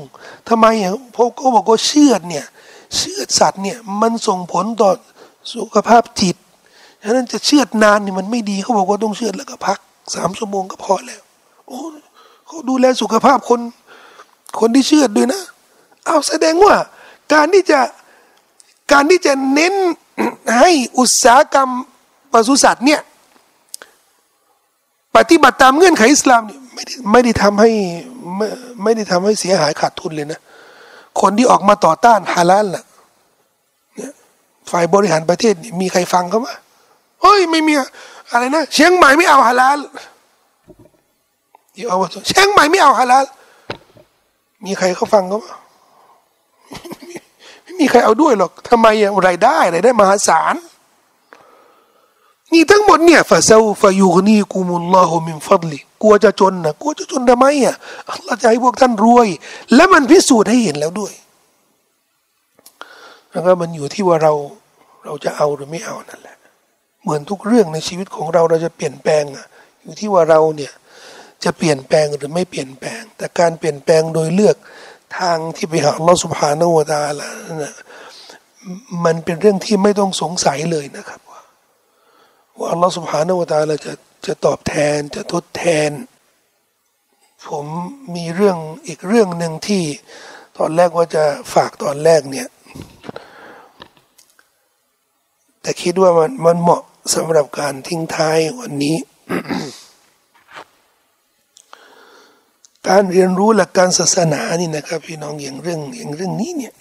[0.50, 2.46] ทำไมอะเพราะเขาบอกว่าเชือดเนี่ย
[2.96, 4.92] เชือดสัตว์เนี่ยมันส่งผลต่อ
[5.54, 6.36] สุขภาพจิต
[7.04, 9.80] ฉะนั้นจะเชือดนานนี่มันไม่ดีเขาบอกว่าต้องเชือดแล้วก็พัก
[10.16, 11.22] สามชั่วโมงก็พอแล้ว
[11.68, 11.80] โอ้
[12.46, 13.62] เขาดูแลสุขภาพคน
[14.60, 15.42] คนที่เชือดด้วยนะ
[16.06, 16.76] เอาแสดงว่า
[17.34, 17.80] การที่จะ
[18.92, 19.74] การที่จะเน้น
[20.60, 21.70] ให้อุตสาหกรรม
[22.32, 23.02] ปศุสัตว์เนี่ย
[25.16, 27.72] ปฏิบัติตามเงื่อนไขอิสลามนี่ ไม่ได้ไม่ได้ทำให้
[28.36, 28.48] ไม่
[28.84, 30.40] ไม่ได้ทำให้เสียหายขาดทุนเลยนะ
[31.22, 32.84] คนที่ออกมาต่อต้านฮาลาลล่ะ
[33.96, 34.12] เนี่ย
[34.72, 36.48] ฝ่ายบริหารประเทศมีใครฟังเขาไหม
[37.22, 37.74] เฮ้ยไม่มี
[38.32, 39.80] อะไรนะเชียงใหม่ไม่เอาฮาลาล
[41.88, 43.26] เอาว่าเชียงใหม่ไม่เอาฮาลาล
[44.66, 45.46] มีใครเขาฟังเขาไหม
[47.64, 50.56] ไม่มีใครเอาด้วยหรอกทำไมอะรายได้รายได้มหาศาล
[52.52, 57.76] นี่ทั้งหมดเนี่ยฟาซาฟายูนีกุมุลลอฮุมินฟัดลี กลัวจะจนนะกลัวจะจนทำไมอะ
[58.12, 59.28] อัลลอฮ์จะให้พวกท่านรวย
[59.76, 61.14] และมันพิสูจน์ให้เห็นแล้วด้วย
[63.32, 64.34] แล้วก็มันอยู่ที่ว่าเรา
[65.06, 66.38] เราจะเอาหรือไม่เอานั่นแหละ
[67.02, 69.45] เหมือนทุกเรื่องในชีวิตของเราเราจะเปลี่ยนแปลงอะ
[69.82, 70.74] อยู่ที่ว่าเราเนี่ย
[71.43, 74.56] จะเปลี่ยนแปลงหรือไม่เปลี่ยนแปลง แต่การเปลี่ยนแปลงโดยเลือก
[75.18, 77.28] ทางที่ไปหาอัลลอฮ์สุบฮานาวตาละ
[77.62, 77.74] นะ
[79.06, 83.93] มันเป็นเรื่องที่ไม่ต้องสงสัยเลยนะครับว่าอัลลอฮฺสุบฮานาวตาลาจะ
[84.26, 85.92] จะตอบแทนจะทดแทน
[87.50, 87.66] ผม
[88.16, 88.58] มีเรื่อง
[88.88, 89.84] อีกเรื่องหนึ่งที่
[90.58, 92.48] ตอนแรกว่าจะฝากตอนแรกเนี่ย
[95.62, 96.82] แต่คิดว่ามันมันเหมาะ
[97.16, 98.98] สำหรับการทิ้งท้ายวันนี้
[102.88, 106.74] การเรียนรู้หลักการศาสนานี่นะครับ พี่น้องอย่างเรื่องอย่างเรื่องนี้เนี่ย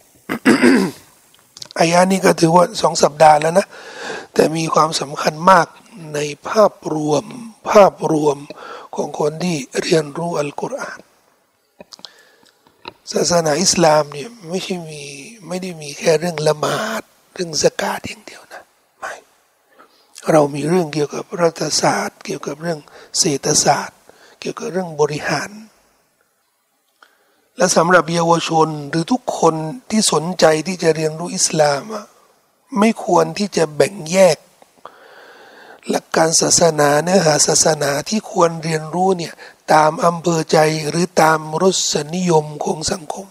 [1.78, 3.66] อายานี้ก็ถือว่าสองสัปดาห์แล้วนะ
[4.34, 5.66] แต่มีความสำคัญมาก
[6.14, 6.18] ใน
[6.48, 7.24] ภาพรวม
[7.70, 8.38] ภาพรวม
[8.94, 11.00] ของคนที่เรียนรู้อัลกุรอาน
[13.12, 15.02] ศาสนาอิสลามเนี่ยไม่ใช่มี
[15.48, 17.02] ไม่ได้มีแค่เรื่องละหมาด
[17.34, 18.62] เรื่องสกาดอย่างเดียวนะ
[18.98, 19.14] ไม่
[20.30, 22.78] เรามีเรื่องเกี่ยวกับรัฐศาสตร์ เกี่ยวกับเรื่อง
[23.18, 23.98] เศรษฐศาสตร์
[24.40, 25.50] เกี่ยวกับเรื่องบริหาร
[27.56, 29.54] และสำหรับเยาวชนหรือทุกคน
[29.90, 31.82] ที่สนใจที่จะเรียนรู้อิสลาม
[32.78, 34.36] ไม่ควรที่จะแบ่งแยก
[35.90, 39.34] หลักการศาสนาเนื้อหาศาสนาที่ควรเรียนรู้เนี่ย
[39.72, 40.58] ตามอำเภอใจ
[40.88, 43.26] หรือตามรสนิยมของสังคม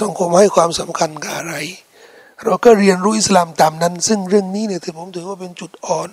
[0.00, 1.54] สังคมให้ความสำคัญกับอะไร
[2.44, 6.10] เราก็เรียนรู้อิสลามตามนั้น ซึ่งเรื่องนี้เนี่ยถือผมถือว่าเป็นจุดอ่อน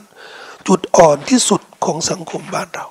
[0.67, 2.87] จุดอ่อนที่สุดของสังคมบ้านเรา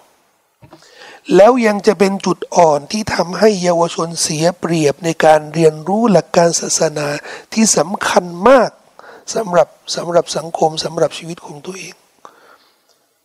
[1.36, 7.06] แล้วยังจะเป็นจุดอ่อนที่ทำให้เยาวชนเสียเปรียบในการเรียนรู้หลักการศาสนา
[7.52, 8.70] ที่สำคัญมาก
[9.34, 11.94] สำหรับสำหรับสังคมสำหรับชีวิตของตัวเอง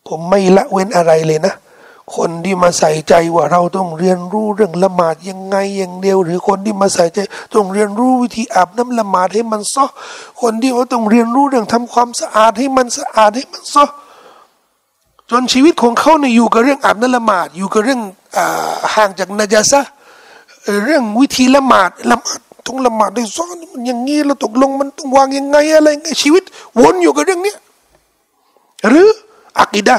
[0.08, 1.53] ผมไม่ละเว้นอะไรเลยนะ
[2.16, 7.20] คนที่มาใส่ใจว่าเราต้องเรียนรู้เรื่องละหมาดยังไงอย่างเดียว หรือคนที่มาใส่ใจ
[7.53, 9.86] ต้องเรียนรู้วิธีอาบน้ำละหมาดให้มันซอ
[10.41, 13.86] คนที่ว่าต้องเรียนรู้เรื่องทำความสะอาดให้มันสะอาดให้มันซอ
[15.30, 18.01] จนชีวิตของเขาเนี่ยอยู่กับเรื่องอาบน้ำละหมาดอยู่กับเรื่อง
[18.95, 19.82] ห่างจากนาจาซะ
[20.86, 26.43] เรื่องวิธีละหมาดละหมาดต้องละหมาดด้วยซ้อนมันอย่างงี้เราตกลงมันต้องวางยังไงอะไรไงชีวิต
[26.82, 27.58] วนอยู่กับเรื่องเนี้ย
[28.88, 29.08] หรือ
[29.62, 29.97] อักีดา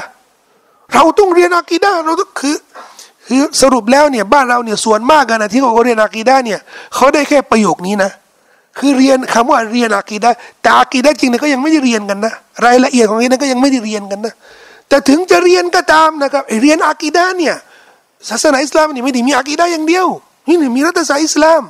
[0.94, 2.56] เราต้องเรียนอักีดาเราต้องคือ
[3.26, 6.58] คือสรุปแล้วเนี่ยบ้านเราเนี่ยส่วนมากกันนะที่เขาเรียนอักีดาเนี่ย
[6.94, 8.10] เขาได้แค่ประโยคนี้นะ
[8.78, 10.28] คือเรียนคำว่าเรียนอักีดา
[10.62, 12.32] แต่อักีดาจริงเนี่ยก็ยังไม่ได้เรียนกันนะ
[12.66, 14.34] รายละเอียดของนี้นก็ยังไม่ได้เรียนกันนะ
[14.88, 17.54] แต่ถึงจะเรียนก็ตามนะครับเรียนอักีดาเนี่ย
[18.28, 20.06] ศาสนาอิสลามนี่ไม่ได้มีอักีดาอย่างเดียว
[20.48, 21.62] นี่มีรัฐศาสตร์อิสลาม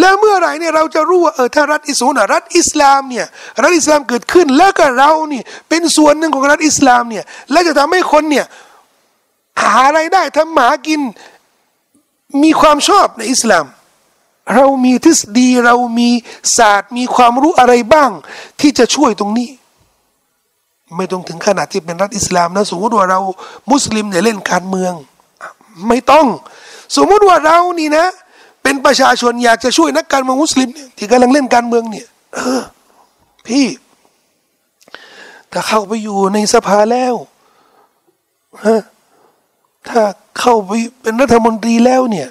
[0.00, 3.26] แล้วเมื่อไหร่เนี่ยเราจะรู้ว่าเออถ้ารัฐอิสลามรัฐอิสลามเนี่ย
[3.62, 8.46] รัฐอิสลามเกิดขึ้นแล้วก็เรานี่เป็นส่วนหนึ่งของรัฐอิสลามเนี่ยและจะทำให้คนเนี่ย
[9.62, 11.00] หาอะไรได้ทำหมากิน
[12.42, 13.66] มีความชอบในอิสลาม
[14.54, 16.10] เรามีทฤษฎีเรามี
[16.56, 18.10] ศาสตร์มีความรู้อะไรบ้าง
[18.60, 19.48] ที่จะช่วยตรงนี้
[20.96, 23.20] ไม่ต้องถึงขนาดที่เป็นรัฐอิสลามนะสมมติว่าเรา
[23.70, 24.92] มุสลิมเนี่ยเล่นการเมือง
[25.88, 26.26] ไม่ต้อง
[26.96, 28.06] สมมติว่าเรานี่นะ
[28.68, 32.62] เป็นประชาชนอยากจะช่วยนักการเมืองมุสลิมเนี่ยที่กำลังเล่นการเมืองเนี่ย เออ
[33.46, 33.66] พี่
[35.52, 37.14] ถ้าเข้าไปอยู่ในสภาแล้ว
[38.66, 38.80] ฮะ
[39.88, 40.02] ถ้า
[40.40, 40.70] เข้าไป
[41.02, 42.28] เป็นรัฐมนตรีแล้วเนี่ย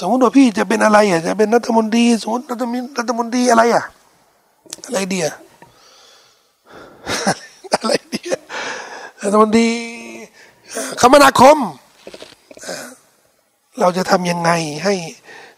[0.00, 3.84] สมมติว่าพี่จะเป็นอะไรอะจะเป็นรัฐมนตรีสมมติรัฐมนตรีรัฐมนตรีอะไรอะ
[4.86, 5.26] อะไรเดีย
[7.74, 8.32] อะไรเดีย
[9.22, 9.68] รัฐมนตรี
[11.00, 11.58] คมนาคม
[13.80, 14.50] เราจะทำยังไง
[14.84, 14.94] ให้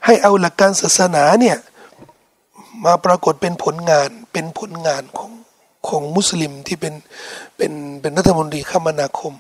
[0.05, 1.57] ให้เอาหลักการศาสนาเนี่ย
[2.85, 5.31] มาปรากฏเป็นผลงานเป็นผลงานของ
[5.89, 6.95] ของมุสลิมที่เป็น
[7.57, 9.35] เป็นเป็นรัฐมนตรีคมนาคม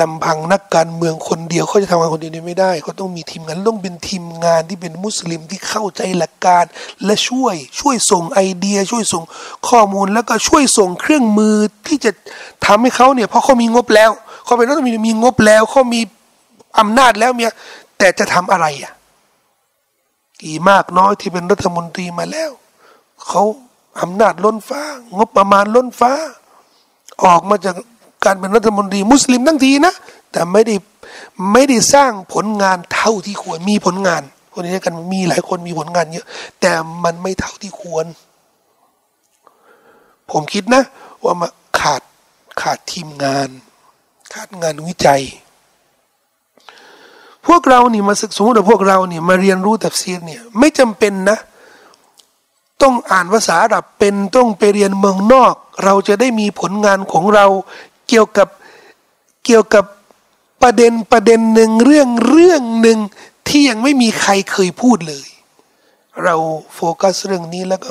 [0.00, 6.64] ลำพังนักการเมืองคนเดียวเขาจะทำงานคนเดียวไม่ได้เขาต้องมีทีมงานต้องเป็นทีมงานที่เป็นมุสลิมที่เข้าใจหลักการ
[7.04, 9.22] และช่วยช่วยส่งไอเดีย ช่วยส่ง
[9.68, 11.54] ข้อมูลแล้วก็ช่วยส่งเครื่องมือ
[11.86, 12.10] ที่จะ
[12.66, 14.10] ทำให้เขาเนี่ยเพราะเขามีงบแล้ว
[14.44, 16.00] เขาเป็นรัฐมนตรีมีงบแล้วเขามี
[16.78, 17.52] อำนาจแล้วเมีย
[17.98, 18.92] แต่จะทำอะไรอะ
[20.42, 22.50] กี่มากน้อยที่เป็นรัฐมนตรีมาแล้ว
[23.26, 23.42] เขา
[24.00, 24.82] อำนาจล้นฟ้า
[25.16, 26.12] งบประมาณล้นฟ้า
[27.24, 27.76] ออกมาจาก
[28.24, 29.94] การเป็นรัฐมนตรีมุสลิมทั้งทีนะ
[30.32, 30.74] แต่ไม่ได้
[31.52, 34.22] ไม่ได้สร้างผลงานเท่าที่ควรมีผลงาน
[34.52, 36.26] คนนี้กันมีหลายคนมีผลงานเยอะ
[36.60, 36.72] แต่
[37.04, 38.06] มันไม่เท่าที่ควร
[40.30, 40.82] ผมคิดนะ
[41.22, 41.48] ว่ามา
[41.80, 42.02] ขาด
[42.60, 43.48] ขาดทีมงาน
[44.32, 45.22] ขาดงานวิจัย
[47.46, 51.38] พวกเรานี่มาศึกสมมติว่าพวกเราเนี่ยมาเรียนรู้ตัฟซีรเนี่ยไม่จำเป็นนะ
[52.82, 57.46] ต้องอ่านภาษาอาหรับเป็นต้องไปเรียนเมืองนอก เราจะได้มีผลงานของเรา
[58.08, 58.48] เกี่ยวกับ
[59.44, 59.84] เกี่ยวกับ
[60.62, 62.98] ประเด็นประเด็นหนึ่งเรื่องเรื่องหนึ่ง
[63.48, 65.26] ที่ยังไม่มีใครเคยพูดเลย
[66.24, 66.34] เรา
[66.74, 67.90] โฟกัสเรื่องนี้แล้วก็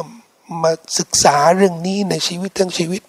[0.64, 3.02] มาศึกษาเรื่องนี้ในชีวิตทั้งชีวิต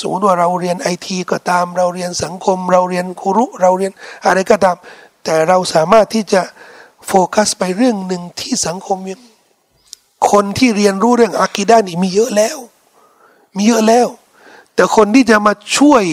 [0.00, 3.92] สมมติว่าเราเรียนไอทีก็ตาม เราเรียนสังคม เราเรียนครุเราเรียน
[4.26, 4.76] อะไรก็ตาม
[5.24, 6.42] แต่เราสามารถที่จะ
[7.06, 9.20] โฟกัสไปเรื่องหนึ่งที่สังคมยัง
[10.30, 12.58] คนที่เรียนรู้เรื่องอากีดานี่มีเยอะแล้ว
[13.56, 14.08] มีเยอะแล้ว
[14.74, 16.04] แต่คนที่จะมาช่วย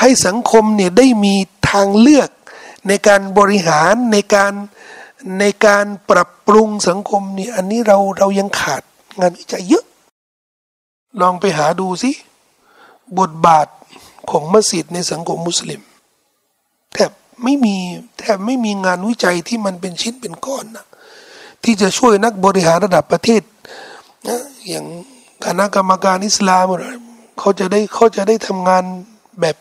[0.00, 1.34] ให้สังคมเนี่ยได้มี
[1.70, 2.30] ทางเลือก
[2.88, 4.52] ในการบริหารในการ
[5.40, 8.82] ในการปรับปรุงสังคมเนี่ยอันนี้เราเรายังขาด
[9.20, 9.84] งานวิจัยเยอะ
[11.20, 12.10] ลองไปหาดูสิ
[13.18, 13.66] บทบาท
[14.30, 15.80] ของมัสยิดในสังคมมุสลิม
[16.94, 17.10] แทบ
[17.42, 17.76] ไม่มี
[18.18, 20.86] แทบไม่มีงานวิจัยที่มันเป็นชิ้นเป็นก้อนนะ
[21.64, 23.42] ที่จะช่วยนักบริหารระดับประเทศ
[24.28, 24.84] นะอย่าง
[25.44, 26.64] คณะกรรมการอิสลาม
[27.38, 28.84] เขาจะได้เขาจะได้ทำงาน
[29.40, 29.56] แบบ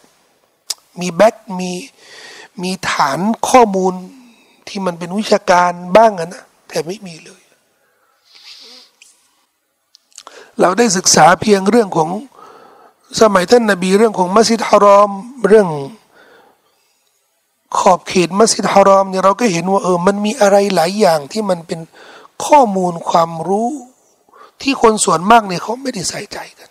[1.00, 1.72] มีแบ็กมี
[2.64, 3.20] มีฐาน
[3.50, 3.94] ข้อมูล
[4.68, 7.42] ที่มันเป็นวิชาการบ้างนะแต่ไม่มีเลย
[10.62, 12.10] เราได้ศึกษาเพียงเรื่องของ
[13.22, 15.12] สมัยท่านนาบีเรื่องของมัสยิดฮารอม
[15.48, 15.68] เรื่อง
[17.78, 21.80] ขอบเขตมัสยิดฮารอมเนี่ยเราก็เห็นว่าเออมันมีอะไรหลายอย่างที่มันเป็น
[22.46, 23.70] ข้อมูลความรู้
[24.62, 26.70] ที่คนส่วนมากเนี่ยเขาไม่ได้ใส่ใจกัน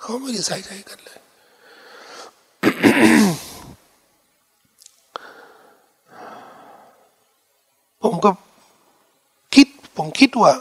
[0.00, 1.18] เขาไม่ได้ใส่ใจกันเลย
[8.02, 8.30] ผมก็
[9.54, 10.52] คิดผมคิดว่า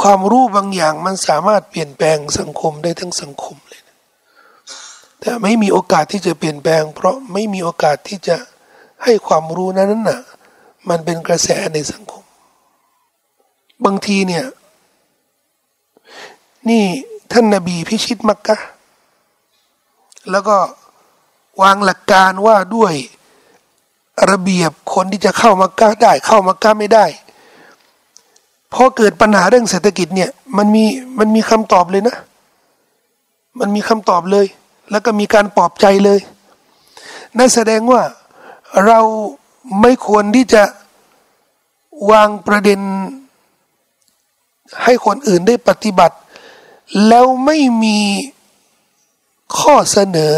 [0.00, 3.82] ความรู้บางอย่างมันสามารถเปลี่ยนแปลงสังคมได้ทั้งสังคมเลย
[5.28, 8.36] แต่ไม่มีโอกาสที่จะเปลี่ยนแปลง เพราะไม่มีโอกาสที่จะ
[9.04, 10.20] ให้ความรู้นั้นน่ะ
[10.88, 12.24] มันเป็นกระแสในสังคม
[13.84, 14.44] บางทีเนี่ย
[16.68, 16.84] นี่
[17.32, 18.56] ท่านนาบีพิชิตมักกะ
[20.30, 20.56] แล้วก็
[21.62, 22.94] วางหลักการว่าด้วย
[24.30, 27.06] ระเบียบคนที่จะเข้ามักกะได้ เข้ามักกะไม่ได้
[28.72, 30.84] พอเกิดปัญหาเรื่องเศรษฐกิจเนี่ย มันมี
[31.18, 32.16] มันมีคำตอบเลยนะ
[33.60, 34.48] มันมีคำตอบเลย
[34.90, 36.20] แล้วก็มีการปลอบใจเลย
[37.38, 38.02] นั่นแสดงว่า
[38.86, 39.00] เรา
[39.80, 40.62] ไม่ควรที่จะ
[42.10, 42.80] วางประเด็น
[44.84, 46.16] ให้คนอื่นได้ปฏิบัติ
[47.08, 47.98] แล้วไม่มี
[49.58, 50.36] ข้อเสนอ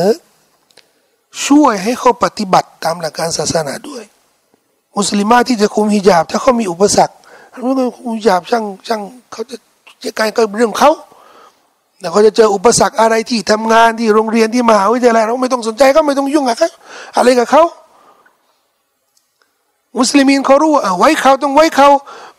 [1.47, 4.05] ช่วยให้เขาปฏิบัติตามหลักการศาสนาด้วย
[4.97, 7.16] มุสลิมาที่จะคุมฮิญาบ ถ้าเขามีอุปสรรค
[7.62, 9.01] รู้ไหมคุมฮิญาบช่างช่าง
[9.33, 9.57] เขาจะ
[10.03, 10.91] จะการก็เรื่องเขา
[12.01, 16.70] แต่เขาจะเจออุปสรรคอะไรที่ทำงานที่โรงเรียนที่มหาวิทยาลัยเราไม่ต้องสนใจเขาไม่ต้องยุ่งกับเขา
[17.16, 17.62] อะไรกับเขา
[19.99, 21.89] มุสลิมีนเขารู้ว่าไว้เขาต้องไว้เขา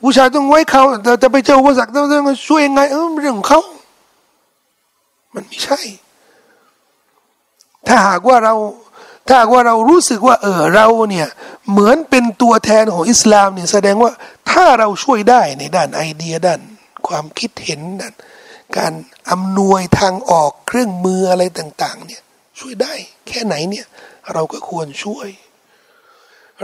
[0.02, 2.08] ผู้ชายต้องไว้เขาแต่จะไปเจออุปสรรคต้อง
[2.48, 3.62] ช่วยยังไงเออเรื่องของเขา
[5.34, 5.80] มันไม่ใช่
[7.88, 8.54] ถ้าหากว่าเรา
[9.28, 11.28] ถ้าหากว่าเรารู้สึกว่า เออเราเนี่ย
[11.72, 14.12] เหมือนเป็นตัวแทนของอิสลามเนี่ยแสดงว่า
[14.52, 16.60] ถ้าเราช่วยได้ในด้านไอเดียด้าน
[17.08, 18.14] ความคิดเห็นด้าน
[18.78, 18.94] การ
[19.32, 22.22] อำนวยทางออกเครื่องมืออะไรต่าง ๆ เนี่ย
[22.60, 22.94] ช่วยได้
[23.28, 23.86] แค่ไหนเนี่ย
[24.34, 25.28] เราก็ควรช่วย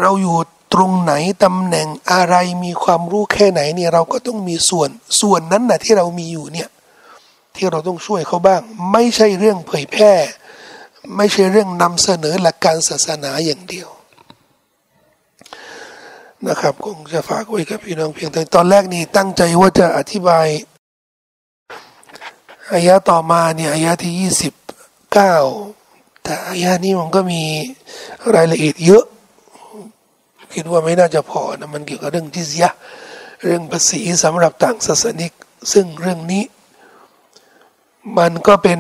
[0.02, 0.38] เราอยู่
[0.74, 1.14] ตรงไหน
[1.44, 4.90] ตำแหน่งอะไรมีความรู้แค่ไหนเนี่ยเราก็ต้องมีส่วน
[5.22, 6.70] ส่วนนั้นนะที่เรามีอยู่เนี่ย
[7.56, 8.62] ที่เราต้องช่วยเขาบ้าง
[8.92, 10.14] ไม่ใช่เรื่องเผยแพร่
[11.18, 13.90] ไม่ใช่เรื่องนำเสนอหลักการศาสนาอย่างเดียว
[16.48, 20.48] นะครับคงจะฝากไว้กับพี่น้องเพียงแต่ตอนแรกนี่ตั้งใจว่าจะอธิบาย
[22.74, 24.54] อายะต่อมาเนี่ยอายะที่ยี่สิบ
[25.14, 25.36] เก้า
[26.24, 27.42] แต่อายะนี้มันก็มี
[28.36, 29.06] รายละเอียดเยอะ
[30.54, 32.72] คิดว่าไม่น่าจะพอนะมันเกี่ยวกับเรื่องจิซยะ
[33.44, 35.32] เรื่องภาษีสำหรับต่างศาสนิก
[35.74, 36.44] ซึ่งเรื่องนี้
[38.18, 38.80] มันก็เป็น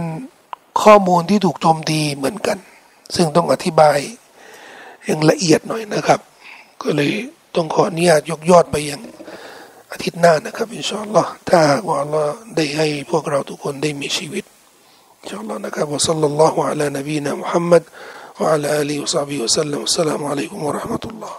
[0.82, 2.58] ข้อมูลที่ถูกโจมตีเหมือนกัน
[3.16, 3.98] ซึ่งต้องอธิบาย
[5.06, 6.20] อย่างละเอียดหน่อยนะครับ
[6.82, 7.12] ก็เลย
[7.56, 9.02] ต้องขออนุญาตยกยอดไปอย่าง
[9.96, 14.44] อาทิตย์หน้านะครับอินชาอัลลอฮ์ถ้าว่าอัลลอฮ์ได้ให้พวกเราทุกคนได้มีชีวิต
[15.20, 17.84] อินชาอัลลอฮ์นะครับวะสัลลัลลอฮุอะลานบีนะมุฮัมมัด
[18.40, 21.38] วะอะลาอาลีวะซาบิวะสัลลัมอัสสลามุอะลัยกุมวะเราะห์มะตุลลอฮ์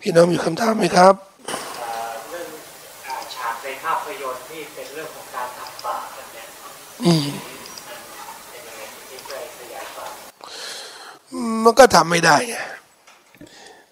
[0.00, 1.14] พี่น้องมีคำถามไหมครับ
[2.30, 2.48] เรื่อง
[3.34, 6.46] ฉากในภาพยนตร์ที่เป็นเรื่องของการทำบาปกันเนี่ย
[7.06, 7.49] อืม
[11.64, 12.36] มันก็ทำไม่ได้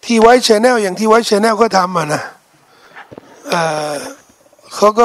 [0.05, 2.23] ที่ไว้ชแนลอย่างที่ไว้ชแนลก็ทำอะนะ
[3.51, 3.55] เอ
[3.93, 3.95] อ
[4.74, 5.05] เขาก็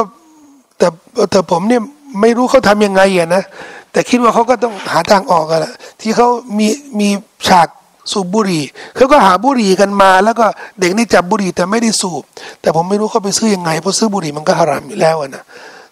[0.78, 0.88] แต่
[1.32, 1.82] แต่ผมเนี่ย
[2.22, 3.44] ไม่รู้เขาทำยังไงอะนะ
[3.92, 6.28] แต่คิดว่าเขาก็ต้องหาทางออกกันละที่เขา
[6.58, 6.68] มี
[7.00, 7.10] มี
[7.48, 7.68] ฉาก
[8.12, 8.64] สูบบุหรี่
[8.96, 10.46] เขาก็หาบุหรี่กันมา แล้วก็
[10.80, 12.24] เด็กนี่จับบุหรี่แต่ไม่ได้สูบ
[12.62, 15.44] แต่ผมไม่รู้เขาไปซื้อยังไงเพราะซื้อบุหรี่มันก็ฮารามอยู่แล้วอะนะ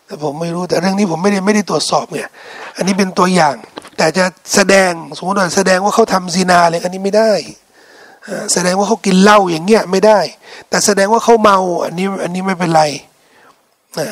[0.05, 2.19] แต่ผมไม่รู้แต่เรื่องนี้ผมไม่ได้ไม่ได้ตรวจสอบไง
[2.75, 3.55] อันนี้เป็นตัวอย่าง
[4.01, 4.25] แต่จะ
[4.55, 7.31] แสดงสมมติว่าแสดงว่าเขาทำซีนาเลยอันนี้ไม่ได้
[8.53, 10.19] แสดงว่าเขากินเหล้าอย่างเงี้ยไม่ได้
[10.69, 12.83] แต่แสดงว่าเขาเมา อันนี้อันนี้ไม่เป็นไร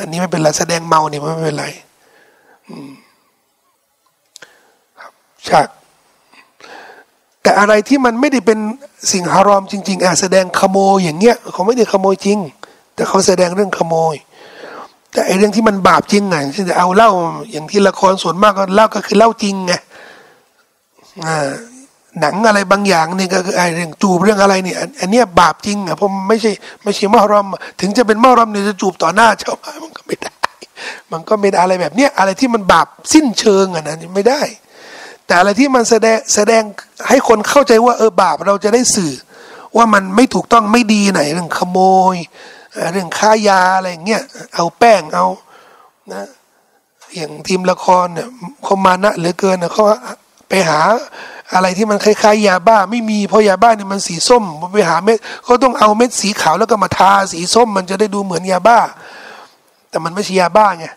[0.01, 1.65] อันนี้ไม่เป็นไรแสดงเมาเนี่ยไม่เป็นไร
[2.67, 2.91] อืม
[4.99, 5.11] ครับ
[5.47, 5.67] ฉาก
[7.41, 8.59] แต่อะไรที่มันไม่ได้เป็น
[9.11, 12.37] สิ่งฮารอมจริงๆอะแสดงขโมยอย่างเงี้ยเขาไม่ได้ขโมยจริง
[12.95, 14.15] แต่เขาแสดงเรื่องขโมย
[15.13, 17.11] แต่ไอเรื่องที่มันบาปจริงไงเช่นจะเอาเล้า
[17.51, 19.73] อย่างที่ละครส่วนมากก็เล้าก็คือเล้าจริงไง
[21.25, 21.49] อ่า
[22.19, 26.51] หนังอะไรบางอย่างนี่ก็คือไอเรื่องจูบเรื่องอะไรเนี่ยอันนเนี้ยบาปจริงอะเพราะมันไม่ใช่
[26.83, 27.45] ไม่ใช่มหรอม
[27.81, 30.33] ถึงจะเป็นมหรอมเนี่ยจะจูบต่อหน้าชาวบ้านมันก็ไม่ได้
[31.11, 34.41] มันก็ไม่ได้อะไรแบบเนี้ยอะไรที่มันบาปสิ้นเชิงอะนะไม่ได้
[35.25, 36.63] แต่อะไรที่มันแสดงแสดง
[37.07, 39.13] ให้คนเข้าใจว่าเออบาปเราจะได้สื่อ
[39.77, 41.77] ว่ามันไม่ถูกต้องไม่ดีไหนเรื่องขโม
[42.13, 42.15] ย
[42.93, 44.23] เรื่องค้ายาอะไรเงี้ย
[44.55, 45.25] เอาแป้งเอา
[46.13, 46.23] นะ
[47.15, 48.27] อย่างทีมละครเนี่ย
[48.63, 49.83] เขามานะเหลือเกินนะเขา
[50.49, 50.79] ไปหา
[51.53, 54.43] อะไรที่มันคล้ายๆยาบ้า ไม่มีเพราะยาบ้าเนี่ยมันสีส้ม
[54.73, 58.79] ไปหาเม็ดเขาต้องเอาเม็ดสีขาวแล้วก็มาทาสีส้ม มันจะได้ดูเหมือนยาบ้า
[59.89, 60.87] แต่มันไม่ใช่ยาบ้าไง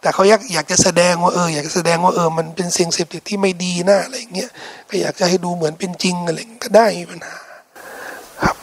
[0.00, 4.50] แต่เขาอยากอยากจะแสดงว่าเอออยากจะแสดงว่าเออมันเป็นสิ่งเสพติดที่ไม่ดีนะอะไรเงี้ย
[4.88, 7.36] ก็อยากจะให้ดูเหมือนเป็นจริงอะไรก็ได้มีปัญหา
[8.42, 8.56] ครับ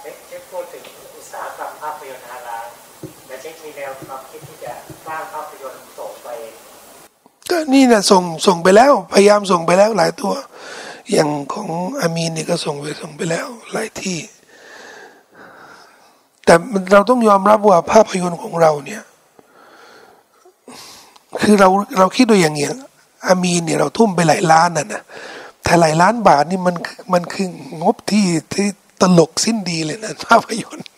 [0.00, 0.82] เช็คเช็คพูดถึง
[1.16, 2.66] อุตสาหกรรมภาพยนตร์ฮาลาล
[3.26, 4.72] และเช็คมีแนวความคิดที่จะ
[5.06, 6.28] สร้างภาพยนตร์ส่งไป
[7.50, 10.32] ก็นี่นะส่งส่งไปแล้ว พยายามส่งไปแล้วหลายตัว
[11.12, 11.68] อย่างของ
[12.00, 14.18] อามีนนี่ก็ส่งไปส่งไปแล้ว หลายที่
[16.44, 16.54] แต่
[16.92, 19.02] เราต้องยอมรับว่าภาพยนตร์ของเราเนี่ย
[21.40, 21.68] คือเรา
[21.98, 22.72] เราคิดดูอย่างเงี้ย
[23.26, 25.02] อามีนเนี่ยเราทุ่มไปหลายล้านน่ะนะ
[25.62, 26.76] แต่หลายล้านบาทนี่มัน
[27.12, 27.48] มันคือ
[27.82, 28.66] งบที่ที่
[29.00, 30.88] ตลกสิ้นดีเลยนะภาพยนตร์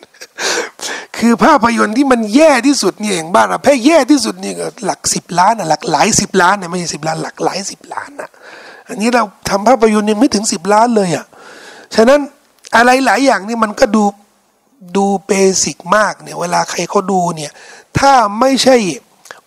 [1.17, 8.31] คือภาพยนตร์ที่มันแย่ที่สุดเนี่ยอย่างบ้านเราแพ้แย่ที่สุดนี่ก็หลักสิบล้านอะหลักหลายสิบล้านนะไม่ใช่สิบล้านหลักหลายสิบล้านนะ
[8.89, 11.27] อันนี้เราทำภาพยนตร์ยังไม่ถึงสิบล้านเลยอะ
[11.95, 12.21] ฉะนั้น
[12.77, 14.05] อะไรหลายอย่างนี่มันก็ดู
[14.97, 15.33] ดูเบ
[15.63, 17.53] สิกมากเนี่ยเวลาใครเขาดูเนี่ย
[17.99, 18.77] ถ้าไม่ใช่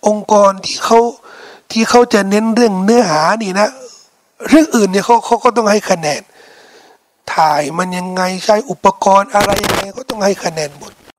[0.08, 1.00] องค์กรที่เขา
[1.72, 3.70] ที่เขาจะเน้นเรื่องเนื้อหานี่นะ
[4.50, 6.22] เรื่องอื่นเนี่ยเขาเขาก็ต้องให้คะแนน
[7.34, 10.94] ถ่ายมันยังไงใช้อุปกรณ์อะไรยังไงก็ต้องให้คะแนนหมด